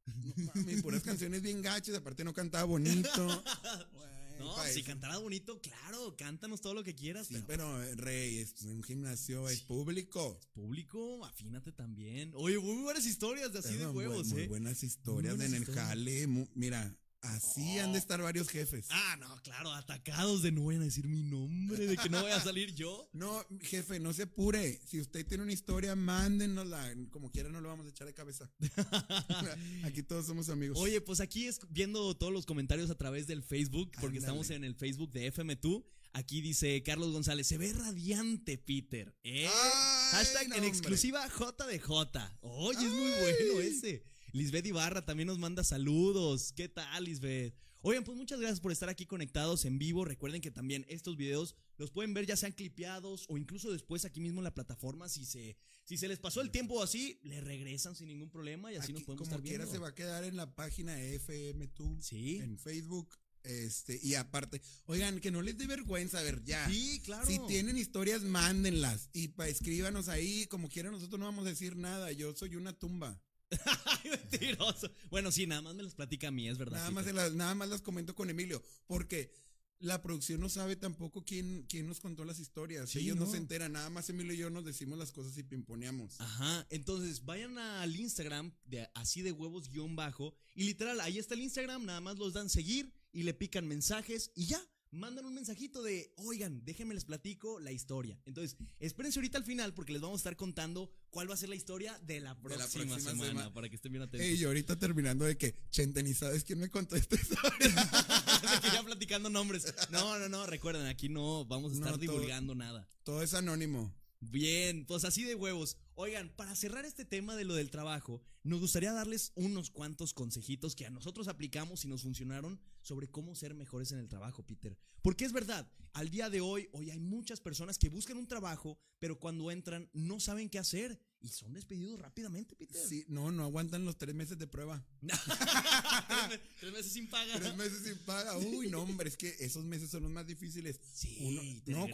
No 0.06 0.34
mames, 0.56 0.82
puras 0.82 1.02
canciones 1.04 1.42
bien 1.42 1.62
gachas, 1.62 1.96
aparte 1.96 2.24
no 2.24 2.34
cantaba 2.34 2.64
bonito. 2.66 3.10
Güey, 3.94 4.40
No, 4.40 4.64
si 4.66 4.80
eso. 4.82 4.86
cantara 4.88 5.18
bonito, 5.18 5.60
claro, 5.62 6.14
cántanos 6.18 6.60
todo 6.62 6.74
lo 6.74 6.84
que 6.84 6.94
quieras. 6.94 7.28
Sí, 7.28 7.36
pero, 7.48 7.74
pero 7.80 7.96
Rey, 7.96 8.38
es 8.40 8.62
un 8.64 8.84
gimnasio, 8.84 9.48
es 9.50 9.62
público. 9.62 10.40
público, 10.54 11.26
afínate 11.26 11.72
también. 11.72 12.32
Oye, 12.36 12.60
muy 12.60 12.82
buenas 12.84 13.06
historias 13.06 13.52
de 13.54 13.60
así 13.60 13.70
de 13.74 13.78
Pero 13.80 13.94
muy- 13.94 14.06
huevos, 14.08 14.28
muy 14.28 14.42
¿eh? 14.44 14.48
buenas 14.48 14.84
historias 14.84 15.38
buenas 15.38 15.54
en 15.56 15.64
el 15.64 15.74
jale. 15.74 16.28
mira, 16.54 16.96
así 17.34 17.80
han 17.80 17.94
de 17.94 18.00
estar 18.00 18.22
varios 18.22 18.50
jefes. 18.50 18.88
Ah, 18.90 19.18
no, 19.20 19.42
claro, 19.44 19.72
atacados 19.74 20.42
de 20.42 20.52
no 20.52 20.66
vayan 20.66 20.82
a 20.82 20.86
decir 20.86 21.08
mi 21.08 21.24
nombre, 21.24 21.88
de 21.88 21.98
que 21.98 22.10
no 22.10 22.22
voy 22.22 22.32
a 22.32 22.40
salir 22.40 22.74
yo. 22.74 23.10
No, 23.14 23.46
jefe, 23.62 24.00
no 24.00 24.14
se 24.14 24.24
apure. 24.24 24.80
Si 24.86 25.00
usted 25.00 25.26
tiene 25.26 25.44
una 25.44 25.54
historia, 25.54 25.96
mándenosla. 25.96 26.94
Como 27.10 27.32
quiera, 27.32 27.50
no 27.50 27.62
lo 27.62 27.70
vamos 27.70 27.86
a 27.86 27.90
echar 27.90 28.06
de 28.08 28.14
cabeza. 28.14 28.52
Aquí 29.84 30.04
todos 30.04 30.26
somos 30.26 30.50
amigos. 30.50 30.78
Oye, 30.80 31.02
pues 31.02 31.20
aquí 31.22 31.48
es 31.48 31.60
viendo 31.70 32.16
todos 32.16 32.34
los 32.34 32.46
comentarios 32.46 32.90
a 32.90 32.96
través 32.96 33.26
del 33.28 33.42
Facebook, 33.44 33.92
porque 33.94 34.18
Ándale. 34.18 34.20
estamos 34.20 34.50
en 34.50 34.64
el 34.64 34.76
Facebook 34.76 35.12
de 35.12 35.34
FM2. 35.34 35.86
Aquí 36.14 36.42
dice 36.42 36.82
Carlos 36.84 37.12
González, 37.12 37.46
se 37.48 37.58
ve 37.58 37.74
radiante, 37.74 38.58
Peter. 38.58 39.14
¿eh? 39.24 39.48
Ay, 39.48 40.12
Hashtag 40.12 40.50
no, 40.50 40.56
en 40.56 40.64
exclusiva 40.64 41.30
J 41.30 41.68
de 41.68 41.80
J. 41.80 42.38
Oye, 42.42 42.86
es 42.86 42.92
muy 42.94 43.12
bueno 43.12 43.60
ese. 43.62 44.04
Lisbeth 44.36 44.66
Ibarra 44.66 45.06
también 45.06 45.28
nos 45.28 45.40
manda 45.40 45.64
saludos. 45.64 46.52
¿Qué 46.52 46.68
tal, 46.68 47.06
Lisbeth? 47.06 47.56
Oigan, 47.80 48.04
pues 48.04 48.18
muchas 48.18 48.38
gracias 48.38 48.60
por 48.60 48.74
estar 48.74 48.90
aquí 48.90 49.06
conectados 49.06 49.64
en 49.64 49.80
vivo. 49.80 50.04
Recuerden 50.04 50.42
que 50.42 50.52
también 50.52 50.86
estos 50.90 51.16
videos 51.16 51.56
los 51.78 51.90
pueden 51.90 52.14
ver 52.14 52.26
ya 52.26 52.36
sean 52.36 52.52
clipeados 52.52 53.28
o 53.30 53.38
incluso 53.38 53.72
después 53.72 54.04
aquí 54.04 54.20
mismo 54.20 54.42
en 54.42 54.44
la 54.44 54.54
plataforma. 54.54 55.08
Si 55.08 55.24
se, 55.24 55.56
si 55.86 55.96
se 55.96 56.10
les 56.10 56.20
pasó 56.20 56.42
el 56.42 56.52
tiempo 56.52 56.84
así, 56.84 57.18
le 57.24 57.40
regresan 57.40 57.96
sin 57.96 58.10
ningún 58.10 58.30
problema 58.30 58.74
y 58.74 58.76
así 58.76 58.92
nos 58.92 59.04
Aquí, 59.04 59.06
podemos 59.06 59.30
como 59.30 59.38
estar 59.38 59.42
viendo. 59.42 59.72
se 59.72 59.78
va 59.78 59.88
a 59.88 59.96
quedar 59.96 60.26
en 60.26 60.36
la 60.36 60.54
página 60.54 61.00
FM2 61.00 62.02
Sí. 62.02 62.40
en 62.40 62.60
Facebook. 62.60 63.18
Este, 63.44 63.98
y 64.04 64.16
aparte, 64.16 64.62
oigan, 64.86 65.22
que 65.22 65.32
no 65.32 65.42
les 65.44 65.58
dé 65.58 65.66
vergüenza, 65.66 66.20
a 66.20 66.24
ver, 66.24 66.44
ya. 66.44 66.68
Sí, 66.70 67.00
claro. 67.06 67.26
Si 67.26 67.40
tienen 67.48 67.78
historias, 67.78 68.24
mándenlas. 68.24 69.10
Y 69.14 69.30
pa, 69.30 69.48
escríbanos 69.48 70.10
ahí, 70.10 70.46
como 70.48 70.68
quiera, 70.68 70.92
nosotros 70.92 71.20
no 71.20 71.26
vamos 71.26 71.46
a 71.46 71.50
decir 71.52 71.78
nada. 71.78 72.12
Yo 72.12 72.36
soy 72.36 72.58
una 72.58 72.74
tumba. 72.74 73.22
Ay, 73.86 74.10
mentiroso. 74.10 74.92
Bueno, 75.10 75.32
sí, 75.32 75.48
nada 75.48 75.62
más 75.62 75.76
me 75.76 75.84
los 75.84 75.96
platica 75.96 76.30
a 76.30 76.32
mí, 76.32 76.48
es 76.48 76.58
verdad. 76.58 76.78
Nada 76.78 76.92
más, 76.92 77.06
las, 77.14 77.34
nada 77.34 77.56
más 77.56 77.70
las 77.70 77.82
comento 77.82 78.16
con 78.16 78.30
Emilio. 78.30 78.64
Porque 78.88 79.32
la 79.80 80.02
producción 80.02 80.40
no 80.40 80.50
sabe 80.50 80.76
tampoco 80.76 81.24
quién, 81.26 81.66
quién 81.70 81.88
nos 81.88 82.00
contó 82.00 82.26
las 82.26 82.40
historias. 82.40 82.90
Sí, 82.90 83.00
Ellos 83.00 83.18
no. 83.18 83.26
no. 83.26 83.32
se 83.32 83.38
enteran. 83.38 83.74
Nada 83.74 83.90
más 83.90 84.10
Emilio 84.10 84.34
y 84.34 84.38
yo 84.38 84.50
nos 84.50 84.66
decimos 84.66 84.98
las 84.98 85.12
cosas 85.12 85.38
y 85.38 85.44
pimponeamos. 85.44 86.20
Ajá, 86.20 86.66
entonces 86.70 87.26
vayan 87.26 87.58
al 87.58 87.96
Instagram 87.96 88.54
de 88.66 88.90
así 88.94 89.22
de 89.22 89.32
huevos 89.32 89.70
guion 89.70 89.96
bajo 89.96 90.34
y 90.54 90.64
literal, 90.64 91.00
ahí 91.02 91.18
está 91.18 91.34
el 91.34 91.42
Instagram, 91.42 91.86
nada 91.86 92.02
más 92.02 92.18
los 92.18 92.34
dan 92.34 92.50
seguir 92.50 92.94
y 93.12 93.24
le 93.24 93.34
pican 93.34 93.68
mensajes 93.68 94.32
y 94.36 94.46
ya, 94.46 94.62
mandan 94.96 95.26
un 95.26 95.34
mensajito 95.34 95.84
de, 95.84 96.14
oigan, 96.18 96.64
déjenme 96.66 96.94
les 96.94 97.06
platico 97.06 97.60
la 97.60 97.72
historia. 97.72 98.20
Entonces, 98.26 98.58
espérense 98.80 99.20
ahorita 99.20 99.38
al 99.38 99.44
final 99.44 99.74
porque 99.74 99.94
les 99.94 100.02
vamos 100.02 100.18
a 100.18 100.22
estar 100.22 100.36
contando 100.36 100.90
cuál 101.10 101.30
va 101.30 101.34
a 101.34 101.38
ser 101.38 101.50
la 101.50 101.56
historia 101.56 101.98
de 102.00 102.22
la 102.22 102.36
próxima, 102.40 102.66
próxima 102.68 103.00
semana, 103.12 103.28
semana. 103.30 103.54
para 103.54 103.70
que 103.70 103.76
estén 103.76 103.92
bien 103.92 104.04
atentos. 104.04 104.26
Ey, 104.28 104.36
y 104.36 104.44
ahorita 104.46 104.78
terminando 104.80 105.26
de 105.26 105.38
que, 105.38 105.56
Chenten, 105.70 106.08
¿y 106.08 106.14
sabes 106.14 106.44
quién 106.44 106.60
me 106.60 106.70
contó 106.70 106.96
esta 106.96 107.16
historia? 107.16 107.68
De 108.46 108.62
que 108.62 108.68
ya 108.74 108.84
platicando 108.84 109.30
nombres. 109.30 109.74
No, 109.90 110.20
no, 110.20 110.30
no, 110.30 110.46
recuerden, 110.46 110.86
aquí 110.88 111.10
no 111.10 111.46
vamos 111.46 111.72
a 111.72 111.76
estar 111.76 111.92
No, 111.92 111.98
todo- 111.98 112.14
divulgando 112.14 112.54
nada. 112.56 112.88
Todo 113.04 113.22
es 113.24 113.34
anónimo. 113.34 113.94
Bien, 114.32 114.86
pues 114.86 115.06
así 115.06 115.24
de 115.24 115.36
huevos. 115.36 115.78
Oigan, 115.94 116.30
para 116.36 116.56
cerrar 116.56 116.86
este 116.86 117.06
tema 117.06 117.36
de 117.36 117.46
lo 117.46 117.54
del 117.54 117.70
trabajo, 117.70 118.22
nos 118.44 118.60
gustaría 118.60 118.92
darles 118.92 119.32
unos 119.36 119.70
cuantos 119.70 120.14
consejitos 120.14 120.76
que 120.76 120.86
a 120.86 120.90
nosotros 120.90 121.28
aplicamos 121.28 121.86
y 121.86 121.88
nos 121.88 122.04
funcionaron 122.04 122.60
sobre 122.82 123.08
cómo 123.08 123.36
ser 123.36 123.54
mejores 123.54 123.92
en 123.92 124.00
el 124.00 124.10
trabajo, 124.10 124.44
Peter. 124.44 124.78
Porque 125.02 125.26
es 125.26 125.32
verdad, 125.32 125.72
al 125.94 126.10
día 126.10 126.30
de 126.30 126.42
hoy, 126.42 126.70
hoy 126.74 126.90
hay 126.90 127.00
muchas 127.00 127.40
personas 127.40 127.78
que 127.78 127.90
buscan 127.90 128.18
un 128.18 128.28
trabajo, 128.28 128.80
pero 129.00 129.20
cuando 129.20 129.52
entran 129.52 129.90
no 129.94 130.20
saben 130.20 130.50
qué 130.50 130.60
hacer 130.60 131.00
y 131.26 131.30
son 131.30 131.54
despedidos 131.54 132.00
rápidamente, 132.00 132.56
Peter. 132.56 132.80
Sí, 132.88 133.04
no, 133.08 133.32
no 133.32 133.44
aguantan 133.46 133.84
los 133.84 133.98
tres 133.98 134.14
meses 134.14 134.38
de 134.38 134.46
prueba. 134.46 134.86
tres, 135.02 135.20
me- 136.30 136.38
tres 136.60 136.72
meses 136.74 136.92
sin 136.92 137.10
paga. 137.10 137.40
Tres 137.40 137.56
meses 137.56 137.82
sin 137.84 137.98
paga. 138.06 138.38
Uy, 138.38 138.70
no, 138.70 138.82
hombre, 138.84 139.10
es 139.10 139.18
que 139.18 139.36
esos 139.40 139.66
meses 139.66 139.90
son 139.90 140.04
los 140.04 140.12
más 140.12 140.28
difíciles. 140.28 140.80
Sí, 140.94 141.18
Uno- 141.22 141.42
te 141.66 141.72
no, 141.72 141.88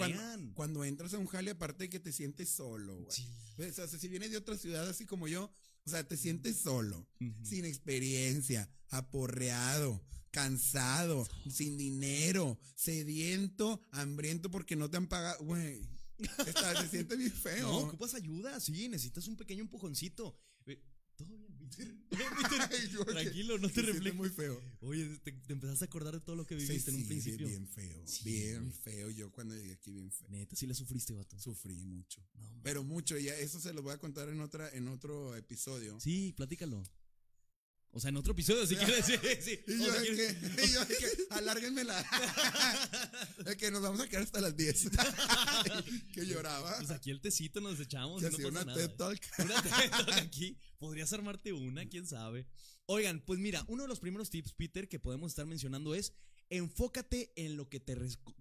cuando, 0.53 0.83
entras 0.83 1.13
a 1.13 1.17
un 1.17 1.27
jale, 1.27 1.51
aparte 1.51 1.85
de 1.85 1.89
que 1.89 1.99
te 2.01 2.11
sientes 2.11 2.49
solo, 2.49 2.95
güey. 2.97 3.07
Sí. 3.09 3.25
O 3.57 3.71
sea, 3.73 3.87
si 3.87 4.07
vienes 4.09 4.31
de 4.31 4.37
otra 4.37 4.57
ciudad 4.57 4.87
así 4.89 5.05
como 5.05 5.27
yo, 5.29 5.49
o 5.85 5.89
sea, 5.89 6.05
te 6.07 6.17
sientes 6.17 6.57
solo, 6.57 7.07
sin 7.43 7.63
experiencia, 7.65 8.69
aporreado, 8.89 10.03
cansado, 10.31 11.27
sin 11.49 11.77
dinero, 11.77 12.59
sediento, 12.75 13.81
hambriento 13.91 14.51
porque 14.51 14.75
no 14.75 14.89
te 14.89 14.97
han 14.97 15.07
pagado, 15.07 15.43
güey. 15.45 15.87
Está- 16.45 16.81
Se 16.81 16.87
siente 16.89 17.15
bien 17.15 17.31
feo. 17.31 17.67
No, 17.67 17.77
ocupas 17.79 18.13
ayuda, 18.13 18.59
sí, 18.59 18.87
necesitas 18.89 19.27
un 19.27 19.35
pequeño 19.37 19.61
empujoncito. 19.61 20.37
Eh, 20.65 20.79
Todo 21.15 21.37
bien, 21.37 21.53
Peter. 21.57 21.95
Peter. 22.69 23.05
Tranquilo, 23.05 23.57
no 23.59 23.69
te 23.69 23.81
reflejes. 23.81 24.15
muy 24.15 24.29
feo. 24.29 24.59
Oye, 24.81 25.19
te, 25.19 25.31
te 25.33 25.53
empezaste 25.53 25.85
a 25.85 25.87
acordar 25.87 26.13
de 26.15 26.19
todo 26.21 26.35
lo 26.35 26.45
que 26.45 26.59
Sí, 26.59 26.65
viviste 26.67 26.89
en 26.91 26.95
un 26.97 27.01
sí, 27.03 27.07
principio. 27.07 27.47
bien 27.47 27.67
feo, 27.67 28.07
Sí, 28.07 28.23
bien 28.23 28.61
güey. 28.63 28.73
feo. 28.73 29.09
Yo 29.11 29.31
cuando 29.31 29.55
llegué 29.55 29.73
aquí 29.73 29.91
bien 29.91 30.11
feo. 30.11 30.27
Neta, 30.29 30.55
sí 30.55 30.65
le 30.65 30.73
sufriste, 30.73 31.13
vato. 31.13 31.37
Sufrí 31.39 31.85
mucho. 31.85 32.25
No. 32.35 32.61
Pero 32.63 32.83
mucho, 32.83 33.17
ya 33.17 33.35
eso 33.35 33.59
se 33.59 33.73
lo 33.73 33.81
voy 33.83 33.93
a 33.93 33.97
contar 33.99 34.29
en 34.29 34.41
otra, 34.41 34.69
en 34.73 34.87
otro 34.87 35.35
episodio. 35.35 35.99
Sí, 35.99 36.33
platícalo. 36.35 36.81
O 37.93 37.99
sea, 37.99 38.09
en 38.09 38.15
otro 38.17 38.31
episodio, 38.33 38.65
si 38.65 38.75
quieres. 38.77 39.05
Sí, 39.05 39.13
sí. 39.41 39.59
Y 39.67 39.73
O 39.73 39.85
yo, 39.85 39.91
sea, 39.91 40.01
de 40.01 40.07
quieres- 40.07 40.37
que, 40.55 40.63
y 40.65 40.71
yo 40.73 40.87
que, 40.87 40.95
alárguenmela. 41.31 42.05
Que 43.57 43.69
nos 43.71 43.81
vamos 43.81 43.99
a 43.99 44.07
quedar 44.07 44.23
hasta 44.23 44.39
las 44.41 44.55
10. 44.55 44.89
que 46.13 46.25
lloraba. 46.25 46.77
Pues 46.77 46.89
aquí 46.91 47.11
el 47.11 47.21
tecito 47.21 47.59
nos 47.61 47.79
echamos. 47.79 48.21
que 48.21 48.27
y 48.27 48.31
no 48.31 48.37
pasa 48.37 48.47
una 48.49 48.63
nada, 48.65 48.77
TED. 48.77 48.95
Talk. 48.95 49.21
Una 49.39 49.61
TED 49.61 49.89
Talk 49.91 50.11
aquí. 50.13 50.57
Podrías 50.79 51.11
armarte 51.13 51.53
una, 51.53 51.85
quién 51.87 52.07
sabe. 52.07 52.47
Oigan, 52.85 53.21
pues 53.25 53.39
mira, 53.39 53.63
uno 53.67 53.83
de 53.83 53.89
los 53.89 53.99
primeros 53.99 54.29
tips, 54.29 54.53
Peter, 54.53 54.87
que 54.87 54.99
podemos 54.99 55.31
estar 55.31 55.45
mencionando 55.45 55.93
es 55.95 56.13
enfócate 56.49 57.31
en 57.35 57.55
lo 57.55 57.69
que 57.69 57.79
te, 57.79 57.95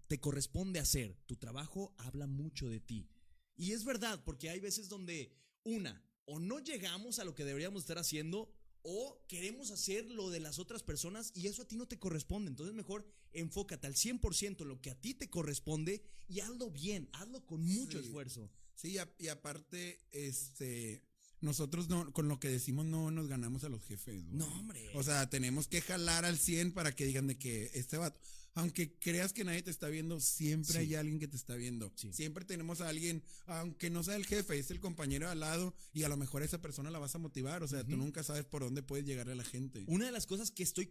te 0.09 0.21
corresponde 0.21 0.79
hacer. 0.81 1.17
Tu 1.27 1.37
trabajo 1.37 1.95
habla 1.99 2.27
mucho 2.27 2.69
de 2.69 2.81
ti. 2.81 3.09
Y 3.57 3.73
es 3.73 3.85
verdad, 3.85 4.23
porque 4.25 4.49
hay 4.51 4.59
veces 4.61 4.89
donde, 4.89 5.37
una, 5.65 6.03
o 6.25 6.41
no 6.41 6.61
llegamos 6.61 7.19
a 7.19 7.25
lo 7.25 7.35
que 7.35 7.45
deberíamos 7.45 7.83
estar 7.83 7.99
haciendo, 7.99 8.51
o 8.83 9.23
queremos 9.29 9.71
hacer 9.71 10.05
lo 10.11 10.31
de 10.31 10.41
las 10.41 10.59
otras 10.59 10.83
personas 10.83 11.33
y 11.35 11.47
eso 11.47 11.63
a 11.63 11.69
ti 11.69 11.77
no 11.77 11.87
te 11.87 11.99
corresponde. 11.99 12.51
Entonces 12.51 12.75
mejor 12.75 13.07
enfócate 13.33 13.87
al 13.87 13.95
100% 13.95 14.63
en 14.63 14.69
lo 14.69 14.81
que 14.81 14.91
a 14.91 15.01
ti 15.01 15.15
te 15.15 15.29
corresponde 15.31 16.03
y 16.29 16.41
hazlo 16.41 16.71
bien, 16.71 17.09
hazlo 17.13 17.45
con 17.47 17.63
mucho 17.63 17.99
Sí. 18.01 18.07
esfuerzo. 18.07 18.51
Sí, 18.75 18.97
y, 19.19 19.29
aparte, 19.29 20.01
este, 20.11 21.03
nosotros 21.41 21.89
no, 21.89 22.13
con 22.13 22.29
lo 22.29 22.41
que 22.41 22.49
decimos 22.49 22.87
no 22.87 23.11
nos 23.11 23.29
ganamos 23.29 23.63
a 23.65 23.69
los 23.69 23.83
jefes. 23.85 24.23
güey. 24.25 24.37
No, 24.37 24.47
hombre. 24.59 24.91
O 24.95 25.03
sea, 25.03 25.29
tenemos 25.29 25.69
que 25.69 25.81
jalar 25.83 26.25
al 26.25 26.39
100 26.39 26.73
para 26.73 26.95
que 26.95 27.05
digan 27.05 27.27
de 27.27 27.39
que 27.39 27.71
este 27.75 27.99
vato, 27.99 28.19
aunque 28.55 28.99
creas 28.99 29.33
que 29.33 29.45
nadie 29.45 29.63
te 29.63 29.71
está 29.71 29.89
viendo, 29.89 30.21
siempre 30.21 30.73
Sí. 30.73 30.79
hay 30.79 30.95
alguien 30.97 31.19
que 31.19 31.29
te 31.29 31.37
está 31.37 31.55
viendo. 31.57 31.93
Sí. 31.97 32.13
Siempre 32.13 32.45
tenemos 32.45 32.81
a 32.81 32.89
alguien, 32.89 33.23
aunque 33.47 33.91
no 33.91 34.03
sea 34.03 34.17
el 34.17 34.27
jefe, 34.27 34.59
es 34.59 34.71
el 34.71 34.81
compañero 34.81 35.29
al 35.29 35.41
lado 35.41 35.75
y 35.93 36.03
a 36.03 36.09
lo 36.09 36.17
mejor 36.17 36.43
esa 36.43 36.61
persona 36.61 36.91
la 36.91 36.99
vas 36.99 37.15
a 37.15 37.19
motivar. 37.19 37.63
O 37.63 37.69
sea, 37.69 37.85
tú 37.85 37.97
nunca 37.97 38.23
sabes 38.23 38.45
por 38.45 38.63
dónde 38.63 38.83
puedes 38.83 39.07
llegarle 39.07 39.33
a 39.33 39.37
la 39.37 39.45
gente. 39.45 39.85
Una 39.87 40.07
de 40.07 40.13
las 40.13 40.27
cosas 40.27 40.51
que 40.51 40.63
estoy 40.63 40.87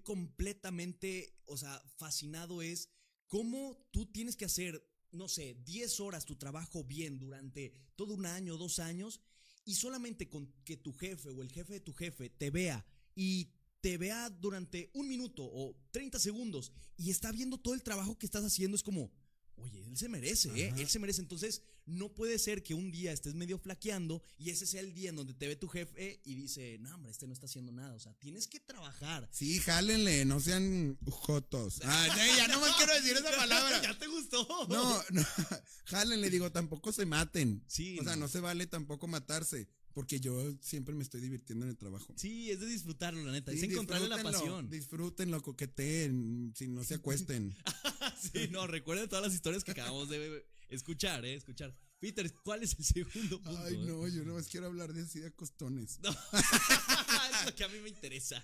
completamente, 0.49 1.35
o 1.45 1.57
sea, 1.57 1.81
fascinado 1.97 2.61
es 2.61 2.89
cómo 3.27 3.77
tú 3.91 4.05
tienes 4.07 4.35
que 4.35 4.45
hacer, 4.45 4.83
no 5.11 5.27
sé, 5.27 5.55
10 5.65 5.99
horas 5.99 6.25
tu 6.25 6.35
trabajo 6.37 6.83
bien 6.83 7.19
durante 7.19 7.73
todo 7.95 8.13
un 8.13 8.25
año, 8.25 8.57
dos 8.57 8.79
años, 8.79 9.19
y 9.65 9.75
solamente 9.75 10.29
con 10.29 10.51
que 10.63 10.77
tu 10.77 10.93
jefe 10.93 11.29
o 11.29 11.41
el 11.43 11.51
jefe 11.51 11.73
de 11.73 11.79
tu 11.81 11.93
jefe 11.93 12.29
te 12.29 12.49
vea 12.49 12.85
y 13.15 13.51
te 13.81 13.97
vea 13.97 14.29
durante 14.29 14.89
un 14.93 15.07
minuto 15.07 15.43
o 15.43 15.75
30 15.91 16.19
segundos 16.19 16.71
y 16.97 17.11
está 17.11 17.31
viendo 17.31 17.57
todo 17.57 17.73
el 17.73 17.83
trabajo 17.83 18.17
que 18.17 18.25
estás 18.25 18.43
haciendo, 18.43 18.75
es 18.75 18.83
como, 18.83 19.11
oye, 19.55 19.85
él 19.85 19.97
se 19.97 20.09
merece, 20.09 20.49
¿eh? 20.55 20.73
Él 20.77 20.87
se 20.89 20.99
merece. 20.99 21.21
Entonces, 21.21 21.61
no 21.85 22.13
puede 22.13 22.37
ser 22.37 22.61
que 22.61 22.75
un 22.75 22.91
día 22.91 23.11
estés 23.11 23.33
medio 23.33 23.57
flaqueando 23.57 24.21
y 24.37 24.51
ese 24.51 24.67
sea 24.67 24.79
el 24.81 24.93
día 24.93 25.09
en 25.09 25.15
donde 25.15 25.33
te 25.33 25.47
ve 25.47 25.55
tu 25.55 25.67
jefe 25.67 26.21
y 26.23 26.35
dice, 26.35 26.77
no, 26.79 26.93
hombre, 26.93 27.11
este 27.11 27.25
no 27.25 27.33
está 27.33 27.47
haciendo 27.47 27.71
nada. 27.71 27.95
O 27.95 27.99
sea, 27.99 28.13
tienes 28.15 28.47
que 28.47 28.59
trabajar. 28.59 29.27
Sí, 29.31 29.57
jálenle, 29.59 30.23
no 30.25 30.39
sean 30.39 30.97
jotos. 31.09 31.81
Ah, 31.83 32.07
ya, 32.15 32.37
ya 32.37 32.47
no 32.47 32.59
más 32.61 32.75
quiero 32.75 32.93
decir 32.93 33.13
esa 33.17 33.31
palabra. 33.35 33.81
ya 33.81 33.97
te 33.97 34.07
gustó. 34.07 34.47
No, 34.69 35.03
no, 35.11 35.25
jálenle, 35.85 36.29
digo, 36.29 36.51
tampoco 36.51 36.91
se 36.91 37.05
maten. 37.05 37.63
Sí, 37.67 37.97
O 37.99 38.03
sea, 38.03 38.13
no. 38.15 38.21
no 38.21 38.27
se 38.27 38.39
vale 38.41 38.67
tampoco 38.67 39.07
matarse, 39.07 39.67
porque 39.93 40.19
yo 40.19 40.55
siempre 40.61 40.95
me 40.95 41.03
estoy 41.03 41.21
divirtiendo 41.21 41.65
en 41.65 41.71
el 41.71 41.77
trabajo. 41.77 42.13
Sí, 42.17 42.51
es 42.51 42.59
de 42.59 42.67
disfrutarlo, 42.67 43.23
la 43.23 43.31
neta. 43.31 43.51
Sí, 43.51 43.57
es 43.57 43.63
encontrarle 43.63 44.07
la 44.07 44.21
pasión. 44.21 44.69
Disfrútenlo, 44.69 45.41
coqueteen, 45.41 46.53
si 46.55 46.67
no 46.67 46.83
se 46.83 46.95
acuesten. 46.95 47.55
sí, 48.33 48.47
no, 48.51 48.67
recuerden 48.67 49.09
todas 49.09 49.25
las 49.25 49.33
historias 49.33 49.63
que 49.63 49.71
acabamos 49.71 50.09
de 50.09 50.45
escuchar, 50.69 51.25
¿eh? 51.25 51.35
Escuchar. 51.35 51.75
Peter, 51.99 52.33
¿cuál 52.43 52.63
es 52.63 52.77
el 52.79 52.85
segundo 52.85 53.41
punto? 53.41 53.59
Ay, 53.65 53.77
no, 53.77 54.07
yo 54.07 54.23
no 54.23 54.35
más 54.35 54.47
quiero 54.47 54.67
hablar 54.67 54.93
de 54.93 55.01
así 55.01 55.19
de 55.19 55.31
costones. 55.31 55.99
No. 56.01 56.09
es 57.39 57.45
lo 57.45 57.55
que 57.55 57.63
a 57.63 57.67
mí 57.67 57.79
me 57.79 57.89
interesa. 57.89 58.41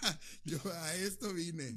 Yo 0.44 0.58
a 0.72 0.94
esto 0.94 1.32
vine. 1.34 1.74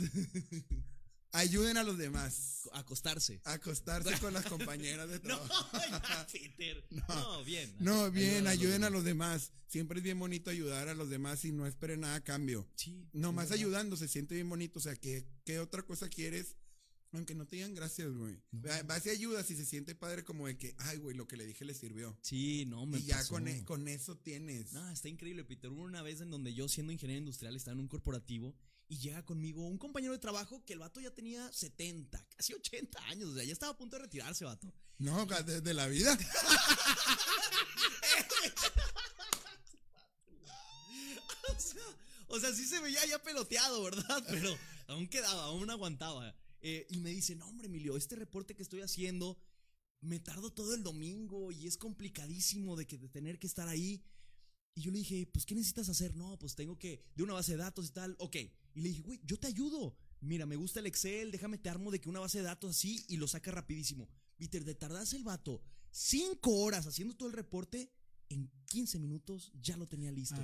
Ayuden 1.38 1.78
a 1.78 1.84
los 1.84 1.98
demás. 1.98 2.70
Acostarse. 2.74 3.40
Acostarse 3.46 4.20
con 4.20 4.34
las 4.34 4.46
compañeras 4.50 5.08
de 5.10 5.20
No, 5.20 5.38
trabajo. 5.40 5.78
ya, 5.90 6.28
Peter. 6.32 6.84
No, 7.08 7.44
bien. 7.44 7.74
No, 7.80 8.12
bien, 8.12 8.48
ayuden 8.48 8.84
a 8.84 8.90
los 8.90 8.98
los 8.98 9.06
demás. 9.06 9.52
Siempre 9.68 10.00
es 10.00 10.04
bien 10.04 10.18
bonito 10.18 10.50
ayudar 10.50 10.88
a 10.90 10.96
los 10.96 11.10
demás 11.10 11.46
y 11.46 11.52
no 11.52 11.68
esperen 11.68 12.00
nada 12.02 12.16
a 12.16 12.24
cambio. 12.24 12.68
Sí. 12.76 13.08
Nomás 13.14 13.52
ayudando 13.52 13.96
se 13.96 14.08
siente 14.08 14.34
bien 14.36 14.50
bonito. 14.50 14.80
O 14.80 14.82
sea, 14.82 14.96
¿qué, 14.96 15.26
qué 15.46 15.60
otra 15.60 15.84
cosa 15.84 16.10
quieres? 16.10 16.56
Aunque 17.14 17.36
no 17.36 17.46
te 17.46 17.56
digan 17.58 17.76
gracias, 17.76 18.12
güey. 18.12 18.42
No. 18.52 18.68
Va- 18.68 18.82
Vas 18.84 19.06
y 19.06 19.10
ayudas 19.12 19.50
y 19.52 19.56
se 19.56 19.66
siente 19.66 19.94
padre 19.96 20.24
como 20.24 20.48
de 20.48 20.58
que, 20.58 20.76
ay, 20.80 20.98
güey, 20.98 21.16
lo 21.16 21.28
que 21.28 21.38
le 21.38 21.46
dije 21.46 21.64
le 21.64 21.74
sirvió. 21.76 22.18
Sí, 22.22 22.66
no, 22.66 22.86
me 22.86 22.98
y 22.98 23.04
ya 23.04 23.18
pasó. 23.18 23.36
con, 23.36 23.48
e- 23.48 23.64
con 23.64 23.88
eso 23.88 24.18
tienes. 24.18 24.74
No, 24.74 24.90
está 24.90 25.08
increíble, 25.08 25.44
Peter. 25.46 25.70
Hubo 25.70 25.84
una 25.84 26.02
vez 26.02 26.20
en 26.22 26.32
donde 26.32 26.54
yo, 26.54 26.68
siendo 26.68 26.92
ingeniero 26.92 27.20
industrial, 27.20 27.56
estaba 27.56 27.74
en 27.76 27.80
un 27.82 27.88
corporativo 27.88 28.56
y 28.90 28.98
llega 29.00 29.26
conmigo 29.26 29.66
un 29.68 29.78
compañero 29.78 30.14
de 30.14 30.20
trabajo 30.20 30.64
que 30.66 30.74
el 30.74 30.80
vato 30.80 31.00
ya 31.00 31.12
tenía 31.12 31.52
70, 31.52 32.26
casi 32.36 32.54
80 32.54 33.04
años. 33.06 33.30
O 33.30 33.36
sea, 33.36 33.44
ya 33.44 33.54
estaba 33.54 33.74
a 33.74 33.78
punto 33.78 33.98
de 33.98 34.04
retirarse, 34.04 34.46
vato. 34.46 34.74
No, 34.98 35.26
desde 35.26 35.74
la 35.74 35.88
vida. 35.88 36.18
O 41.50 41.60
sea, 41.60 41.82
o 42.28 42.40
sea, 42.40 42.54
sí 42.54 42.66
se 42.66 42.80
veía 42.80 43.04
ya 43.08 43.22
peloteado, 43.24 43.82
¿verdad? 43.82 44.24
Pero 44.30 44.56
aún 44.88 45.08
quedaba, 45.08 45.46
aún 45.46 45.70
aguantaba. 45.72 46.36
Eh, 46.62 46.86
y 46.90 46.98
me 46.98 47.10
dice, 47.10 47.36
no, 47.36 47.48
hombre, 47.48 47.68
Emilio, 47.68 47.98
este 47.98 48.16
reporte 48.16 48.56
que 48.56 48.62
estoy 48.62 48.82
haciendo, 48.82 49.40
me 50.02 50.20
tardo 50.20 50.52
todo 50.52 50.76
el 50.76 50.84
domingo 50.84 51.52
y 51.52 51.66
es 51.68 51.78
complicadísimo 51.78 52.76
de, 52.76 52.86
que, 52.86 52.98
de 52.98 53.10
tener 53.10 53.40
que 53.40 53.48
estar 53.48 53.68
ahí. 53.68 54.04
Y 54.76 54.82
yo 54.82 54.92
le 54.92 55.00
dije, 55.00 55.28
pues, 55.32 55.46
¿qué 55.46 55.56
necesitas 55.56 55.90
hacer? 55.90 56.16
No, 56.16 56.38
pues 56.38 56.54
tengo 56.56 56.78
que, 56.78 57.04
de 57.16 57.24
una 57.24 57.34
base 57.34 57.54
de 57.54 57.58
datos 57.58 57.88
y 57.88 57.92
tal. 57.92 58.16
Ok. 58.20 58.36
Y 58.78 58.82
le 58.82 58.90
dije, 58.90 59.02
güey, 59.02 59.20
yo 59.26 59.40
te 59.40 59.48
ayudo. 59.48 59.98
Mira, 60.22 60.46
me 60.46 60.56
gusta 60.56 60.80
el 60.80 60.86
Excel, 60.86 61.32
déjame 61.32 61.58
te 61.58 61.68
armo 61.68 61.90
de 61.90 62.00
que 62.00 62.10
una 62.10 62.20
base 62.20 62.38
de 62.38 62.44
datos 62.44 62.78
así 62.78 63.04
y 63.08 63.18
lo 63.18 63.28
saca 63.28 63.50
rapidísimo. 63.50 64.08
Peter, 64.38 64.64
de 64.64 64.76
tardarse 64.76 65.16
el 65.18 65.24
vato 65.24 65.64
cinco 65.90 66.52
horas 66.60 66.86
haciendo 66.86 67.16
todo 67.16 67.28
el 67.28 67.34
reporte, 67.34 67.92
en 68.30 68.52
15 68.68 69.00
minutos 69.00 69.52
ya 69.60 69.78
lo 69.78 69.88
tenía 69.88 70.12
listo. 70.12 70.40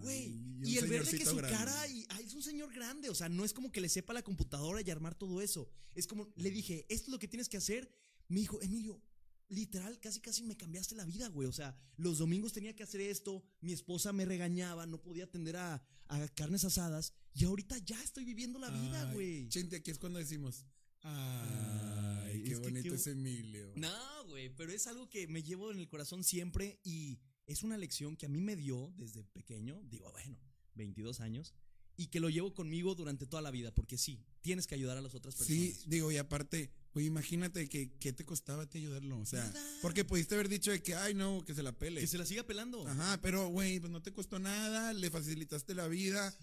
Güey, 0.00 0.34
y 0.64 0.78
el 0.78 0.88
verle 0.88 1.18
que 1.18 1.24
su 1.24 1.36
grande. 1.36 1.56
cara 1.56 1.86
y, 1.86 2.04
ay, 2.08 2.24
es 2.24 2.34
un 2.34 2.42
señor 2.42 2.74
grande, 2.74 3.10
o 3.10 3.14
sea, 3.14 3.28
no 3.28 3.44
es 3.44 3.52
como 3.52 3.70
que 3.70 3.80
le 3.80 3.88
sepa 3.88 4.12
la 4.12 4.24
computadora 4.24 4.80
y 4.80 4.90
armar 4.90 5.14
todo 5.14 5.40
eso. 5.40 5.70
Es 5.94 6.08
como 6.08 6.32
le 6.34 6.50
dije, 6.50 6.84
esto 6.88 7.04
es 7.04 7.12
lo 7.12 7.18
que 7.20 7.28
tienes 7.28 7.48
que 7.48 7.58
hacer. 7.58 7.94
Me 8.26 8.40
dijo, 8.40 8.60
Emilio, 8.60 9.00
literal, 9.48 9.98
casi 10.00 10.20
casi 10.20 10.42
me 10.42 10.56
cambiaste 10.56 10.94
la 10.94 11.04
vida, 11.04 11.28
güey. 11.28 11.48
O 11.48 11.52
sea, 11.52 11.76
los 11.96 12.18
domingos 12.18 12.52
tenía 12.52 12.74
que 12.76 12.82
hacer 12.82 13.00
esto, 13.00 13.42
mi 13.60 13.72
esposa 13.72 14.12
me 14.12 14.24
regañaba, 14.24 14.86
no 14.86 15.00
podía 15.00 15.24
atender 15.24 15.56
a, 15.56 15.82
a 16.08 16.28
carnes 16.34 16.64
asadas 16.64 17.12
y 17.34 17.44
ahorita 17.44 17.78
ya 17.78 18.02
estoy 18.02 18.24
viviendo 18.24 18.58
la 18.58 18.70
vida, 18.70 19.08
Ay, 19.08 19.14
güey. 19.14 19.48
Chente, 19.48 19.76
aquí 19.76 19.90
es 19.90 19.98
cuando 19.98 20.18
decimos, 20.18 20.64
ay, 21.02 22.42
qué 22.44 22.52
es 22.52 22.60
que 22.60 22.68
bonito 22.68 22.88
qué- 22.90 22.94
es 22.96 23.06
Emilio. 23.06 23.72
No, 23.76 24.24
güey, 24.26 24.48
pero 24.54 24.72
es 24.72 24.86
algo 24.86 25.08
que 25.08 25.26
me 25.28 25.42
llevo 25.42 25.70
en 25.72 25.78
el 25.78 25.88
corazón 25.88 26.24
siempre 26.24 26.80
y 26.84 27.18
es 27.46 27.62
una 27.62 27.76
lección 27.78 28.16
que 28.16 28.26
a 28.26 28.28
mí 28.28 28.40
me 28.40 28.56
dio 28.56 28.92
desde 28.96 29.24
pequeño, 29.24 29.80
digo, 29.84 30.10
bueno, 30.12 30.38
22 30.74 31.20
años, 31.20 31.54
y 31.96 32.08
que 32.08 32.20
lo 32.20 32.28
llevo 32.30 32.54
conmigo 32.54 32.94
durante 32.94 33.26
toda 33.26 33.42
la 33.42 33.50
vida, 33.50 33.74
porque 33.74 33.98
sí, 33.98 34.22
tienes 34.40 34.66
que 34.66 34.74
ayudar 34.74 34.96
a 34.96 35.00
las 35.02 35.14
otras 35.14 35.34
personas. 35.34 35.60
Sí, 35.60 35.76
digo, 35.86 36.12
y 36.12 36.16
aparte, 36.16 36.70
oye, 36.98 37.06
imagínate 37.06 37.68
que 37.68 37.90
qué 37.98 38.12
te 38.12 38.24
costaba 38.24 38.64
a 38.64 38.66
ti 38.68 38.78
ayudarlo, 38.78 39.18
o 39.18 39.26
sea, 39.26 39.44
Nada. 39.44 39.62
porque 39.82 40.04
pudiste 40.04 40.34
haber 40.34 40.48
dicho 40.48 40.70
de 40.70 40.82
que, 40.82 40.94
ay, 40.94 41.14
no, 41.14 41.44
que 41.44 41.54
se 41.54 41.62
la 41.62 41.72
pele. 41.72 42.00
Que 42.00 42.06
se 42.06 42.18
la 42.18 42.26
siga 42.26 42.42
pelando. 42.44 42.86
Ajá, 42.86 43.18
pero, 43.22 43.48
güey, 43.48 43.80
pues 43.80 43.90
no 43.90 44.02
te 44.02 44.12
costó 44.12 44.38
nada, 44.38 44.92
le 44.92 45.10
facilitaste 45.10 45.74
la 45.74 45.88
vida, 45.88 46.34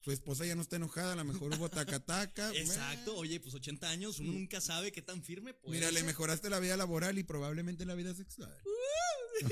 su 0.00 0.10
esposa 0.10 0.44
ya 0.44 0.54
no 0.54 0.62
está 0.62 0.76
enojada, 0.76 1.12
a 1.12 1.16
lo 1.16 1.24
mejor 1.24 1.54
hubo 1.56 1.70
taca-taca. 1.70 2.52
Exacto, 2.54 3.16
oye, 3.16 3.40
pues 3.40 3.54
80 3.54 3.88
años, 3.88 4.18
uno 4.18 4.32
nunca 4.32 4.60
sabe 4.60 4.92
qué 4.92 5.00
tan 5.00 5.22
firme 5.22 5.54
puede 5.54 5.78
Mira, 5.78 5.90
le 5.90 6.02
mejoraste 6.02 6.50
la 6.50 6.58
vida 6.58 6.76
laboral 6.76 7.16
y 7.18 7.22
probablemente 7.22 7.86
la 7.86 7.94
vida 7.94 8.14
sexual. 8.14 8.54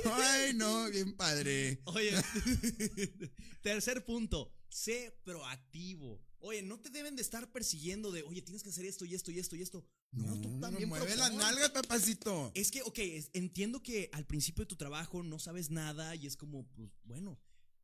Ay, 0.04 0.54
no, 0.54 0.90
bien 0.90 1.14
padre. 1.16 1.80
Oye, 1.84 2.12
tercer 3.62 4.04
punto, 4.04 4.52
sé 4.68 5.16
proactivo. 5.24 6.20
Oye, 6.44 6.62
no 6.62 6.78
te 6.80 6.90
deben 6.90 7.14
de 7.14 7.22
estar 7.22 7.50
persiguiendo 7.52 8.10
de, 8.10 8.22
oye, 8.24 8.42
tienes 8.42 8.62
que 8.62 8.70
hacer 8.70 8.84
esto 8.84 9.04
y 9.04 9.14
esto 9.14 9.30
y 9.30 9.38
esto 9.38 9.54
y 9.56 9.62
esto. 9.62 9.84
No, 10.10 10.34
tú 10.40 10.58
también 10.60 10.88
mueve 10.88 11.14
las 11.16 11.30
propón. 11.30 11.38
nalgas, 11.38 11.70
papacito. 11.70 12.50
Es 12.54 12.70
que, 12.70 12.82
ok, 12.82 12.98
es- 12.98 13.30
entiendo 13.32 13.80
que 13.82 14.10
al 14.12 14.26
principio 14.26 14.64
de 14.64 14.68
tu 14.68 14.76
trabajo 14.76 15.22
no 15.22 15.38
sabes 15.38 15.70
nada 15.70 16.14
y 16.16 16.26
es 16.26 16.36
como, 16.36 16.66
pues 16.74 16.90
bueno, 17.04 17.38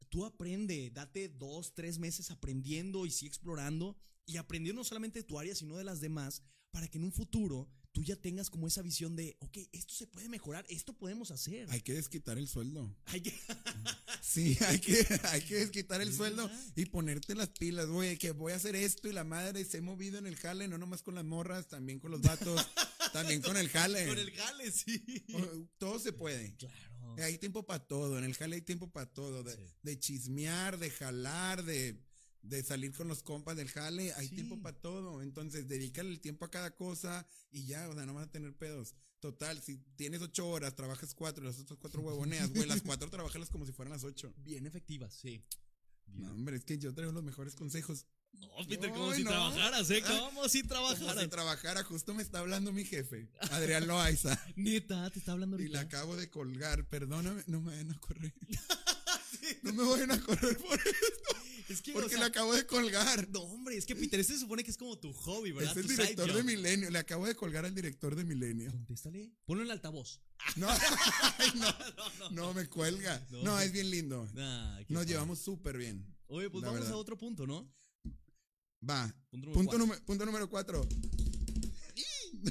tú 0.08 0.24
aprende, 0.24 0.90
date 0.90 1.28
dos, 1.28 1.72
tres 1.74 1.98
meses 1.98 2.30
aprendiendo 2.32 3.06
y 3.06 3.10
sí 3.12 3.26
explorando 3.26 3.96
y 4.26 4.36
aprendiendo 4.38 4.80
no 4.80 4.84
solamente 4.84 5.20
de 5.20 5.24
tu 5.24 5.38
área, 5.38 5.54
sino 5.54 5.76
de 5.76 5.84
las 5.84 6.00
demás, 6.00 6.42
para 6.70 6.88
que 6.88 6.98
en 6.98 7.04
un 7.04 7.12
futuro 7.12 7.70
tú 7.98 8.04
ya 8.04 8.14
tengas 8.14 8.48
como 8.48 8.68
esa 8.68 8.80
visión 8.80 9.16
de, 9.16 9.36
ok, 9.40 9.58
esto 9.72 9.92
se 9.92 10.06
puede 10.06 10.28
mejorar, 10.28 10.64
esto 10.68 10.92
podemos 10.92 11.32
hacer. 11.32 11.66
Hay 11.70 11.80
que 11.80 11.94
desquitar 11.94 12.38
el 12.38 12.46
sueldo. 12.46 12.94
Hay 13.06 13.22
que- 13.22 13.34
Sí, 14.22 14.56
hay 14.68 14.78
que, 14.78 15.04
hay 15.24 15.40
que 15.42 15.56
desquitar 15.56 16.00
el 16.00 16.12
sueldo 16.14 16.48
y 16.76 16.84
ponerte 16.86 17.34
las 17.34 17.48
pilas, 17.48 17.86
güey, 17.86 18.16
que 18.16 18.30
voy 18.30 18.52
a 18.52 18.56
hacer 18.56 18.76
esto 18.76 19.08
y 19.08 19.12
la 19.12 19.24
madre 19.24 19.64
se 19.64 19.78
ha 19.78 19.82
movido 19.82 20.16
en 20.18 20.26
el 20.28 20.36
jale, 20.36 20.68
no 20.68 20.78
nomás 20.78 21.02
con 21.02 21.16
las 21.16 21.24
morras, 21.24 21.66
también 21.66 21.98
con 21.98 22.12
los 22.12 22.20
vatos, 22.22 22.64
también 23.12 23.42
con 23.42 23.56
el 23.56 23.68
jale. 23.68 24.06
Con 24.06 24.18
el 24.18 24.30
jale, 24.30 24.70
sí. 24.70 25.02
Todo 25.78 25.98
se 25.98 26.12
puede. 26.12 26.54
Claro. 26.56 27.16
Hay 27.18 27.38
tiempo 27.38 27.66
para 27.66 27.84
todo, 27.84 28.16
en 28.16 28.22
el 28.24 28.34
jale 28.34 28.54
hay 28.56 28.62
tiempo 28.62 28.92
para 28.92 29.06
todo, 29.12 29.42
de, 29.42 29.56
Sí. 29.56 29.62
de 29.82 29.98
chismear, 29.98 30.78
de 30.78 30.90
jalar, 30.90 31.64
de, 31.64 31.98
de 32.42 32.62
salir 32.62 32.92
con 32.92 33.08
los 33.08 33.22
compas 33.22 33.56
del 33.56 33.68
jale, 33.68 34.12
hay 34.14 34.28
Sí. 34.28 34.34
tiempo 34.36 34.60
para 34.60 34.76
todo. 34.78 35.22
Entonces, 35.22 35.68
dedícale 35.68 36.10
el 36.10 36.20
tiempo 36.20 36.44
a 36.44 36.50
cada 36.50 36.74
cosa 36.74 37.26
y 37.50 37.66
ya, 37.66 37.88
o 37.88 37.94
sea, 37.94 38.06
no 38.06 38.14
vas 38.14 38.26
a 38.28 38.30
tener 38.30 38.54
pedos. 38.56 38.94
Total, 39.20 39.60
si 39.60 39.78
tienes 39.96 40.22
ocho 40.22 40.46
horas, 40.48 40.76
trabajas 40.76 41.14
cuatro 41.14 41.42
y 41.42 41.46
las 41.48 41.58
otras 41.58 41.78
cuatro 41.80 42.00
huevoneas, 42.02 42.50
güey, 42.50 42.66
las 42.68 42.82
cuatro 42.82 43.10
trabajalas 43.10 43.50
como 43.50 43.66
si 43.66 43.72
fueran 43.72 43.92
las 43.92 44.04
ocho. 44.04 44.32
Bien 44.38 44.64
efectivas, 44.66 45.12
sí. 45.14 45.42
No, 46.06 46.30
hombre, 46.32 46.56
es 46.56 46.64
que 46.64 46.78
yo 46.78 46.94
traigo 46.94 47.12
los 47.12 47.24
mejores 47.24 47.54
consejos. 47.54 48.06
No, 48.32 48.48
Peter, 48.68 48.90
como 48.90 49.10
Ay, 49.10 49.16
si 49.18 49.24
no. 49.24 49.30
trabajaras, 49.30 49.90
¿eh? 49.90 50.02
Ah, 50.06 50.28
Como 50.32 50.48
si 50.48 50.60
Como 50.60 50.68
trabajaras. 50.68 51.22
si 51.22 51.28
trabajara, 51.28 51.82
justo 51.82 52.14
me 52.14 52.22
está 52.22 52.38
hablando 52.38 52.72
mi 52.72 52.84
jefe, 52.84 53.28
Adrián 53.50 53.86
Loaiza. 53.88 54.38
Neta, 54.56 55.10
te 55.10 55.18
está 55.18 55.32
hablando 55.32 55.56
Y 55.58 55.62
ahorita. 55.62 55.78
la 55.78 55.84
acabo 55.84 56.16
de 56.16 56.30
colgar, 56.30 56.86
perdóname, 56.88 57.42
no 57.48 57.60
me 57.60 57.72
vayan 57.72 57.90
a 57.90 57.98
correr. 58.00 58.32
No 59.62 59.72
me 59.72 59.82
vayan 59.82 60.10
a 60.12 60.20
correr 60.20 60.56
por 60.58 60.78
esto, 60.78 61.36
Es 61.68 61.82
que, 61.82 61.90
o 61.90 61.94
porque 61.94 62.10
sea, 62.10 62.20
la 62.20 62.26
acabo 62.26 62.54
de 62.54 62.66
colgar. 62.66 63.28
No, 63.30 63.40
hombre, 63.42 63.76
es 63.76 63.84
que 63.84 63.94
Peter, 63.94 64.18
este 64.20 64.32
se 64.34 64.40
supone 64.40 64.64
que 64.64 64.70
es 64.70 64.76
como 64.78 64.98
tu 64.98 65.12
hobby, 65.12 65.52
¿verdad? 65.52 65.76
Es 65.76 65.84
el 65.84 65.88
director 65.88 66.32
de. 66.32 66.42
Milenio, 66.42 66.90
le 66.90 66.98
acabo 66.98 67.26
de 67.26 67.34
colgar 67.34 67.64
al 67.64 67.74
director 67.74 68.14
de 68.16 68.24
Milenio. 68.24 68.70
Contéstale. 68.70 69.30
Ponlo 69.44 69.62
en 69.62 69.66
el 69.68 69.72
altavoz. 69.72 70.20
No, 70.56 70.68
no, 71.54 71.74
no, 72.20 72.30
no. 72.30 72.54
me 72.54 72.66
cuelga. 72.68 73.24
No. 73.30 73.42
No, 73.42 73.60
es 73.60 73.70
bien 73.72 73.90
lindo. 73.90 74.26
Ah, 74.36 74.78
qué 74.86 74.94
Nos 74.94 75.02
padre. 75.02 75.12
llevamos 75.12 75.38
súper 75.40 75.76
bien. 75.76 76.06
Oye, 76.28 76.48
pues 76.50 76.62
vamos 76.62 76.80
verdad. 76.80 76.94
a 76.94 76.96
otro 76.96 77.16
punto, 77.18 77.46
¿no? 77.46 77.70
Va. 78.88 79.14
Punto 79.30 79.46
número 79.48 79.52
Punto, 79.54 79.70
cuatro. 79.70 79.78
número- 79.78 80.04
punto 80.04 80.26
número 80.26 80.50
cuatro. 80.50 80.88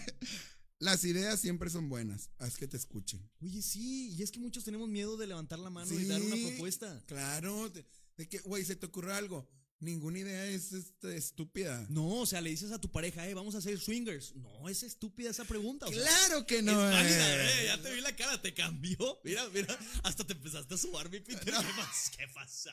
Las 0.79 1.03
ideas 1.05 1.39
siempre 1.39 1.69
son 1.71 1.89
buenas. 1.89 2.29
Haz 2.37 2.55
que 2.57 2.67
te 2.67 2.77
escuchen. 2.77 3.27
Oye, 3.41 3.63
sí, 3.63 4.09
y 4.11 4.21
es 4.21 4.29
que 4.31 4.39
muchos 4.39 4.63
tenemos 4.63 4.87
miedo 4.87 5.17
de 5.17 5.25
levantar 5.25 5.57
la 5.57 5.71
mano 5.71 5.91
y 5.91 6.05
dar 6.05 6.21
una 6.21 6.35
propuesta. 6.35 7.03
Claro. 7.07 7.69
De, 7.69 7.83
de 8.17 8.27
que, 8.27 8.39
güey, 8.39 8.65
se 8.65 8.75
te 8.75 8.87
ocurre 8.87 9.13
algo. 9.13 9.47
Ninguna 9.79 10.17
idea 10.17 10.43
es 10.47 10.73
este, 10.73 11.15
estúpida. 11.15 11.85
No, 11.89 12.21
o 12.21 12.25
sea, 12.25 12.41
le 12.41 12.49
dices 12.49 12.71
a 12.71 12.81
tu 12.81 12.91
pareja, 12.91 13.27
eh, 13.27 13.35
vamos 13.35 13.53
a 13.53 13.59
hacer 13.59 13.79
swingers. 13.79 14.33
No, 14.35 14.67
es 14.67 14.81
estúpida 14.81 15.29
esa 15.29 15.45
pregunta. 15.45 15.85
o 15.85 15.91
sea, 15.91 16.01
Claro 16.01 16.47
que 16.47 16.57
es 16.57 16.63
no 16.63 16.75
válida, 16.75 17.61
eh, 17.61 17.65
ya 17.67 17.79
te 17.81 17.93
vi 17.93 18.01
la 18.01 18.15
cara, 18.15 18.41
te 18.41 18.55
cambió. 18.55 18.97
Mira, 19.23 19.47
mira, 19.49 19.77
hasta 20.03 20.25
te 20.25 20.33
empezaste 20.33 20.73
a 20.73 20.77
subar, 20.77 21.11
mi 21.11 21.19
Peter. 21.19 21.45
¿Qué, 21.45 21.51
¿Qué 22.17 22.27
pasó? 22.33 22.71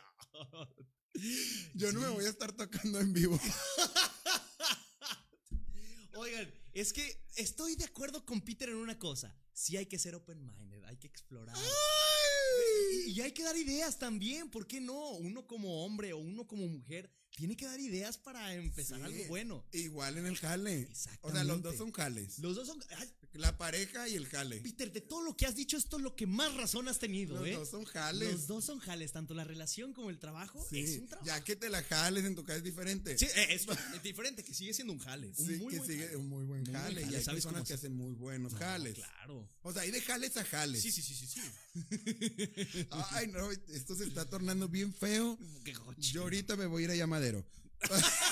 Yo 1.74 1.92
no 1.92 2.00
me 2.00 2.08
voy 2.08 2.24
a 2.24 2.30
estar 2.30 2.52
tocando 2.52 2.98
en 3.00 3.12
vivo. 3.12 3.38
Oigan, 6.14 6.50
es 6.72 6.94
que 6.94 7.22
estoy 7.36 7.76
de 7.76 7.84
acuerdo 7.84 8.24
con 8.24 8.40
Peter 8.40 8.70
en 8.70 8.76
una 8.76 8.98
cosa. 8.98 9.36
Sí 9.54 9.76
hay 9.76 9.86
que 9.86 9.98
ser 9.98 10.14
open-minded, 10.14 10.84
hay 10.84 10.96
que 10.96 11.06
explorar. 11.06 11.56
Y, 13.06 13.12
y 13.12 13.20
hay 13.20 13.32
que 13.32 13.44
dar 13.44 13.56
ideas 13.56 13.98
también, 13.98 14.50
¿por 14.50 14.66
qué 14.66 14.80
no? 14.80 15.10
Uno 15.12 15.46
como 15.46 15.84
hombre 15.84 16.12
o 16.12 16.18
uno 16.18 16.46
como 16.46 16.66
mujer 16.66 17.10
tiene 17.36 17.56
que 17.56 17.66
dar 17.66 17.80
ideas 17.80 18.16
para 18.18 18.54
empezar 18.54 18.98
Sí. 19.00 19.04
algo 19.04 19.24
bueno. 19.28 19.64
Igual 19.72 20.18
en 20.18 20.26
el 20.26 20.36
jale. 20.36 20.84
O 20.90 20.94
sea, 20.94 21.12
Exactamente. 21.12 21.44
los 21.48 21.62
dos 21.62 21.76
son 21.76 21.92
jales. 21.92 22.38
Los 22.38 22.54
dos 22.56 22.66
son... 22.68 22.82
ay, 22.98 23.10
La 23.34 23.58
pareja 23.58 24.08
y 24.08 24.14
el 24.14 24.26
jale. 24.28 24.60
Peter, 24.60 24.92
de 24.92 25.00
todo 25.00 25.20
lo 25.22 25.36
que 25.36 25.44
has 25.46 25.56
dicho, 25.56 25.76
esto 25.76 25.96
es 25.96 26.02
lo 26.04 26.14
que 26.14 26.24
más 26.28 26.54
razón 26.54 26.86
has 26.86 27.00
tenido, 27.00 27.34
Los 27.40 27.48
¿eh? 27.48 27.52
dos 27.54 27.68
son 27.68 27.84
jales. 27.84 28.32
Los 28.32 28.46
dos 28.46 28.64
son 28.64 28.78
jales, 28.78 29.10
tanto 29.10 29.34
la 29.34 29.42
relación 29.42 29.92
como 29.92 30.10
el 30.10 30.20
trabajo 30.20 30.64
Sí, 30.70 30.78
es 30.78 30.98
un 31.00 31.08
trabajo. 31.08 31.26
ya 31.26 31.42
que 31.42 31.56
te 31.56 31.68
la 31.68 31.82
jales 31.82 32.24
en 32.24 32.36
tu 32.36 32.44
casa 32.44 32.58
es 32.58 32.62
diferente. 32.64 33.18
Sí, 33.18 33.24
eh, 33.34 33.46
es, 33.50 33.66
es 33.96 34.02
diferente, 34.04 34.44
que 34.44 34.54
sigue 34.54 34.72
siendo 34.72 34.92
un 34.92 35.00
jale. 35.00 35.28
Un 35.28 35.34
Sí, 35.34 35.56
muy 35.56 35.72
que 35.72 35.78
buen 35.78 35.90
sigue 35.90 36.04
jale. 36.04 36.16
un 36.16 36.28
muy 36.28 36.44
buen 36.44 36.62
Muy 36.62 36.72
jale. 36.72 37.00
Y 37.02 37.04
hay 37.16 37.22
¿sabes 37.24 37.44
personas 37.44 37.66
que 37.66 37.74
hacen 37.74 37.96
muy 37.96 38.12
buenos 38.14 38.52
No, 38.52 38.58
jales. 38.60 38.94
Claro. 38.94 39.48
O 39.62 39.72
sea, 39.72 39.82
hay 39.82 39.90
de 39.90 40.00
jales 40.00 40.36
a 40.36 40.44
jales. 40.44 40.80
Sí, 40.80 40.92
sí, 40.92 41.02
sí, 41.02 41.14
sí, 41.16 41.26
sí. 41.26 41.40
Ay, 43.10 43.26
no, 43.28 43.50
esto 43.50 43.96
se 43.96 44.04
está 44.04 44.24
tornando 44.26 44.68
bien 44.68 44.94
feo. 44.94 45.36
Qué 45.64 45.74
Yo 45.98 46.22
ahorita 46.22 46.54
me 46.56 46.66
voy 46.66 46.82
a 46.82 46.84
ir 46.84 46.90
a 46.92 46.94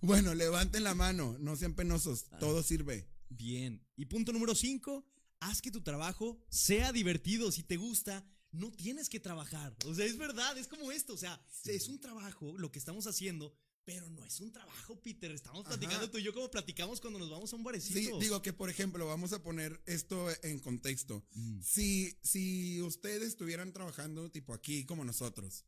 bueno, 0.00 0.34
levanten 0.34 0.84
la 0.84 0.94
mano, 0.94 1.36
no 1.38 1.56
sean 1.56 1.74
penosos, 1.74 2.26
Ah. 2.32 2.38
todo 2.38 2.62
sirve. 2.62 3.06
Bien. 3.28 3.84
Y 3.96 4.06
punto 4.06 4.32
número 4.32 4.54
5, 4.54 5.04
haz 5.40 5.62
que 5.62 5.70
tu 5.70 5.82
trabajo 5.82 6.38
sea 6.48 6.92
divertido. 6.92 7.52
Si 7.52 7.62
te 7.62 7.76
gusta, 7.76 8.24
no 8.52 8.70
tienes 8.72 9.08
que 9.08 9.20
trabajar. 9.20 9.74
O 9.84 9.94
sea, 9.94 10.04
es 10.04 10.18
verdad, 10.18 10.56
es 10.58 10.66
como 10.66 10.90
esto. 10.92 11.14
O 11.14 11.18
sea, 11.18 11.40
es 11.64 11.88
un 11.88 12.00
trabajo 12.00 12.56
lo 12.58 12.72
que 12.72 12.78
estamos 12.78 13.06
haciendo, 13.06 13.54
pero 13.84 14.08
no 14.10 14.24
es 14.24 14.40
un 14.40 14.52
trabajo, 14.52 15.00
Peter. 15.00 15.30
Estamos 15.30 15.60
Ajá. 15.66 15.76
platicando 15.76 16.10
tú 16.10 16.18
y 16.18 16.22
yo 16.24 16.34
como 16.34 16.50
platicamos 16.50 17.00
cuando 17.00 17.18
nos 17.18 17.30
vamos 17.30 17.52
a 17.52 17.56
un 17.56 17.62
barecito. 17.62 17.98
Sí, 17.98 18.10
digo 18.20 18.42
que, 18.42 18.52
por 18.52 18.70
ejemplo, 18.70 19.06
vamos 19.06 19.32
a 19.32 19.42
poner 19.42 19.80
esto 19.86 20.28
en 20.42 20.58
contexto. 20.58 21.24
Mm. 21.34 21.60
Si, 21.62 22.18
si 22.22 22.82
ustedes 22.82 23.28
estuvieran 23.28 23.72
trabajando 23.72 24.30
tipo 24.30 24.52
aquí 24.54 24.84
como 24.84 25.04
nosotros, 25.04 25.64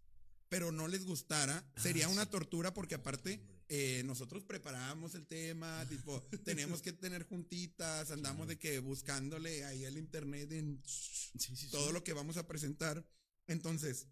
pero 0.52 0.70
no 0.70 0.86
les 0.86 1.06
gustara, 1.06 1.64
Ah, 1.74 1.80
sería 1.80 2.08
una 2.08 2.24
sí. 2.24 2.30
tortura 2.30 2.74
porque 2.74 2.94
aparte 2.94 3.40
eh, 3.70 4.02
nosotros 4.04 4.44
preparamos 4.44 5.14
el 5.14 5.26
tema, 5.26 5.82
tipo, 5.88 6.20
tenemos 6.44 6.82
que 6.82 6.92
tener 6.92 7.22
juntitas, 7.24 8.10
andamos 8.10 8.46
de 8.48 8.58
que 8.58 8.78
buscándole 8.78 9.64
ahí 9.64 9.86
al 9.86 9.96
internet 9.96 10.52
en 10.52 10.82
Sí, 10.84 11.38
sí, 11.38 11.56
sí. 11.56 11.70
todo 11.70 11.90
lo 11.90 12.04
que 12.04 12.12
vamos 12.12 12.36
a 12.36 12.46
presentar. 12.46 13.02
Entonces, 13.46 14.08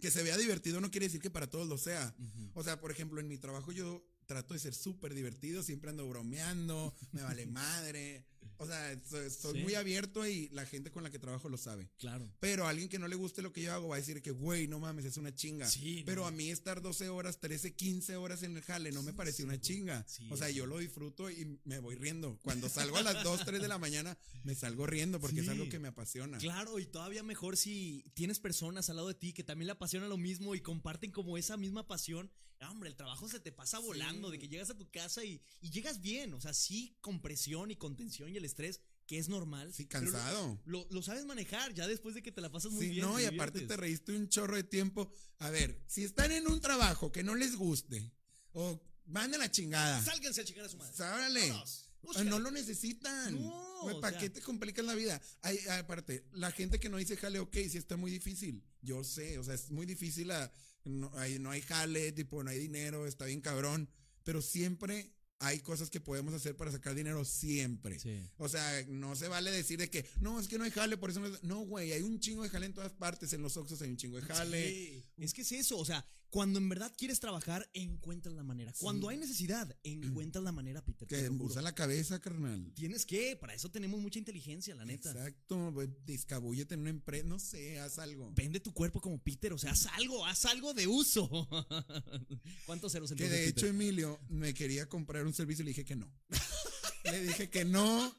que 0.00 0.10
se 0.10 0.24
vea 0.24 0.36
divertido 0.36 0.80
no 0.80 0.90
quiere 0.90 1.06
decir 1.06 1.20
que 1.22 1.30
para 1.30 1.48
todos 1.48 1.68
lo 1.68 1.78
sea. 1.78 2.16
Ujú. 2.18 2.50
O 2.54 2.64
sea, 2.64 2.80
por 2.80 2.90
ejemplo, 2.90 3.20
en 3.20 3.28
mi 3.28 3.38
trabajo 3.38 3.70
yo 3.70 4.04
trato 4.26 4.54
de 4.54 4.60
ser 4.60 4.74
súper 4.74 5.14
divertido, 5.14 5.62
siempre 5.62 5.90
ando 5.90 6.08
bromeando, 6.08 6.94
me 7.12 7.22
vale 7.22 7.46
madre. 7.46 8.24
O 8.56 8.66
sea, 8.66 8.96
soy, 9.08 9.30
soy 9.30 9.54
Sí. 9.58 9.62
muy 9.64 9.74
abierto 9.74 10.24
y 10.28 10.48
la 10.50 10.64
gente 10.64 10.92
con 10.92 11.02
la 11.02 11.10
que 11.10 11.18
trabajo 11.18 11.48
lo 11.48 11.56
sabe. 11.58 11.90
Claro. 11.98 12.30
Pero 12.38 12.66
a 12.66 12.70
alguien 12.70 12.88
que 12.88 13.00
no 13.00 13.08
le 13.08 13.16
guste 13.16 13.42
lo 13.42 13.52
que 13.52 13.62
yo 13.62 13.72
hago 13.72 13.88
va 13.88 13.96
a 13.96 13.98
decir 13.98 14.22
que, 14.22 14.30
güey, 14.30 14.68
no 14.68 14.78
mames, 14.78 15.04
es 15.06 15.16
una 15.16 15.34
chinga. 15.34 15.66
Sí, 15.68 16.04
Pero 16.06 16.22
no. 16.22 16.28
a 16.28 16.30
mí 16.30 16.50
estar 16.50 16.80
12 16.80 17.08
horas, 17.08 17.40
13, 17.40 17.74
15 17.74 18.14
horas 18.16 18.44
en 18.44 18.56
el 18.56 18.62
jale 18.62 18.92
no 18.92 19.02
me 19.02 19.10
Sí, 19.10 19.16
pareció 19.16 19.42
sí, 19.44 19.48
una 19.48 19.60
chinga. 19.60 20.04
Sí, 20.06 20.28
o 20.30 20.36
sea, 20.36 20.50
yo 20.50 20.66
lo 20.66 20.78
disfruto 20.78 21.30
y 21.30 21.58
me 21.64 21.80
voy 21.80 21.96
riendo. 21.96 22.38
Cuando 22.44 22.68
salgo 22.68 22.96
a 22.98 23.02
las 23.02 23.24
2, 23.24 23.44
3 23.44 23.60
de 23.60 23.66
la 23.68 23.78
mañana, 23.78 24.16
me 24.44 24.54
salgo 24.54 24.86
riendo 24.86 25.18
porque 25.20 25.40
es 25.40 25.48
algo 25.48 25.68
que 25.68 25.80
me 25.80 25.88
apasiona. 25.88 26.38
Claro, 26.38 26.78
y 26.78 26.86
todavía 26.86 27.24
mejor 27.24 27.56
si 27.56 28.04
tienes 28.14 28.38
personas 28.38 28.88
al 28.88 28.96
lado 28.96 29.08
de 29.08 29.14
ti 29.14 29.32
que 29.32 29.42
también 29.42 29.66
le 29.66 29.72
apasiona 29.72 30.06
lo 30.06 30.16
mismo 30.16 30.54
y 30.54 30.60
comparten 30.60 31.10
como 31.10 31.36
esa 31.38 31.56
misma 31.56 31.88
pasión. 31.88 32.30
Hombre, 32.70 32.88
el 32.88 32.96
trabajo 32.96 33.28
se 33.28 33.40
te 33.40 33.52
pasa 33.52 33.78
Sí. 33.78 33.84
volando, 33.84 34.30
de 34.30 34.38
que 34.38 34.48
llegas 34.48 34.70
a 34.70 34.76
tu 34.76 34.90
casa 34.90 35.24
y, 35.24 35.40
y 35.60 35.70
llegas 35.70 36.00
bien. 36.00 36.32
O 36.34 36.40
sea, 36.40 36.52
sí, 36.54 36.96
con 37.00 37.20
presión 37.20 37.70
y 37.70 37.76
con 37.76 37.96
tensión 37.96 38.28
y 38.30 38.36
el 38.36 38.44
estrés, 38.44 38.80
que 39.06 39.18
es 39.18 39.28
normal. 39.28 39.72
Sí, 39.74 39.82
lo- 39.84 39.88
cansado. 39.88 40.60
Lo, 40.64 40.86
lo 40.90 41.02
sabes 41.02 41.24
manejar 41.26 41.74
ya 41.74 41.86
después 41.86 42.14
de 42.14 42.22
que 42.22 42.32
te 42.32 42.40
la 42.40 42.50
pasas 42.50 42.72
muy 42.72 42.86
Sí, 42.86 42.90
bien. 42.92 43.06
no, 43.06 43.20
y 43.20 43.24
aparte 43.24 43.60
te 43.62 43.76
reíste 43.76 44.12
un 44.16 44.28
chorro 44.28 44.56
de 44.56 44.64
tiempo. 44.64 45.10
A 45.38 45.50
ver, 45.50 45.82
si 45.86 46.04
están 46.04 46.32
en 46.32 46.46
un 46.46 46.60
trabajo 46.60 47.12
que 47.12 47.22
no 47.22 47.34
les 47.34 47.56
guste, 47.56 48.10
o 48.52 48.80
van 49.06 49.34
a 49.34 49.38
la 49.38 49.50
chingada, 49.50 50.02
Sálganse 50.02 50.40
a 50.40 50.44
chingar 50.44 50.64
a 50.64 50.68
su 50.68 50.76
madre. 50.78 50.94
Vámonos, 50.98 51.80
Ah. 52.16 52.22
No 52.24 52.38
lo 52.38 52.50
necesitan. 52.50 53.32
No, 53.40 53.48
o 53.80 53.98
¿Para 54.00 54.10
sea- 54.12 54.20
qué 54.20 54.28
te 54.30 54.42
complicas 54.42 54.84
la 54.84 54.94
vida? 54.94 55.18
Hay, 55.40 55.58
aparte, 55.68 56.26
la 56.32 56.50
gente 56.52 56.78
que 56.78 56.90
no 56.90 56.98
dice 56.98 57.16
jale, 57.16 57.38
ok, 57.38 57.54
sí 57.70 57.78
está 57.78 57.96
muy 57.96 58.10
difícil. 58.10 58.62
Yo 58.82 59.02
sé, 59.04 59.38
o 59.38 59.42
sea, 59.44 59.54
es 59.54 59.70
muy 59.70 59.86
difícil. 59.86 60.30
a- 60.30 60.52
no, 60.84 61.10
hay, 61.14 61.38
no 61.38 61.50
hay 61.50 61.62
jale, 61.62 62.12
tipo, 62.12 62.42
no 62.42 62.50
hay 62.50 62.58
dinero, 62.58 63.06
está 63.06 63.24
bien 63.26 63.40
cabrón. 63.40 63.88
Pero 64.22 64.40
siempre 64.42 65.12
hay 65.40 65.60
cosas 65.60 65.90
que 65.90 66.00
podemos 66.00 66.32
hacer 66.32 66.56
para 66.56 66.72
sacar 66.72 66.94
dinero, 66.94 67.24
siempre. 67.24 67.98
Sí. 67.98 68.20
O 68.38 68.48
sea, 68.48 68.84
no 68.88 69.14
se 69.16 69.28
vale 69.28 69.50
decir 69.50 69.78
de 69.78 69.90
que, 69.90 70.06
no, 70.20 70.40
es 70.40 70.48
que 70.48 70.56
no 70.58 70.64
hay 70.64 70.70
jale, 70.70 70.96
por 70.96 71.10
eso 71.10 71.20
no. 71.20 71.26
es-". 71.26 71.42
No, 71.42 71.60
güey, 71.60 71.92
hay 71.92 72.02
un 72.02 72.18
chingo 72.20 72.42
de 72.42 72.48
jale 72.48 72.66
en 72.66 72.74
todas 72.74 72.92
partes. 72.92 73.32
En 73.32 73.42
los 73.42 73.56
Oxxos 73.56 73.82
hay 73.82 73.90
un 73.90 73.96
chingo 73.96 74.16
de 74.16 74.22
jale. 74.22 74.68
Sí, 74.68 75.04
Es 75.18 75.34
que 75.34 75.42
es 75.42 75.52
eso, 75.52 75.78
o 75.78 75.84
sea, 75.84 76.06
cuando 76.34 76.58
en 76.58 76.68
verdad 76.68 76.92
quieres 76.98 77.20
trabajar, 77.20 77.70
encuentras 77.74 78.34
la 78.34 78.42
manera. 78.42 78.72
Cuando 78.80 79.08
hay 79.08 79.16
necesidad, 79.16 79.72
encuentras 79.84 80.42
la 80.42 80.50
manera, 80.50 80.84
Peter. 80.84 81.06
te 81.06 81.16
Que 81.16 81.30
usa 81.30 81.62
la 81.62 81.76
cabeza, 81.76 82.20
carnal. 82.20 82.72
Tienes 82.74 83.06
que, 83.06 83.36
para 83.36 83.54
eso 83.54 83.70
tenemos 83.70 84.00
mucha 84.00 84.18
inteligencia, 84.18 84.74
la 84.74 84.84
neta. 84.84 85.12
Exacto, 85.12 85.70
güey, 85.70 85.88
discabúllete 86.04 86.74
en 86.74 86.80
una 86.80 86.90
empresa, 86.90 87.24
no 87.24 87.38
sé, 87.38 87.78
haz 87.78 88.00
algo. 88.00 88.32
Vende 88.34 88.58
tu 88.58 88.74
cuerpo 88.74 89.00
como 89.00 89.22
Peter, 89.22 89.52
o 89.52 89.58
sea, 89.58 89.70
haz 89.70 89.86
algo, 89.86 90.26
haz 90.26 90.44
algo 90.46 90.74
de 90.74 90.88
uso. 90.88 91.28
¿Cuántos 92.66 92.90
ceros 92.90 93.10
Que 93.10 93.26
entonces, 93.26 93.38
de 93.38 93.44
hecho 93.50 93.66
Peter? 93.66 93.70
Emilio 93.70 94.18
me 94.28 94.52
quería 94.54 94.88
comprar 94.88 95.24
un 95.26 95.34
servicio 95.34 95.62
y 95.62 95.66
le 95.66 95.70
dije 95.70 95.84
que 95.84 95.94
no. 95.94 96.12
le 97.12 97.22
dije 97.22 97.48
que 97.48 97.64
no, 97.64 98.12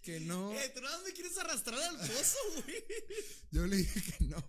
que 0.00 0.20
no. 0.20 0.52
Eh, 0.52 0.70
tú 0.72 0.80
nada 0.80 0.96
más 0.96 1.06
me 1.08 1.12
quieres 1.12 1.36
arrastrar 1.38 1.80
al 1.80 1.96
pozo, 1.96 2.38
güey. 2.62 2.84
Yo 3.50 3.66
le 3.66 3.78
dije 3.78 4.00
que 4.00 4.26
no. 4.26 4.44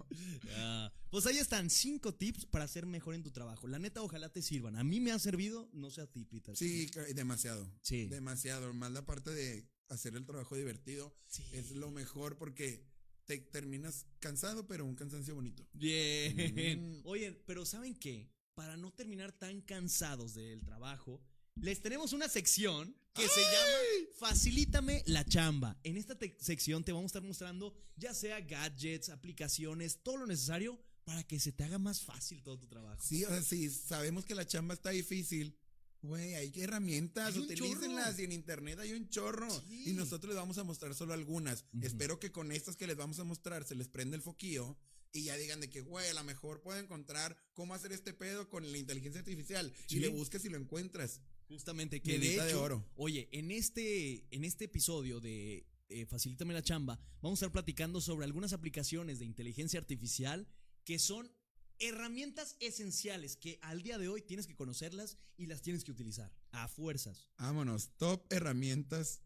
Ah, 0.57 0.93
pues 1.09 1.25
ahí 1.25 1.37
están 1.37 1.69
cinco 1.69 2.13
tips 2.13 2.45
para 2.45 2.67
ser 2.67 2.85
mejor 2.85 3.15
en 3.15 3.23
tu 3.23 3.31
trabajo. 3.31 3.67
La 3.67 3.79
neta, 3.79 4.01
ojalá 4.01 4.29
te 4.31 4.41
sirvan. 4.41 4.75
A 4.77 4.83
mí 4.83 4.99
me 4.99 5.11
ha 5.11 5.19
servido, 5.19 5.69
no 5.73 5.89
sé 5.91 6.01
a 6.01 6.07
ti, 6.07 6.25
Peter. 6.25 6.55
Sí, 6.55 6.89
demasiado. 7.15 7.71
Sí. 7.81 8.07
Demasiado. 8.07 8.73
Más 8.73 8.91
la 8.91 9.05
parte 9.05 9.31
de 9.31 9.67
hacer 9.87 10.15
el 10.15 10.25
trabajo 10.25 10.55
divertido 10.55 11.15
Sí. 11.27 11.43
es 11.53 11.71
lo 11.71 11.89
mejor 11.91 12.37
porque 12.37 12.85
te 13.25 13.37
terminas 13.37 14.05
cansado, 14.19 14.67
pero 14.67 14.85
un 14.85 14.95
cansancio 14.95 15.35
bonito. 15.35 15.67
Bien. 15.73 16.99
Mm. 16.99 17.01
Oye, 17.05 17.31
pero 17.45 17.65
¿saben 17.65 17.95
qué? 17.95 18.31
Para 18.55 18.75
no 18.77 18.91
terminar 18.91 19.31
tan 19.31 19.61
cansados 19.61 20.33
del 20.33 20.63
trabajo, 20.63 21.21
les 21.55 21.81
tenemos 21.81 22.13
una 22.13 22.27
sección 22.27 22.95
que 23.13 23.27
se 23.27 23.41
llama 23.41 24.09
Facilítame 24.15 25.03
la 25.07 25.25
chamba. 25.25 25.79
En 25.83 25.97
esta 25.97 26.17
sección 26.39 26.83
te 26.83 26.91
vamos 26.91 27.05
a 27.05 27.07
estar 27.17 27.23
mostrando 27.23 27.73
ya 27.95 28.13
sea 28.13 28.39
gadgets, 28.41 29.09
aplicaciones, 29.09 30.01
todo 30.03 30.17
lo 30.17 30.27
necesario 30.27 30.79
para 31.05 31.23
que 31.23 31.39
se 31.39 31.51
te 31.51 31.63
haga 31.63 31.79
más 31.79 32.01
fácil 32.01 32.41
todo 32.43 32.57
tu 32.59 32.67
trabajo. 32.67 33.01
Sí, 33.03 33.23
o 33.25 33.29
sea, 33.29 33.41
sí, 33.41 33.69
sabemos 33.69 34.25
que 34.25 34.35
la 34.35 34.45
chamba 34.45 34.73
está 34.73 34.91
difícil. 34.91 35.57
Güey, 36.01 36.35
hay 36.35 36.51
herramientas, 36.55 37.35
Hay 37.35 37.41
utilícenlas 37.41 38.11
chorro. 38.11 38.21
y 38.21 38.25
en 38.25 38.31
internet 38.31 38.79
hay 38.79 38.93
un 38.93 39.09
chorro. 39.09 39.49
Sí. 39.67 39.89
Y 39.89 39.93
nosotros 39.93 40.29
les 40.29 40.37
vamos 40.37 40.57
a 40.57 40.63
mostrar 40.63 40.95
solo 40.95 41.13
algunas. 41.13 41.65
Ujú. 41.73 41.85
Espero 41.85 42.19
que 42.19 42.31
con 42.31 42.51
estas 42.53 42.77
que 42.77 42.87
les 42.87 42.95
vamos 42.95 43.19
a 43.19 43.25
mostrar 43.25 43.65
se 43.65 43.75
les 43.75 43.89
prenda 43.89 44.15
el 44.15 44.21
foquillo 44.21 44.77
y 45.11 45.23
ya 45.23 45.35
digan 45.35 45.59
de 45.59 45.69
que, 45.69 45.81
güey, 45.81 46.07
a 46.07 46.13
lo 46.13 46.23
mejor 46.23 46.61
puedo 46.61 46.79
encontrar 46.79 47.35
cómo 47.53 47.73
hacer 47.73 47.91
este 47.91 48.13
pedo 48.13 48.47
con 48.47 48.71
la 48.71 48.77
inteligencia 48.77 49.19
artificial. 49.19 49.73
Sí. 49.87 49.97
Y 49.97 49.99
le 49.99 50.07
busques 50.07 50.45
y 50.45 50.49
lo 50.49 50.57
encuentras. 50.57 51.19
Justamente, 51.49 51.99
que 52.01 52.13
de 52.13 52.19
Minita 52.19 52.45
de 52.45 52.51
hecho, 52.51 52.61
oro. 52.61 52.85
oye, 52.95 53.27
en 53.31 53.49
este, 53.51 54.23
en 54.29 54.43
este 54.45 54.65
episodio 54.65 55.19
de 55.19 55.65
eh, 55.89 56.05
Facilítame 56.05 56.53
la 56.53 56.61
chamba, 56.61 56.99
vamos 57.23 57.39
a 57.41 57.45
estar 57.45 57.51
platicando 57.51 57.99
sobre 57.99 58.23
algunas 58.25 58.53
aplicaciones 58.53 59.17
de 59.17 59.25
inteligencia 59.25 59.79
artificial 59.79 60.47
que 60.89 60.97
son 60.97 61.31
herramientas 61.77 62.55
esenciales 62.59 63.35
que 63.37 63.59
al 63.61 63.83
día 63.83 63.99
de 63.99 64.07
hoy 64.09 64.23
tienes 64.23 64.47
que 64.47 64.55
conocerlas 64.55 65.19
y 65.37 65.45
las 65.45 65.61
tienes 65.61 65.83
que 65.83 65.91
utilizar 65.91 66.33
a 66.49 66.67
fuerzas. 66.67 67.29
Vámonos, 67.37 67.91
top 67.97 68.25
herramientas. 68.31 69.21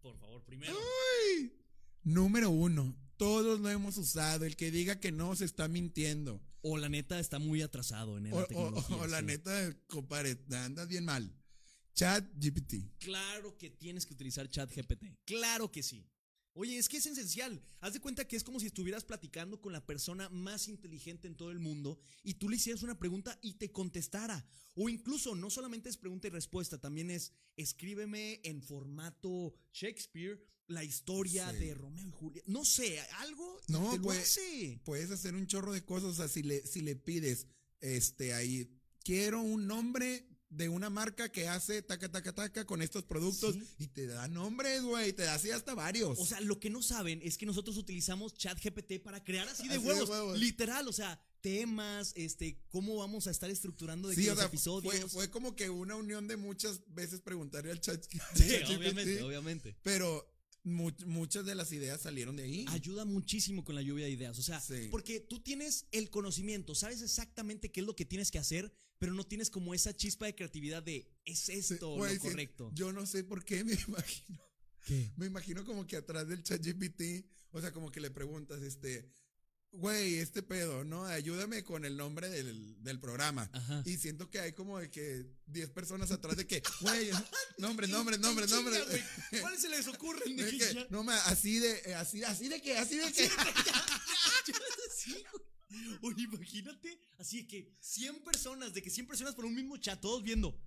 Por 0.00 0.16
favor, 0.18 0.42
primero. 0.42 0.74
Ay, 0.74 1.52
número 2.02 2.48
uno, 2.48 2.96
todos 3.18 3.60
lo 3.60 3.68
hemos 3.68 3.98
usado. 3.98 4.46
El 4.46 4.56
que 4.56 4.70
diga 4.70 5.00
que 5.00 5.12
no 5.12 5.36
se 5.36 5.44
está 5.44 5.68
mintiendo. 5.68 6.40
O 6.62 6.78
la 6.78 6.88
neta 6.88 7.20
está 7.20 7.38
muy 7.38 7.60
atrasado 7.60 8.16
en 8.16 8.30
la 8.30 8.36
o- 8.36 8.46
tecnología. 8.46 8.96
o 8.96 9.06
la 9.06 9.18
sí. 9.20 9.26
neta, 9.26 9.76
compadre, 9.88 10.38
andas 10.52 10.88
bien 10.88 11.04
mal. 11.04 11.30
Chat 11.92 12.24
GPT. 12.38 12.90
Claro 13.00 13.58
que 13.58 13.68
tienes 13.68 14.06
que 14.06 14.14
utilizar 14.14 14.48
ChatGPT. 14.48 15.04
Claro 15.26 15.70
que 15.70 15.82
sí. 15.82 16.08
Oye, 16.54 16.76
es 16.76 16.88
que 16.88 16.98
es 16.98 17.06
esencial. 17.06 17.62
Haz 17.80 17.94
de 17.94 18.00
cuenta 18.00 18.26
que 18.28 18.36
es 18.36 18.44
como 18.44 18.60
si 18.60 18.66
estuvieras 18.66 19.04
platicando 19.04 19.60
con 19.60 19.72
la 19.72 19.86
persona 19.86 20.28
más 20.28 20.68
inteligente 20.68 21.26
en 21.26 21.34
todo 21.36 21.50
el 21.50 21.58
mundo 21.60 21.98
y 22.22 22.34
tú 22.34 22.48
le 22.48 22.56
hicieras 22.56 22.82
una 22.82 22.98
pregunta 22.98 23.38
y 23.42 23.54
te 23.54 23.72
contestara. 23.72 24.46
O 24.74 24.88
incluso 24.88 25.34
no 25.34 25.48
solamente 25.48 25.88
es 25.88 25.96
pregunta 25.96 26.26
y 26.28 26.30
respuesta, 26.30 26.78
también 26.78 27.10
es 27.10 27.32
escríbeme 27.56 28.40
en 28.44 28.62
formato 28.62 29.54
Shakespeare 29.72 30.42
la 30.66 30.84
historia 30.84 31.50
Sí. 31.52 31.58
de 31.58 31.74
Romeo 31.74 32.06
y 32.06 32.10
Julieta. 32.10 32.50
No 32.50 32.64
sé, 32.64 33.00
algo 33.18 33.60
No, 33.68 33.98
pues. 34.02 34.38
Puedes 34.84 35.10
hacer 35.10 35.34
un 35.34 35.46
chorro 35.46 35.72
de 35.72 35.84
cosas. 35.84 36.10
O 36.10 36.14
sea, 36.14 36.28
si 36.28 36.42
le, 36.42 36.66
si 36.66 36.80
le 36.82 36.96
pides, 36.96 37.46
este, 37.80 38.32
ahí, 38.34 38.70
quiero 39.04 39.40
un 39.42 39.66
nombre 39.66 40.28
de 40.52 40.68
una 40.68 40.90
marca 40.90 41.30
que 41.30 41.48
hace 41.48 41.80
taca, 41.82 42.10
taca, 42.10 42.34
taca 42.34 42.64
con 42.66 42.82
estos 42.82 43.04
productos 43.04 43.54
Sí. 43.54 43.66
y 43.78 43.86
te 43.88 44.06
da 44.06 44.28
nombres, 44.28 44.82
güey, 44.82 45.12
te 45.12 45.22
da 45.22 45.34
así 45.34 45.50
hasta 45.50 45.74
varios. 45.74 46.18
O 46.18 46.26
sea, 46.26 46.40
lo 46.40 46.60
que 46.60 46.68
no 46.70 46.82
saben 46.82 47.20
es 47.22 47.38
que 47.38 47.46
nosotros 47.46 47.76
utilizamos 47.78 48.34
ChatGPT 48.34 49.00
para 49.02 49.24
crear 49.24 49.48
así 49.48 49.66
de, 49.66 49.74
Así 49.76 49.82
de 49.84 49.92
huevos. 50.04 50.38
Literal, 50.38 50.86
o 50.88 50.92
sea, 50.92 51.18
temas, 51.40 52.12
este, 52.16 52.58
cómo 52.68 52.96
vamos 52.96 53.26
a 53.26 53.30
estar 53.30 53.50
estructurando 53.50 54.08
de 54.08 54.14
sí, 54.14 54.28
o 54.28 54.36
sea, 54.36 54.44
episodios. 54.44 54.94
fue, 54.94 55.08
fue 55.08 55.30
como 55.30 55.56
que 55.56 55.70
una 55.70 55.96
unión 55.96 56.28
de 56.28 56.36
muchas 56.36 56.80
veces 56.94 57.20
preguntarle 57.20 57.72
al 57.72 57.80
chat. 57.80 58.04
Sí, 58.34 58.54
obviamente, 58.76 59.22
obviamente. 59.22 59.76
Pero 59.82 60.31
mu- 60.64 60.92
muchas 61.06 61.44
de 61.44 61.54
las 61.54 61.72
ideas 61.72 62.00
salieron 62.02 62.36
de 62.36 62.44
ahí. 62.44 62.64
Ayuda 62.68 63.04
muchísimo 63.04 63.64
con 63.64 63.74
la 63.74 63.82
lluvia 63.82 64.04
de 64.06 64.12
ideas. 64.12 64.38
O 64.38 64.42
sea, 64.42 64.60
Sí. 64.60 64.88
porque 64.90 65.20
tú 65.20 65.40
tienes 65.40 65.86
el 65.92 66.10
conocimiento, 66.10 66.74
sabes 66.74 67.02
exactamente 67.02 67.70
qué 67.70 67.80
es 67.80 67.86
lo 67.86 67.96
que 67.96 68.04
tienes 68.04 68.30
que 68.30 68.38
hacer, 68.38 68.72
pero 68.98 69.14
no 69.14 69.24
tienes 69.24 69.50
como 69.50 69.74
esa 69.74 69.94
chispa 69.96 70.26
de 70.26 70.34
creatividad 70.34 70.82
de 70.82 71.08
es 71.24 71.48
esto 71.48 71.96
lo 71.98 72.18
correcto. 72.20 72.70
Yo 72.74 72.92
no 72.92 73.04
sé 73.06 73.24
por 73.24 73.44
qué 73.44 73.64
me 73.64 73.72
imagino. 73.88 74.40
¿Qué? 74.86 75.12
Me 75.16 75.26
imagino 75.26 75.64
como 75.64 75.86
que 75.86 75.96
atrás 75.96 76.26
del 76.28 76.42
chat 76.42 76.60
GPT, 76.64 77.24
o 77.52 77.60
sea, 77.60 77.72
como 77.72 77.90
que 77.92 78.00
le 78.00 78.10
preguntas, 78.10 78.62
este, 78.62 79.08
güey, 79.72 80.16
este 80.16 80.42
pedo, 80.42 80.84
¿no? 80.84 81.04
Ayúdame 81.06 81.64
con 81.64 81.84
el 81.84 81.96
nombre 81.96 82.28
del, 82.28 82.82
del 82.82 83.00
programa. 83.00 83.48
Ajá. 83.52 83.82
Y 83.86 83.96
siento 83.96 84.30
que 84.30 84.38
hay 84.38 84.52
como 84.52 84.78
de 84.78 84.90
que 84.90 85.26
10 85.46 85.70
personas 85.70 86.10
atrás 86.10 86.36
de 86.36 86.46
que, 86.46 86.62
güey, 86.80 87.10
nombre, 87.58 87.88
nombre, 87.88 88.18
nombre, 88.18 88.46
nombre. 88.46 88.78
¿Cuáles 89.40 89.60
se 89.60 89.68
les 89.68 89.86
ocurren 89.88 90.36
de 90.36 90.42
Es 90.44 90.50
que 90.50 90.58
que, 90.58 90.86
no, 90.90 91.02
ma, 91.02 91.16
así 91.24 91.58
de, 91.58 91.82
eh, 91.86 91.94
así, 91.94 92.22
así 92.22 92.48
de 92.48 92.60
que, 92.60 92.76
así 92.76 92.98
de 92.98 93.12
que. 93.12 93.28
Sí, 94.94 95.12
güey. 95.32 95.52
Oye, 96.02 96.24
imagínate, 96.24 97.00
así 97.18 97.42
de 97.42 97.46
que 97.46 97.76
100 97.80 98.22
personas, 98.24 98.74
de 98.74 98.82
que 98.82 98.90
100 98.90 99.06
personas 99.06 99.34
por 99.34 99.46
un 99.46 99.54
mismo 99.54 99.78
chat, 99.78 99.98
todos 100.00 100.22
viendo. 100.22 100.60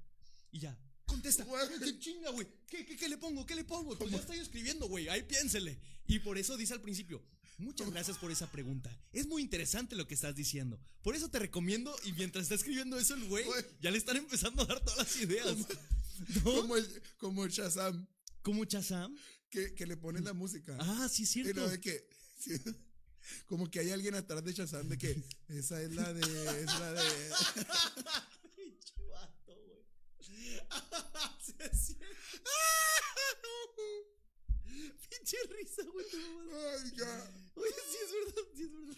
Y 0.52 0.60
ya, 0.62 0.80
contesta. 1.06 1.46
¿Qué 1.80 2.00
chinga, 2.00 2.32
güey? 2.32 2.48
¿Qué, 2.68 2.86
qué, 2.86 2.96
qué 2.96 3.08
le 3.08 3.18
pongo? 3.18 3.46
¿Qué 3.46 3.54
le 3.54 3.66
pongo? 3.66 3.96
Pues 3.98 4.10
ya 4.10 4.18
estoy 4.18 4.40
escribiendo, 4.40 4.88
güey. 4.88 5.08
Ahí 5.10 5.22
piénsele. 5.24 5.80
Y 6.08 6.20
por 6.20 6.38
eso 6.38 6.58
dice 6.58 6.74
al 6.74 6.82
principio, 6.82 7.24
muchas 7.58 7.90
gracias 7.92 8.18
por 8.18 8.32
esa 8.32 8.52
pregunta. 8.52 8.90
Es 9.12 9.28
muy 9.28 9.42
interesante 9.42 9.96
lo 9.96 10.08
que 10.08 10.14
estás 10.16 10.36
diciendo. 10.36 10.80
Por 11.02 11.16
eso 11.16 11.30
te 11.30 11.40
recomiendo, 11.40 11.96
y 12.06 12.14
mientras 12.14 12.44
está 12.44 12.56
escribiendo 12.56 12.98
eso 12.98 13.14
el 13.16 13.26
güey, 13.26 13.46
ya 13.82 13.92
le 13.92 13.98
están 13.98 14.18
empezando 14.18 14.64
a 14.64 14.66
dar 14.66 14.80
todas 14.80 14.98
las 15.00 15.16
ideas. 15.18 15.56
¿No? 16.36 16.44
Como 16.44 16.78
el, 16.78 17.04
como 17.18 17.46
el 17.46 17.52
Shazam, 17.52 18.08
¿Cómo 18.42 18.64
Chazam? 18.66 19.16
que, 19.50 19.74
que 19.74 19.86
le 19.86 19.98
pones 19.98 20.24
la 20.24 20.34
música. 20.34 20.78
Ah, 20.80 21.08
sí, 21.12 21.24
Y 21.24 21.26
cierto. 21.26 21.62
lo 21.62 21.70
de 21.70 21.80
que. 21.82 22.08
sí, 22.40 22.52
como 23.48 23.70
que 23.70 23.80
hay 23.80 23.92
alguien 23.92 24.16
atrás 24.16 24.44
de 24.44 24.54
Shazam 24.54 24.88
de 24.88 24.98
que 24.98 25.24
esa 25.50 25.82
es 25.82 25.94
la 25.94 26.14
de. 26.14 26.22
Es 26.22 26.66
la 26.80 26.94
de. 26.94 27.02
Pinche 28.56 28.94
vato, 29.10 29.56
güey. 29.66 29.86
Pinche 35.10 35.38
risa, 35.58 35.84
güey. 35.94 36.06
Ay, 36.14 36.92
ya. 36.98 37.34
Oye, 37.56 37.70
sí 37.92 37.98
es 38.06 38.12
verdad, 38.26 38.42
sí 38.56 38.64
es 38.64 38.72
verdad. 38.72 38.96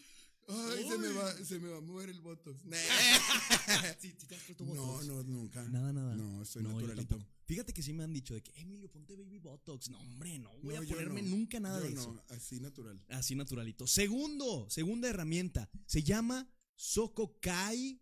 Ay, 0.49 0.87
se 0.87 0.97
me, 0.97 1.09
va, 1.09 1.33
se 1.43 1.59
me 1.59 1.67
va 1.69 1.77
a 1.77 1.81
mover 1.81 2.09
el 2.09 2.21
botox. 2.21 2.61
Sí, 3.99 4.15
sí 4.17 4.27
te 4.27 4.35
has 4.35 4.43
puesto 4.43 4.63
No, 4.63 4.75
botox. 4.75 5.05
no, 5.07 5.23
nunca. 5.23 5.61
Nada, 5.65 5.91
nada. 5.91 6.15
No, 6.15 6.45
soy 6.45 6.63
yo 6.63 6.69
naturalito. 6.71 7.19
Fíjate 7.45 7.73
que 7.73 7.83
sí 7.83 7.91
me 7.93 8.03
han 8.03 8.13
dicho 8.13 8.33
de 8.33 8.41
que, 8.41 8.53
Emilio, 8.61 8.89
ponte 8.89 9.15
baby 9.17 9.39
botox. 9.39 9.89
No, 9.89 9.99
hombre, 9.99 10.39
no 10.39 10.49
voy 10.59 10.75
No, 10.75 10.81
a 10.81 10.85
ponerme 10.85 11.21
no. 11.21 11.35
nunca 11.35 11.59
nada 11.59 11.79
Yo 11.81 11.87
de 11.87 11.93
no, 11.95 12.01
eso. 12.01 12.23
así 12.29 12.59
natural. 12.61 13.03
Así 13.09 13.35
naturalito. 13.35 13.87
Segundo, 13.87 14.69
segunda 14.69 15.09
herramienta. 15.09 15.69
Se 15.85 16.01
llama 16.01 16.49
socokai.ai. 16.75 17.99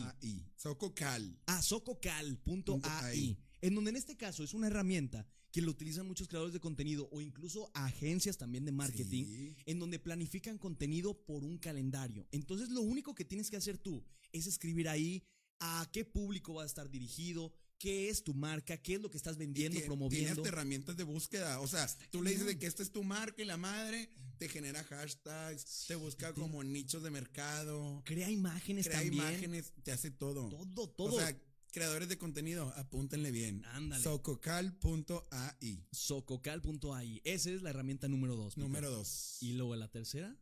AI. 0.00 0.46
Sococal. 0.56 1.38
a 1.46 1.62
sococal.ai, 1.62 2.80
.ai. 2.82 3.38
en 3.60 3.74
donde 3.74 3.90
en 3.90 3.96
este 3.96 4.16
caso 4.16 4.42
es 4.44 4.54
una 4.54 4.66
herramienta 4.66 5.26
que 5.54 5.62
lo 5.62 5.70
utilizan 5.70 6.04
muchos 6.08 6.26
creadores 6.26 6.52
de 6.52 6.58
contenido 6.58 7.08
o 7.12 7.20
incluso 7.20 7.70
agencias 7.74 8.36
también 8.36 8.64
de 8.64 8.72
marketing, 8.72 9.24
Sí. 9.24 9.56
en 9.66 9.78
donde 9.78 10.00
planifican 10.00 10.58
contenido 10.58 11.14
por 11.24 11.44
un 11.44 11.58
calendario. 11.58 12.26
Entonces 12.32 12.70
lo 12.70 12.80
único 12.80 13.14
que 13.14 13.24
tienes 13.24 13.50
que 13.50 13.56
hacer 13.56 13.78
tú 13.78 14.02
es 14.32 14.48
escribir 14.48 14.88
ahí 14.88 15.22
a 15.60 15.88
qué 15.92 16.04
público 16.04 16.54
va 16.54 16.64
a 16.64 16.66
estar 16.66 16.90
dirigido, 16.90 17.52
qué 17.78 18.08
es 18.08 18.24
tu 18.24 18.34
marca, 18.34 18.76
qué 18.82 18.94
es 18.94 19.00
lo 19.00 19.10
que 19.12 19.16
estás 19.16 19.36
vendiendo, 19.36 19.80
promoviendo. 19.86 20.42
hasta 20.42 20.48
herramientas 20.48 20.96
de 20.96 21.04
búsqueda. 21.04 21.60
O 21.60 21.68
sea, 21.68 21.86
tú 22.10 22.20
le 22.20 22.30
dices 22.32 22.46
de 22.46 22.58
que 22.58 22.66
esta 22.66 22.82
es 22.82 22.90
tu 22.90 23.04
marca 23.04 23.40
y 23.40 23.44
la 23.44 23.56
madre 23.56 24.10
te 24.38 24.48
genera 24.48 24.82
hashtags, 24.82 25.84
te 25.86 25.94
busca 25.94 26.32
como 26.34 26.64
nichos 26.64 27.04
de 27.04 27.10
mercado, 27.10 28.02
Crea 28.04 28.28
imágenes 28.28 28.86
crea 28.88 28.98
también. 29.02 29.22
imágenes, 29.22 29.72
te 29.84 29.92
hace 29.92 30.10
todo. 30.10 30.48
Todo, 30.48 30.88
todo. 30.90 31.14
O 31.14 31.18
sea, 31.20 31.36
creadores 31.74 32.08
de 32.08 32.16
contenido, 32.16 32.72
apúntenle 32.76 33.32
bien. 33.32 33.64
Ándale. 33.66 34.02
Sococal.ai. 34.02 35.84
sococal.ai. 35.90 37.20
Esa 37.24 37.50
es 37.50 37.62
la 37.62 37.70
herramienta 37.70 38.08
número 38.08 38.36
dos. 38.36 38.54
Peter. 38.54 38.68
Número 38.68 38.90
dos. 38.90 39.38
Y 39.40 39.54
luego 39.54 39.74
la 39.74 39.90
tercera. 39.90 40.38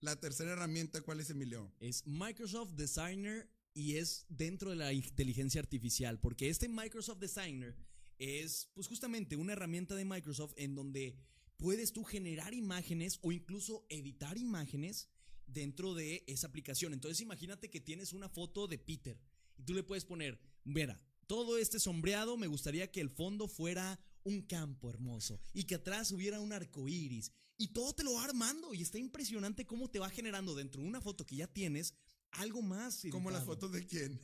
La 0.00 0.20
tercera 0.20 0.52
herramienta, 0.52 1.00
¿cuál 1.00 1.20
es, 1.20 1.30
Emilio? 1.30 1.72
es 1.80 2.06
Microsoft 2.06 2.72
Designer 2.74 3.50
y 3.72 3.96
es 3.96 4.26
dentro 4.28 4.70
de 4.70 4.76
la 4.76 4.92
inteligencia 4.92 5.60
artificial, 5.60 6.20
porque 6.20 6.50
este 6.50 6.68
Microsoft 6.68 7.20
Designer 7.20 7.74
es 8.18 8.70
pues 8.74 8.86
justamente 8.86 9.36
una 9.36 9.54
herramienta 9.54 9.94
de 9.94 10.04
Microsoft 10.04 10.52
en 10.56 10.74
donde 10.74 11.16
puedes 11.56 11.92
tú 11.92 12.04
generar 12.04 12.52
imágenes 12.52 13.18
o 13.22 13.32
incluso 13.32 13.86
editar 13.88 14.36
imágenes 14.36 15.08
dentro 15.46 15.94
de 15.94 16.22
esa 16.26 16.48
aplicación. 16.48 16.92
Entonces 16.92 17.22
imagínate 17.22 17.70
que 17.70 17.80
tienes 17.80 18.12
una 18.12 18.28
foto 18.28 18.66
de 18.66 18.78
Peter 18.78 19.18
y 19.60 19.62
tú 19.62 19.74
le 19.74 19.82
puedes 19.82 20.06
poner, 20.06 20.40
mira, 20.64 20.98
todo 21.26 21.58
este 21.58 21.78
sombreado 21.78 22.38
me 22.38 22.46
gustaría 22.46 22.90
que 22.90 23.02
el 23.02 23.10
fondo 23.10 23.46
fuera 23.46 24.00
un 24.24 24.40
campo 24.40 24.88
hermoso 24.88 25.38
y 25.52 25.64
que 25.64 25.74
atrás 25.74 26.12
hubiera 26.12 26.40
un 26.40 26.52
arco 26.52 26.88
iris 26.88 27.30
y 27.58 27.68
todo 27.68 27.92
te 27.92 28.04
lo 28.04 28.14
va 28.14 28.24
armando 28.24 28.72
y 28.72 28.80
está 28.80 28.98
impresionante 28.98 29.66
cómo 29.66 29.90
te 29.90 29.98
va 29.98 30.08
generando 30.08 30.54
dentro 30.54 30.80
de 30.80 30.88
una 30.88 31.02
foto 31.02 31.26
que 31.26 31.36
ya 31.36 31.46
tienes 31.46 31.94
algo 32.32 32.62
más. 32.62 33.02
Como 33.10 33.30
las 33.30 33.44
fotos 33.44 33.70
de 33.72 33.86
quién. 33.86 34.18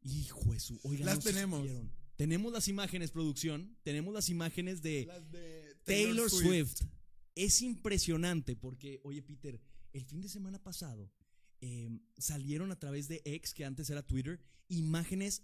Hijo 0.00 0.52
de 0.52 0.60
su, 0.60 0.80
oigan, 0.82 1.04
Las 1.04 1.20
tenemos. 1.20 1.68
Tenemos 2.16 2.50
las 2.50 2.66
imágenes, 2.66 3.10
producción. 3.10 3.76
Tenemos 3.82 4.14
las 4.14 4.30
imágenes 4.30 4.80
de 4.80 5.04
Las 5.06 5.30
de 5.30 5.76
Taylor, 5.84 6.30
Swift. 6.30 6.80
Es 7.34 7.60
impresionante 7.60 8.56
porque, 8.56 9.00
oye, 9.04 9.22
Peter, 9.22 9.60
el 9.92 10.04
fin 10.06 10.22
de 10.22 10.30
semana 10.30 10.58
pasado 10.58 11.12
eh, 11.60 11.88
salieron 12.18 12.70
a 12.72 12.78
través 12.78 13.08
de 13.08 13.22
X, 13.24 13.54
que 13.54 13.64
antes 13.64 13.90
era 13.90 14.06
Twitter, 14.06 14.40
imágenes 14.68 15.42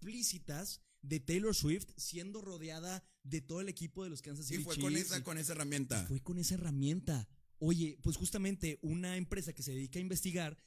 explícitas 0.00 0.80
de 1.02 1.20
Taylor 1.20 1.54
Swift 1.54 1.88
siendo 1.96 2.40
rodeada 2.40 3.04
de 3.22 3.40
todo 3.40 3.60
el 3.60 3.68
equipo 3.68 4.04
de 4.04 4.10
los 4.10 4.22
Kansas 4.22 4.46
City 4.46 4.60
Y 4.60 4.64
fue 4.64 4.74
Chiefs. 4.76 4.84
con 4.84 4.96
esa, 4.96 5.18
y- 5.18 5.22
con 5.22 5.38
esa 5.38 5.52
herramienta. 5.52 6.04
fue 6.06 6.20
con 6.22 6.38
esa 6.38 6.54
herramienta. 6.54 7.28
Oye, 7.58 7.98
pues 8.02 8.16
justamente 8.16 8.78
una 8.82 9.16
empresa 9.16 9.52
que 9.52 9.62
se 9.62 9.72
dedica 9.72 9.98
a 9.98 10.02
investigar, 10.02 10.58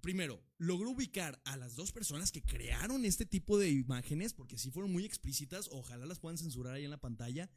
primero, 0.00 0.42
logró 0.58 0.90
ubicar 0.90 1.40
a 1.44 1.56
las 1.56 1.76
dos 1.76 1.92
personas 1.92 2.32
que 2.32 2.42
crearon 2.42 3.04
este 3.04 3.24
tipo 3.26 3.58
de 3.58 3.70
imágenes, 3.70 4.32
porque 4.34 4.58
sí 4.58 4.70
fueron 4.70 4.90
muy 4.92 5.04
explícitas, 5.04 5.68
ojalá 5.70 6.04
las 6.06 6.18
puedan 6.18 6.38
censurar 6.38 6.74
ahí 6.74 6.84
en 6.84 6.90
la 6.90 7.00
pantalla, 7.00 7.50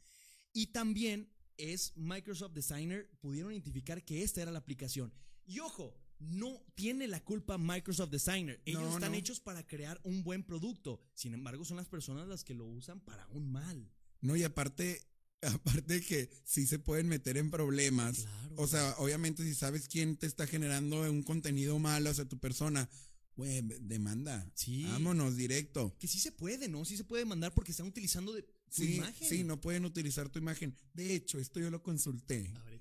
y 0.52 0.68
también 0.68 1.32
es 1.56 1.92
Microsoft 1.96 2.52
Designer, 2.52 3.10
pudieron 3.20 3.52
identificar 3.52 4.04
que 4.04 4.22
esta 4.22 4.42
era 4.42 4.52
la 4.52 4.58
aplicación. 4.58 5.12
Y 5.46 5.58
ojo, 5.60 5.98
no 6.18 6.62
tiene 6.74 7.06
la 7.08 7.22
culpa 7.22 7.58
Microsoft 7.58 8.10
Designer. 8.10 8.60
Ellos 8.64 8.82
No, 8.82 8.94
están 8.94 9.12
no. 9.12 9.18
hechos 9.18 9.40
para 9.40 9.66
crear 9.66 10.00
un 10.04 10.22
buen 10.22 10.42
producto. 10.44 11.02
Sin 11.14 11.34
embargo, 11.34 11.64
son 11.64 11.76
las 11.76 11.88
personas 11.88 12.26
las 12.28 12.44
que 12.44 12.54
lo 12.54 12.64
usan 12.66 13.00
para 13.00 13.26
un 13.28 13.50
mal. 13.52 13.90
No, 14.20 14.34
y 14.36 14.42
aparte, 14.44 15.02
aparte 15.42 16.00
que 16.00 16.30
sí 16.44 16.66
se 16.66 16.78
pueden 16.78 17.08
meter 17.08 17.36
en 17.36 17.50
problemas. 17.50 18.20
Claro. 18.22 18.54
O 18.58 18.66
sea, 18.66 18.94
obviamente 18.98 19.42
si 19.44 19.54
sabes 19.54 19.88
quién 19.88 20.16
te 20.16 20.26
está 20.26 20.46
generando 20.46 21.02
un 21.10 21.22
contenido 21.22 21.78
malo 21.78 22.10
hacia 22.10 22.24
tu 22.28 22.38
persona, 22.38 22.88
güey, 23.36 23.60
demanda. 23.80 24.50
Sí. 24.54 24.84
Vámonos 24.84 25.36
directo. 25.36 25.94
Que 25.98 26.08
sí 26.08 26.18
se 26.18 26.32
puede, 26.32 26.68
¿no? 26.68 26.84
Sí 26.86 26.96
se 26.96 27.04
puede 27.04 27.24
mandar 27.26 27.52
porque 27.52 27.72
están 27.72 27.86
utilizando 27.86 28.32
de 28.32 28.42
tu 28.42 28.52
Sí, 28.70 28.96
imagen. 28.96 29.28
sí, 29.28 29.44
no 29.44 29.60
pueden 29.60 29.84
utilizar 29.84 30.28
tu 30.30 30.38
imagen. 30.38 30.74
De 30.94 31.14
hecho, 31.14 31.38
esto 31.38 31.60
yo 31.60 31.70
lo 31.70 31.82
consulté. 31.82 32.50
A 32.56 32.62
ver, 32.64 32.80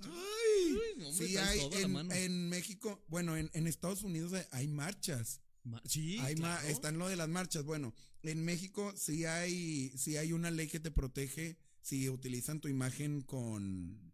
Uy, 0.76 1.04
hombre, 1.06 1.28
sí 1.28 1.38
hay 1.38 1.60
en, 1.82 2.12
en 2.12 2.50
México, 2.50 3.04
bueno, 3.08 3.36
en, 3.38 3.50
en 3.54 3.68
Estados 3.68 4.04
Unidos 4.04 4.34
hay, 4.52 4.68
marchas. 4.68 5.42
Ma- 5.64 5.82
Sí, 5.86 6.18
hay 6.20 6.36
ma- 6.36 6.58
claro. 6.58 6.68
están 6.68 6.98
lo 6.98 7.08
de 7.10 7.16
las 7.16 7.28
marchas. 7.30 7.64
Bueno, 7.64 7.94
en 8.24 8.44
México 8.46 8.94
sí 8.96 9.26
hay, 9.26 9.92
sí 9.98 10.18
hay 10.18 10.32
una 10.34 10.52
ley 10.52 10.68
que 10.68 10.80
te 10.80 10.92
protege 10.92 11.58
si 11.82 12.10
utilizan 12.10 12.60
tu 12.62 12.68
imagen 12.68 13.22
con 13.22 14.14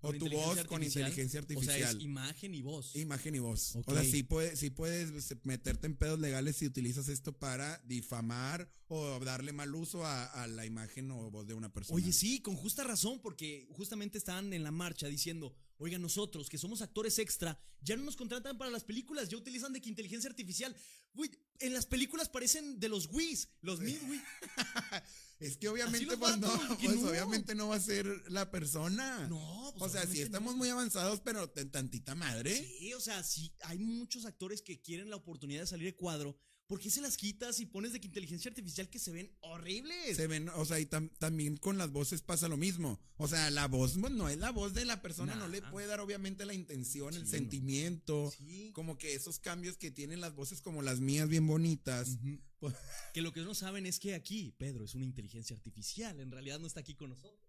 o 0.00 0.12
tu 0.12 0.26
voz 0.30 0.56
inteligencia 0.56 0.64
con 0.66 0.76
artificial. 0.76 1.08
inteligencia 1.08 1.40
O 1.40 1.42
artificial. 1.42 1.76
sea, 1.78 1.90
es 1.90 2.00
imagen 2.00 2.54
y 2.54 2.62
voz. 2.62 2.94
Imagen 2.96 3.34
y 3.34 3.38
voz. 3.40 3.76
O 3.84 3.92
sea, 3.94 4.04
sí, 4.04 4.22
puede, 4.22 4.54
sí 4.56 4.70
puedes 4.70 5.12
meterte 5.44 5.86
en 5.88 5.96
pedos 5.96 6.20
legales 6.20 6.56
si 6.56 6.66
utilizas 6.66 7.08
esto 7.08 7.32
para 7.36 7.78
difamar 7.84 8.70
o 8.86 9.18
darle 9.24 9.52
mal 9.52 9.74
uso 9.74 10.06
a, 10.06 10.24
a 10.24 10.46
la 10.46 10.64
imagen 10.64 11.10
o 11.10 11.30
voz 11.30 11.46
de 11.48 11.54
una 11.54 11.72
persona. 11.72 11.96
Oye, 11.96 12.12
sí, 12.12 12.40
con 12.40 12.54
justa 12.56 12.84
razón, 12.84 13.20
porque 13.20 13.66
justamente 13.72 14.16
estaban 14.18 14.52
en 14.52 14.62
la 14.62 14.70
marcha 14.70 15.08
diciendo, 15.08 15.52
oiga, 15.78 15.98
nosotros 15.98 16.48
que 16.48 16.58
somos 16.58 16.82
actores 16.82 17.18
extra, 17.18 17.60
ya 17.80 17.96
no 17.96 18.04
nos 18.04 18.16
contratan 18.16 18.58
para 18.58 18.70
las 18.70 18.84
películas, 18.84 19.28
ya 19.28 19.36
utilizan 19.36 19.72
de 19.72 19.80
que 19.80 19.88
inteligencia 19.88 20.28
artificial. 20.28 20.76
Güey, 21.14 21.30
en 21.60 21.72
las 21.72 21.86
películas 21.86 22.28
parecen 22.28 22.78
de 22.78 22.88
los 22.88 23.06
Wii's, 23.06 23.48
los 23.62 23.80
Mid 23.80 24.00
Wii. 24.08 24.22
Es 25.40 25.56
que 25.56 25.68
obviamente, 25.68 26.16
pues, 26.16 26.38
no, 26.38 26.50
pues, 26.80 26.96
no. 26.96 27.10
obviamente 27.10 27.54
no 27.54 27.68
va 27.68 27.76
a 27.76 27.80
ser 27.80 28.06
la 28.28 28.50
persona. 28.50 29.28
No, 29.28 29.72
pues, 29.78 29.92
o 29.92 29.94
sea, 29.94 30.04
sí 30.04 30.20
estamos 30.20 30.54
no. 30.54 30.58
muy 30.58 30.68
avanzados, 30.68 31.20
pero 31.20 31.48
tantita 31.48 32.16
madre. 32.16 32.56
Sí, 32.56 32.92
o 32.94 33.00
sea, 33.00 33.22
sí, 33.22 33.54
hay 33.62 33.78
muchos 33.78 34.24
actores 34.24 34.62
que 34.62 34.82
quieren 34.82 35.10
la 35.10 35.16
oportunidad 35.16 35.60
de 35.60 35.68
salir 35.68 35.86
de 35.86 35.96
cuadro. 35.96 36.36
¿Por 36.68 36.78
qué 36.80 36.90
se 36.90 37.00
las 37.00 37.16
quitas 37.16 37.60
y 37.60 37.66
pones 37.66 37.94
de 37.94 38.00
que 38.00 38.08
inteligencia 38.08 38.50
artificial 38.50 38.90
que 38.90 38.98
se 38.98 39.10
ven 39.10 39.32
horribles? 39.40 40.14
Se 40.18 40.26
ven, 40.26 40.50
o 40.50 40.64
sea, 40.66 40.78
y 40.78 40.84
tam- 40.84 41.10
también 41.18 41.56
con 41.56 41.78
las 41.78 41.90
voces 41.90 42.20
pasa 42.20 42.46
lo 42.46 42.58
mismo. 42.58 43.00
O 43.16 43.26
sea, 43.26 43.50
la 43.50 43.66
voz 43.68 43.96
pues, 43.98 44.12
no 44.12 44.28
es 44.28 44.36
la 44.36 44.50
voz 44.50 44.74
de 44.74 44.84
la 44.84 45.00
persona, 45.00 45.34
no 45.34 45.48
le 45.48 45.62
puede 45.62 45.86
dar 45.86 46.00
obviamente 46.00 46.44
la 46.44 46.52
intención, 46.52 47.14
el 47.14 47.24
no. 47.24 47.30
sentimiento, 47.30 48.30
Sí. 48.36 48.70
como 48.74 48.98
que 48.98 49.14
esos 49.14 49.38
cambios 49.38 49.78
que 49.78 49.90
tienen 49.90 50.20
las 50.20 50.34
voces 50.34 50.60
como 50.60 50.82
las 50.82 51.00
mías 51.00 51.28
bien 51.28 51.46
bonitas. 51.46 52.10
Pues- 52.60 52.74
Que 53.14 53.22
lo 53.22 53.32
que 53.32 53.40
no 53.42 53.54
saben 53.54 53.86
es 53.86 53.98
que 54.00 54.14
aquí 54.14 54.52
Pedro 54.58 54.84
es 54.84 54.94
una 54.96 55.04
inteligencia 55.04 55.54
artificial. 55.56 56.18
En 56.20 56.30
realidad 56.32 56.58
no 56.58 56.66
está 56.66 56.80
aquí 56.80 56.94
con 56.96 57.10
nosotros. 57.10 57.40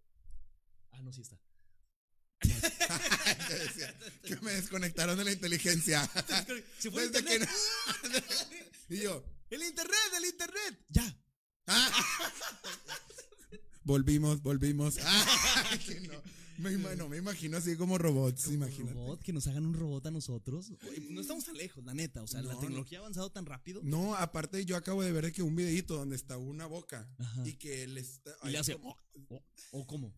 Ah, 0.92 1.02
no, 1.02 1.12
sí 1.12 1.20
está. 1.20 1.38
Que 4.24 4.36
me 4.40 4.52
desconectaron 4.52 5.18
de 5.18 5.24
la 5.24 5.32
inteligencia. 5.32 6.08
Desde 6.16 6.62
que 6.84 7.04
internet. 7.34 7.48
Y 8.90 8.98
yo, 9.02 9.24
El 9.50 9.62
internet, 9.62 9.96
el 10.18 10.24
internet. 10.26 10.84
Ya. 10.90 11.16
ah. 11.66 11.90
volvimos, 13.84 14.42
volvimos. 14.42 14.96
Ah, 15.04 15.78
que 15.86 16.00
no. 16.00 16.20
Me, 16.58 16.72
ima- 16.72 16.94
no, 16.94 17.08
me 17.08 17.16
imagino 17.16 17.56
así 17.56 17.74
como 17.76 17.96
robots, 17.96 18.48
imagínate. 18.48 18.92
Robot, 18.92 19.22
que 19.22 19.32
nos 19.32 19.46
hagan 19.46 19.64
un 19.64 19.72
robot 19.72 20.04
a 20.06 20.10
nosotros. 20.10 20.70
Oye, 20.86 21.00
no 21.08 21.22
estamos 21.22 21.44
tan 21.46 21.56
lejos, 21.56 21.82
la 21.84 21.94
neta. 21.94 22.22
O 22.22 22.26
sea, 22.26 22.42
la 22.42 22.52
No, 22.52 22.58
tecnología 22.60 22.98
ha 22.98 23.00
avanzado 23.00 23.30
tan 23.32 23.46
rápido. 23.46 23.80
No, 23.82 24.14
aparte 24.14 24.62
yo 24.66 24.76
acabo 24.76 25.02
de 25.02 25.10
ver 25.10 25.32
que 25.32 25.42
un 25.42 25.56
videito 25.56 25.96
donde 25.96 26.16
está 26.16 26.36
una 26.36 26.66
boca 26.66 27.08
Ajá. 27.18 27.48
y 27.48 27.54
que 27.54 27.86
le 27.86 28.00
está 28.00 28.36
Y 28.44 28.50
le 28.50 28.58
hace. 28.58 28.74
como- 28.74 28.94
¿O, 29.30 29.42
o 29.70 29.86
cómo? 29.86 30.14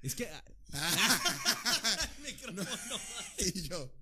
Es 0.00 0.14
que. 0.14 0.26
ah, 0.28 0.42
Ah, 0.72 2.08
micrófono. 2.24 2.64
y 3.38 3.60
yo, 3.68 3.92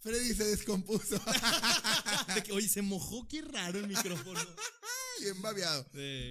Freddy 0.00 0.34
se 0.34 0.44
descompuso, 0.44 1.20
De 2.34 2.42
que, 2.42 2.52
oye, 2.52 2.68
se 2.68 2.82
mojó, 2.82 3.26
qué 3.28 3.42
raro 3.42 3.78
el 3.78 3.86
micrófono. 3.86 4.40
bien 5.20 5.40
babeado. 5.40 5.86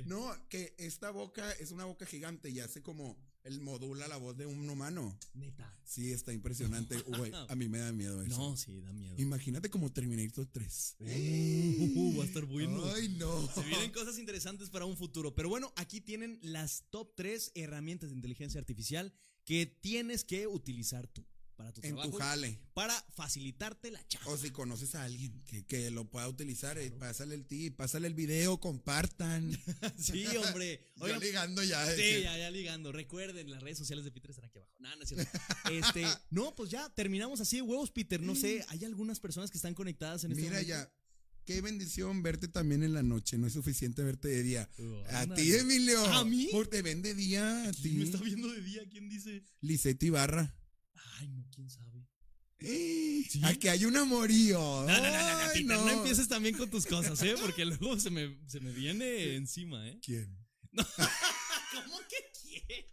No, 0.06 0.36
que 0.50 0.76
esta 0.78 1.10
boca 1.12 1.52
es 1.54 1.72
una 1.72 1.86
boca 1.86 2.06
gigante 2.06 2.50
y 2.50 2.60
hace 2.60 2.82
como 2.82 3.18
el 3.44 3.60
modula 3.62 4.08
la 4.08 4.18
voz 4.18 4.38
de 4.38 4.46
un 4.46 4.70
humano. 4.70 5.18
Neta. 5.34 5.76
Sí, 5.84 6.12
está 6.12 6.34
impresionante, 6.34 6.98
güey. 7.18 7.32
A 7.34 7.56
mí 7.56 7.68
me 7.68 7.80
da 7.80 7.92
miedo 7.92 8.22
eso. 8.22 8.38
No, 8.38 8.58
sí, 8.58 8.80
da 8.80 8.92
miedo. 8.94 9.16
Imagínate 9.18 9.70
como 9.70 9.92
Terminator 9.92 10.46
3. 10.46 10.96
Uh, 11.00 12.18
va 12.18 12.24
a 12.24 12.28
estar 12.28 12.46
bueno. 12.46 12.84
Ay, 12.94 13.10
no. 13.10 13.50
Se 13.54 13.64
vienen 13.64 13.92
cosas 13.92 14.18
interesantes 14.18 14.70
para 14.70 14.86
un 14.86 14.98
futuro. 14.98 15.36
Pero 15.36 15.50
bueno, 15.50 15.74
aquí 15.76 16.02
tienen 16.02 16.40
las 16.42 16.86
top 16.90 17.14
3 17.16 17.52
herramientas 17.56 18.10
de 18.10 18.16
inteligencia 18.16 18.60
artificial 18.60 19.14
que 19.46 19.66
tienes 19.66 20.24
que 20.24 20.48
utilizar 20.48 21.08
tú 21.08 21.26
para 21.64 21.74
tu 21.74 21.82
En 21.82 21.94
trabajo. 21.96 22.12
tu 22.12 22.18
jale. 22.18 22.60
Para 22.74 23.06
facilitarte 23.16 23.90
la 23.92 24.06
chamba. 24.08 24.32
O 24.32 24.38
si 24.38 24.50
conoces 24.50 24.96
a 24.96 25.04
alguien 25.06 25.42
que, 25.46 25.66
que 25.66 25.90
lo 25.92 26.10
pueda 26.10 26.28
utilizar, 26.28 26.78
eh, 26.78 26.92
pásale 26.92 27.36
el 27.36 27.46
tip, 27.46 27.76
pásale 27.78 28.08
el 28.08 28.14
video, 28.14 28.60
compartan. 28.60 29.50
sí, 29.98 30.26
hombre. 30.38 30.92
Oigan, 31.00 31.20
ligando 31.22 31.64
ya. 31.64 31.86
Sí, 31.86 31.92
decía, 32.02 32.20
ya, 32.24 32.38
ya 32.38 32.52
ligando. 32.52 32.92
Recuerden, 32.92 33.50
las 33.50 33.62
redes 33.64 33.78
sociales 33.78 34.04
de 34.04 34.12
Peter 34.12 34.32
están 34.32 34.46
aquí 34.46 34.58
abajo. 34.58 34.74
No, 34.80 34.96
no 34.96 35.04
es 35.04 35.10
cierto. 35.10 35.32
Este, 35.72 36.06
no, 36.30 36.54
pues 36.56 36.70
ya 36.70 36.90
terminamos 36.90 37.40
así 37.40 37.56
de 37.58 37.62
huevos, 37.62 37.90
Peter. 37.92 38.22
No 38.22 38.36
sé, 38.36 38.66
hay 38.68 38.84
algunas 38.84 39.20
personas 39.20 39.50
que 39.50 39.58
están 39.58 39.74
conectadas 39.74 40.24
en 40.26 40.32
este 40.32 40.42
Mira 40.44 40.56
momento. 40.56 40.70
ya, 40.70 40.94
qué 41.46 41.62
bendición 41.62 42.22
verte 42.22 42.48
también 42.50 42.84
en 42.84 42.94
la 42.94 43.02
noche, 43.04 43.38
no 43.38 43.48
es 43.48 43.54
suficiente 43.54 44.04
verte 44.04 44.28
de 44.28 44.44
día. 44.44 44.70
Uh, 44.78 45.04
A 45.16 45.28
ti, 45.34 45.54
Emilio. 45.56 46.04
¿A 46.06 46.26
mí? 46.26 46.50
Porque 46.52 46.78
te 46.78 46.82
ven 46.82 47.02
de 47.02 47.14
día, 47.16 47.70
a 47.70 47.72
ti. 47.72 47.82
¿Quién 47.84 47.98
me 48.00 48.04
está 48.04 48.18
viendo 48.20 48.50
de 48.52 48.62
día? 48.62 48.82
¿Quién 48.90 49.08
dice? 49.10 49.44
Lisette 49.62 50.04
Ibarra. 50.04 50.54
Ay, 51.24 51.30
no, 51.30 51.48
quién 51.52 51.70
sabe. 51.70 52.06
Eh, 52.60 53.26
¿Sí? 53.30 53.42
Aquí 53.46 53.68
hay 53.70 53.86
un 53.86 53.96
amorío. 53.96 54.60
No, 54.60 54.86
no, 54.86 54.88
no, 54.88 55.04
no, 55.04 55.46
no, 55.46 55.54
Peter, 55.54 55.66
no. 55.66 55.90
empieces 55.90 56.28
también 56.28 56.58
con 56.58 56.70
tus 56.70 56.86
cosas, 56.86 57.22
¿eh? 57.24 57.36
Porque 57.42 57.66
luego 57.66 57.98
se 58.00 58.10
me, 58.10 58.38
se 58.48 58.60
me 58.60 58.72
viene 58.72 59.36
encima, 59.36 59.88
¿eh? 59.88 60.00
¿Quién? 60.04 60.38
¿Cómo 60.74 62.00
que 62.10 62.18
quién? 62.42 62.86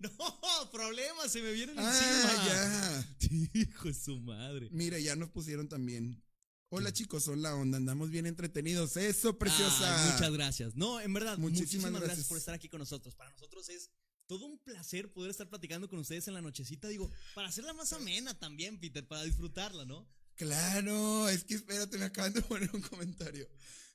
No, 0.00 0.70
problemas, 0.70 1.30
se 1.30 1.42
me 1.42 1.52
vienen 1.52 1.78
encima. 1.78 2.22
Ah, 2.24 3.16
ya. 3.20 3.28
Hijo 3.54 3.88
de 3.88 3.94
su 3.94 4.18
madre. 4.20 4.68
Mira, 4.70 4.98
ya 4.98 5.16
nos 5.16 5.30
pusieron 5.30 5.68
también. 5.68 6.22
Hola 6.68 6.92
chicos, 6.92 7.22
son 7.24 7.42
la 7.42 7.54
onda, 7.54 7.78
andamos 7.78 8.10
bien 8.10 8.26
entretenidos. 8.26 8.96
Eso, 8.96 9.38
preciosa. 9.38 10.04
Ay, 10.04 10.12
muchas 10.12 10.32
gracias. 10.32 10.74
No, 10.74 11.00
en 11.00 11.12
verdad, 11.12 11.38
Muchísimas 11.38 11.60
muchísimas, 11.60 11.90
gracias. 11.92 12.08
gracias. 12.08 12.28
por 12.28 12.38
estar 12.38 12.54
aquí 12.54 12.68
con 12.68 12.80
nosotros. 12.80 13.14
Para 13.14 13.30
nosotros 13.30 13.68
es 13.68 13.90
todo 14.26 14.46
un 14.46 14.58
placer 14.58 15.12
poder 15.12 15.30
estar 15.30 15.48
platicando 15.48 15.88
con 15.88 15.98
ustedes 15.98 16.26
en 16.28 16.34
la 16.34 16.42
nochecita. 16.42 16.88
Digo, 16.88 17.10
para 17.34 17.48
hacerla 17.48 17.72
más 17.72 17.92
amena 17.92 18.38
también, 18.38 18.78
Peter, 18.80 19.06
para 19.06 19.22
disfrutarla, 19.24 19.84
¿no? 19.84 20.08
Claro, 20.36 21.28
es 21.28 21.44
que 21.44 21.54
espérate, 21.54 21.96
me 21.98 22.04
acaban 22.06 22.32
de 22.32 22.42
poner 22.42 22.70
un 22.74 22.82
comentario. 22.82 23.48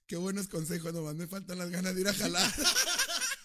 Qué 0.07 0.15
buenos 0.17 0.47
consejos, 0.47 0.93
nomás 0.93 1.15
me 1.15 1.27
faltan 1.27 1.57
las 1.57 1.69
ganas 1.69 1.93
de 1.95 2.01
ir 2.01 2.07
a 2.07 2.13
jalar. 2.13 2.51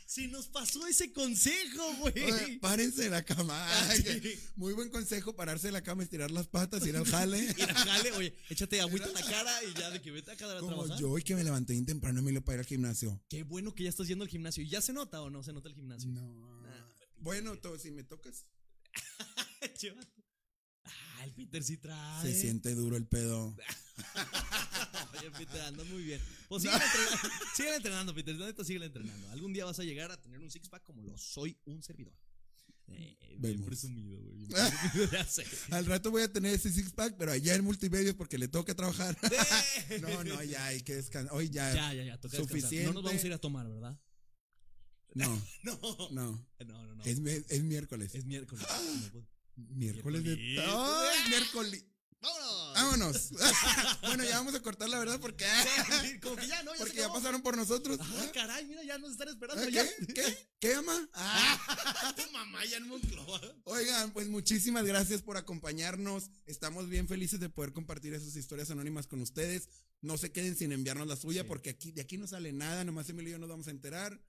Si 0.09 0.29
nos 0.29 0.47
pasó 0.47 0.87
ese 0.87 1.13
consejo, 1.13 1.95
güey. 1.97 2.59
párense 2.61 3.03
de 3.03 3.11
la 3.11 3.23
cama. 3.23 3.53
Ah, 3.55 3.89
Ay, 3.91 3.99
sí. 3.99 4.21
que- 4.21 4.39
Muy 4.55 4.73
buen 4.73 4.89
consejo, 4.89 5.35
pararse 5.37 5.67
de 5.67 5.73
la 5.73 5.83
cama, 5.83 6.05
estirar 6.05 6.31
las 6.31 6.47
patas, 6.47 6.87
ir 6.87 6.97
al 6.97 7.05
jale. 7.05 7.39
Ir 7.59 7.71
a 7.71 7.75
jale, 7.75 8.13
oye, 8.13 8.35
échate 8.49 8.81
agüita 8.81 9.09
en 9.09 9.15
la 9.15 9.21
cara 9.27 9.53
y 9.65 9.75
ya 9.79 9.91
de 9.91 10.01
que 10.01 10.11
vete 10.13 10.31
a 10.31 10.37
cada 10.37 10.59
Como 10.61 10.73
trabajar. 10.85 10.99
yo 10.99 11.11
hoy 11.11 11.23
que 11.23 11.35
me 11.35 11.45
levanté 11.45 11.75
bien 11.75 11.85
temprano, 11.85 12.21
Emilio, 12.21 12.43
para 12.43 12.55
ir 12.55 12.61
al 12.61 12.67
gimnasio. 12.67 13.21
Qué 13.29 13.43
bueno 13.43 13.75
que 13.75 13.83
ya 13.83 13.91
estás 13.91 14.07
yendo 14.09 14.23
al 14.25 14.31
gimnasio. 14.31 14.63
¿Y 14.63 14.69
ya 14.71 14.81
se 14.81 14.95
nota 14.95 15.21
o 15.21 15.29
no 15.29 15.43
se 15.43 15.53
nota 15.53 15.69
el 15.69 15.75
gimnasio? 15.75 16.09
No. 16.09 16.56
Bueno, 17.27 17.57
to- 17.59 17.77
si 17.77 17.91
me 17.91 18.05
tocas. 18.05 18.45
Ah, 21.19 21.25
el 21.25 21.33
Peter 21.33 21.63
sí 21.65 21.77
trae. 21.79 22.23
se 22.23 22.41
siente 22.41 22.73
duro 22.77 22.97
el 22.97 23.07
pedo. 23.07 23.57
Oye, 25.19 25.31
Peter, 25.33 25.61
andas 25.63 25.87
muy 25.89 26.03
bien. 26.05 26.21
Pues 26.49 26.63
sigue 26.63 26.75
entrenando, 26.75 27.29
sigue 27.57 27.75
entrenando, 27.75 28.15
Peter. 28.15 28.37
Neta, 28.37 28.65
sigue 28.65 28.85
entrenando. 28.85 29.29
Algún 29.31 29.53
día 29.53 29.65
vas 29.65 29.81
a 29.81 29.83
llegar 29.83 30.13
a 30.13 30.21
tener 30.23 30.39
un 30.41 30.51
six 30.51 30.69
pack 30.69 30.85
como 30.85 31.03
lo 31.03 31.19
soy 31.19 31.59
un 31.65 31.83
servidor. 31.83 32.15
Eh, 32.89 33.17
bien 33.39 33.43
Vemos. 33.43 33.67
presumido, 33.67 34.21
güey. 34.21 34.37
bien 34.37 34.49
presumido. 35.11 35.57
Al 35.73 35.87
rato 35.87 36.11
voy 36.13 36.23
a 36.23 36.33
tener 36.33 36.55
ese 36.55 36.71
six 36.71 36.93
pack, 36.93 37.17
pero 37.19 37.33
allá 37.33 37.57
en 37.57 37.65
multimedios 37.65 38.15
porque 38.15 38.39
le 38.39 38.47
toca 38.47 38.75
trabajar. 38.77 39.19
Eh. 39.91 39.99
No, 40.01 40.23
no, 40.23 40.41
ya 40.45 40.67
hay 40.67 40.83
que 40.83 40.95
descansar. 40.95 41.35
Hoy 41.35 41.51
ya. 41.51 41.75
Ya, 41.75 41.93
ya, 41.95 42.05
ya. 42.05 42.21
Toca. 42.21 42.37
Suficiente. 42.37 42.87
No 42.87 42.93
nos 42.93 43.03
vamos 43.03 43.25
a 43.25 43.27
ir 43.27 43.33
a 43.33 43.39
tomar, 43.39 43.67
¿verdad? 43.69 43.99
No, 45.17 45.43
No. 45.63 45.79
no. 46.11 46.47
No, 46.61 46.85
no, 46.85 46.95
no. 46.95 47.05
Es, 47.05 47.19
es 47.49 47.63
miércoles. 47.63 48.15
Es 48.15 48.25
miércoles. 48.27 48.65
No, 48.69 49.11
pues, 49.13 49.25
miércoles 49.71 50.25
de. 50.25 50.37
miércoles. 50.37 50.75
¡Ay, 50.77 51.29
miércoles! 51.31 51.85
¡Vámonos! 52.21 52.75
Vámonos. 52.75 53.31
bueno, 54.03 54.25
ya 54.25 54.39
vamos 54.39 54.55
a 54.55 54.61
cortar 54.63 54.89
la 54.89 54.99
verdad 54.99 55.19
porque. 55.21 55.47
Como 56.23 56.37
que 56.37 56.47
ya, 56.47 56.63
¿no? 56.65 56.73
Ya 56.75 56.79
porque 56.79 56.97
ya 56.97 57.13
pasaron 57.13 57.41
por 57.43 57.57
nosotros. 57.57 57.99
Ah, 58.01 58.31
caray, 58.35 58.67
mira, 58.67 58.83
ya 58.85 58.99
nos 58.99 59.13
están 59.13 59.29
esperando. 59.29 59.63
¿Ah, 59.63 59.69
ya. 59.71 59.85
¿Qué? 59.85 60.13
¿Qué? 60.15 60.49
¿Qué, 60.59 60.75
ama? 60.75 61.09
Ah, 61.15 62.15
tu 62.17 62.31
mamá 62.33 62.65
ya 62.67 62.77
en 62.79 62.89
Monclova. 62.89 63.41
Oigan, 63.65 64.13
pues 64.13 64.29
muchísimas 64.29 64.85
gracias 64.85 65.23
por 65.23 65.37
acompañarnos. 65.37 66.31
Estamos 66.47 66.89
bien 66.89 67.07
felices 67.09 67.39
de 67.41 67.49
poder 67.49 67.73
compartir 67.73 68.13
esas 68.15 68.35
historias 68.37 68.71
anónimas 68.71 69.07
con 69.07 69.21
ustedes. 69.23 69.69
No 70.03 70.19
se 70.19 70.33
queden 70.33 70.57
sin 70.57 70.73
enviarnos 70.73 71.07
la 71.09 71.17
suya 71.17 71.43
Sí. 71.43 71.49
porque 71.49 71.71
aquí 71.71 71.93
de 71.93 72.03
aquí 72.03 72.19
no 72.19 72.27
sale 72.27 72.53
nada, 72.53 72.85
nomás 72.85 73.09
Emilio 73.09 73.31
y 73.31 73.33
yo 73.33 73.39
nos 73.39 73.49
vamos 73.49 73.69
a 73.69 73.71
enterar. 73.71 74.21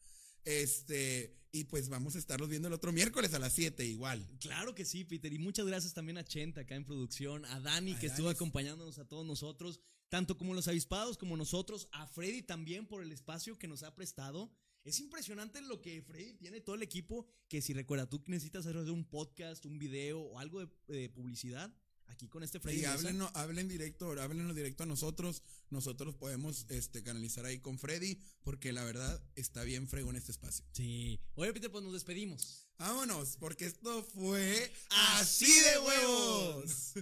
Este, 0.47 1.35
y 1.51 1.65
pues 1.65 1.89
vamos 1.89 2.15
a 2.15 2.19
estarlos 2.19 2.47
viendo 2.47 2.69
el 2.69 2.73
otro 2.73 2.93
miércoles 2.93 3.33
a 3.33 3.39
las 3.39 3.51
7 3.51 3.85
igual. 3.85 4.25
Claro 4.39 4.73
que 4.73 4.85
sí, 4.85 5.03
Peter. 5.03 5.33
Y 5.33 5.39
muchas 5.39 5.65
gracias 5.65 5.93
también 5.93 6.17
a 6.17 6.23
Chenta 6.23 6.61
acá 6.61 6.75
en 6.75 6.85
producción, 6.85 7.43
a 7.45 7.59
Dani 7.59 7.93
A 7.95 7.99
que 7.99 8.07
estuvo 8.07 8.27
Dani. 8.27 8.37
acompañándonos 8.37 8.97
a 8.97 9.05
todos 9.05 9.25
nosotros, 9.25 9.81
tanto 10.07 10.37
como 10.37 10.53
los 10.53 10.69
avispados 10.69 11.17
como 11.17 11.35
nosotros, 11.35 11.89
a 11.91 12.07
Freddy 12.07 12.43
también 12.43 12.87
por 12.87 13.03
el 13.03 13.11
espacio 13.11 13.59
que 13.59 13.67
nos 13.67 13.83
ha 13.83 13.93
prestado. 13.93 14.49
Es 14.85 15.01
impresionante 15.01 15.59
lo 15.61 15.81
que 15.81 16.01
Freddy 16.01 16.35
tiene, 16.35 16.61
todo 16.61 16.75
el 16.75 16.81
equipo, 16.81 17.27
que 17.49 17.61
si 17.61 17.73
recuerda, 17.73 18.07
tú 18.07 18.23
necesitas 18.27 18.65
hacer 18.65 18.77
un 18.89 19.03
podcast, 19.03 19.65
un 19.65 19.77
video 19.77 20.21
o 20.21 20.39
algo 20.39 20.65
de, 20.65 20.69
de 20.87 21.09
publicidad, 21.09 21.75
aquí 22.07 22.27
con 22.27 22.43
este 22.43 22.59
Freddy. 22.59 22.79
Y 22.79 22.81
Mesa. 22.81 22.93
hablen, 22.93 23.21
hablen 23.33 23.67
directo, 23.67 24.11
háblenos 24.21 24.55
directo 24.55 24.83
a 24.83 24.85
nosotros. 24.85 25.43
Nosotros 25.69 26.15
podemos 26.15 26.65
este, 26.69 27.03
canalizar 27.03 27.45
ahí 27.45 27.59
con 27.59 27.77
Freddy, 27.77 28.19
porque 28.43 28.73
la 28.73 28.83
verdad 28.83 29.21
está 29.35 29.63
bien 29.63 29.87
fregón 29.87 30.15
este 30.15 30.31
espacio. 30.31 30.65
Sí. 30.73 31.19
Oye, 31.35 31.53
Peter, 31.53 31.71
pues 31.71 31.83
nos 31.83 31.93
despedimos. 31.93 32.67
Vámonos, 32.77 33.37
porque 33.37 33.65
esto 33.65 34.03
fue 34.03 34.71
¡Así 34.89 35.51
de 35.51 35.79
huevos! 35.79 36.93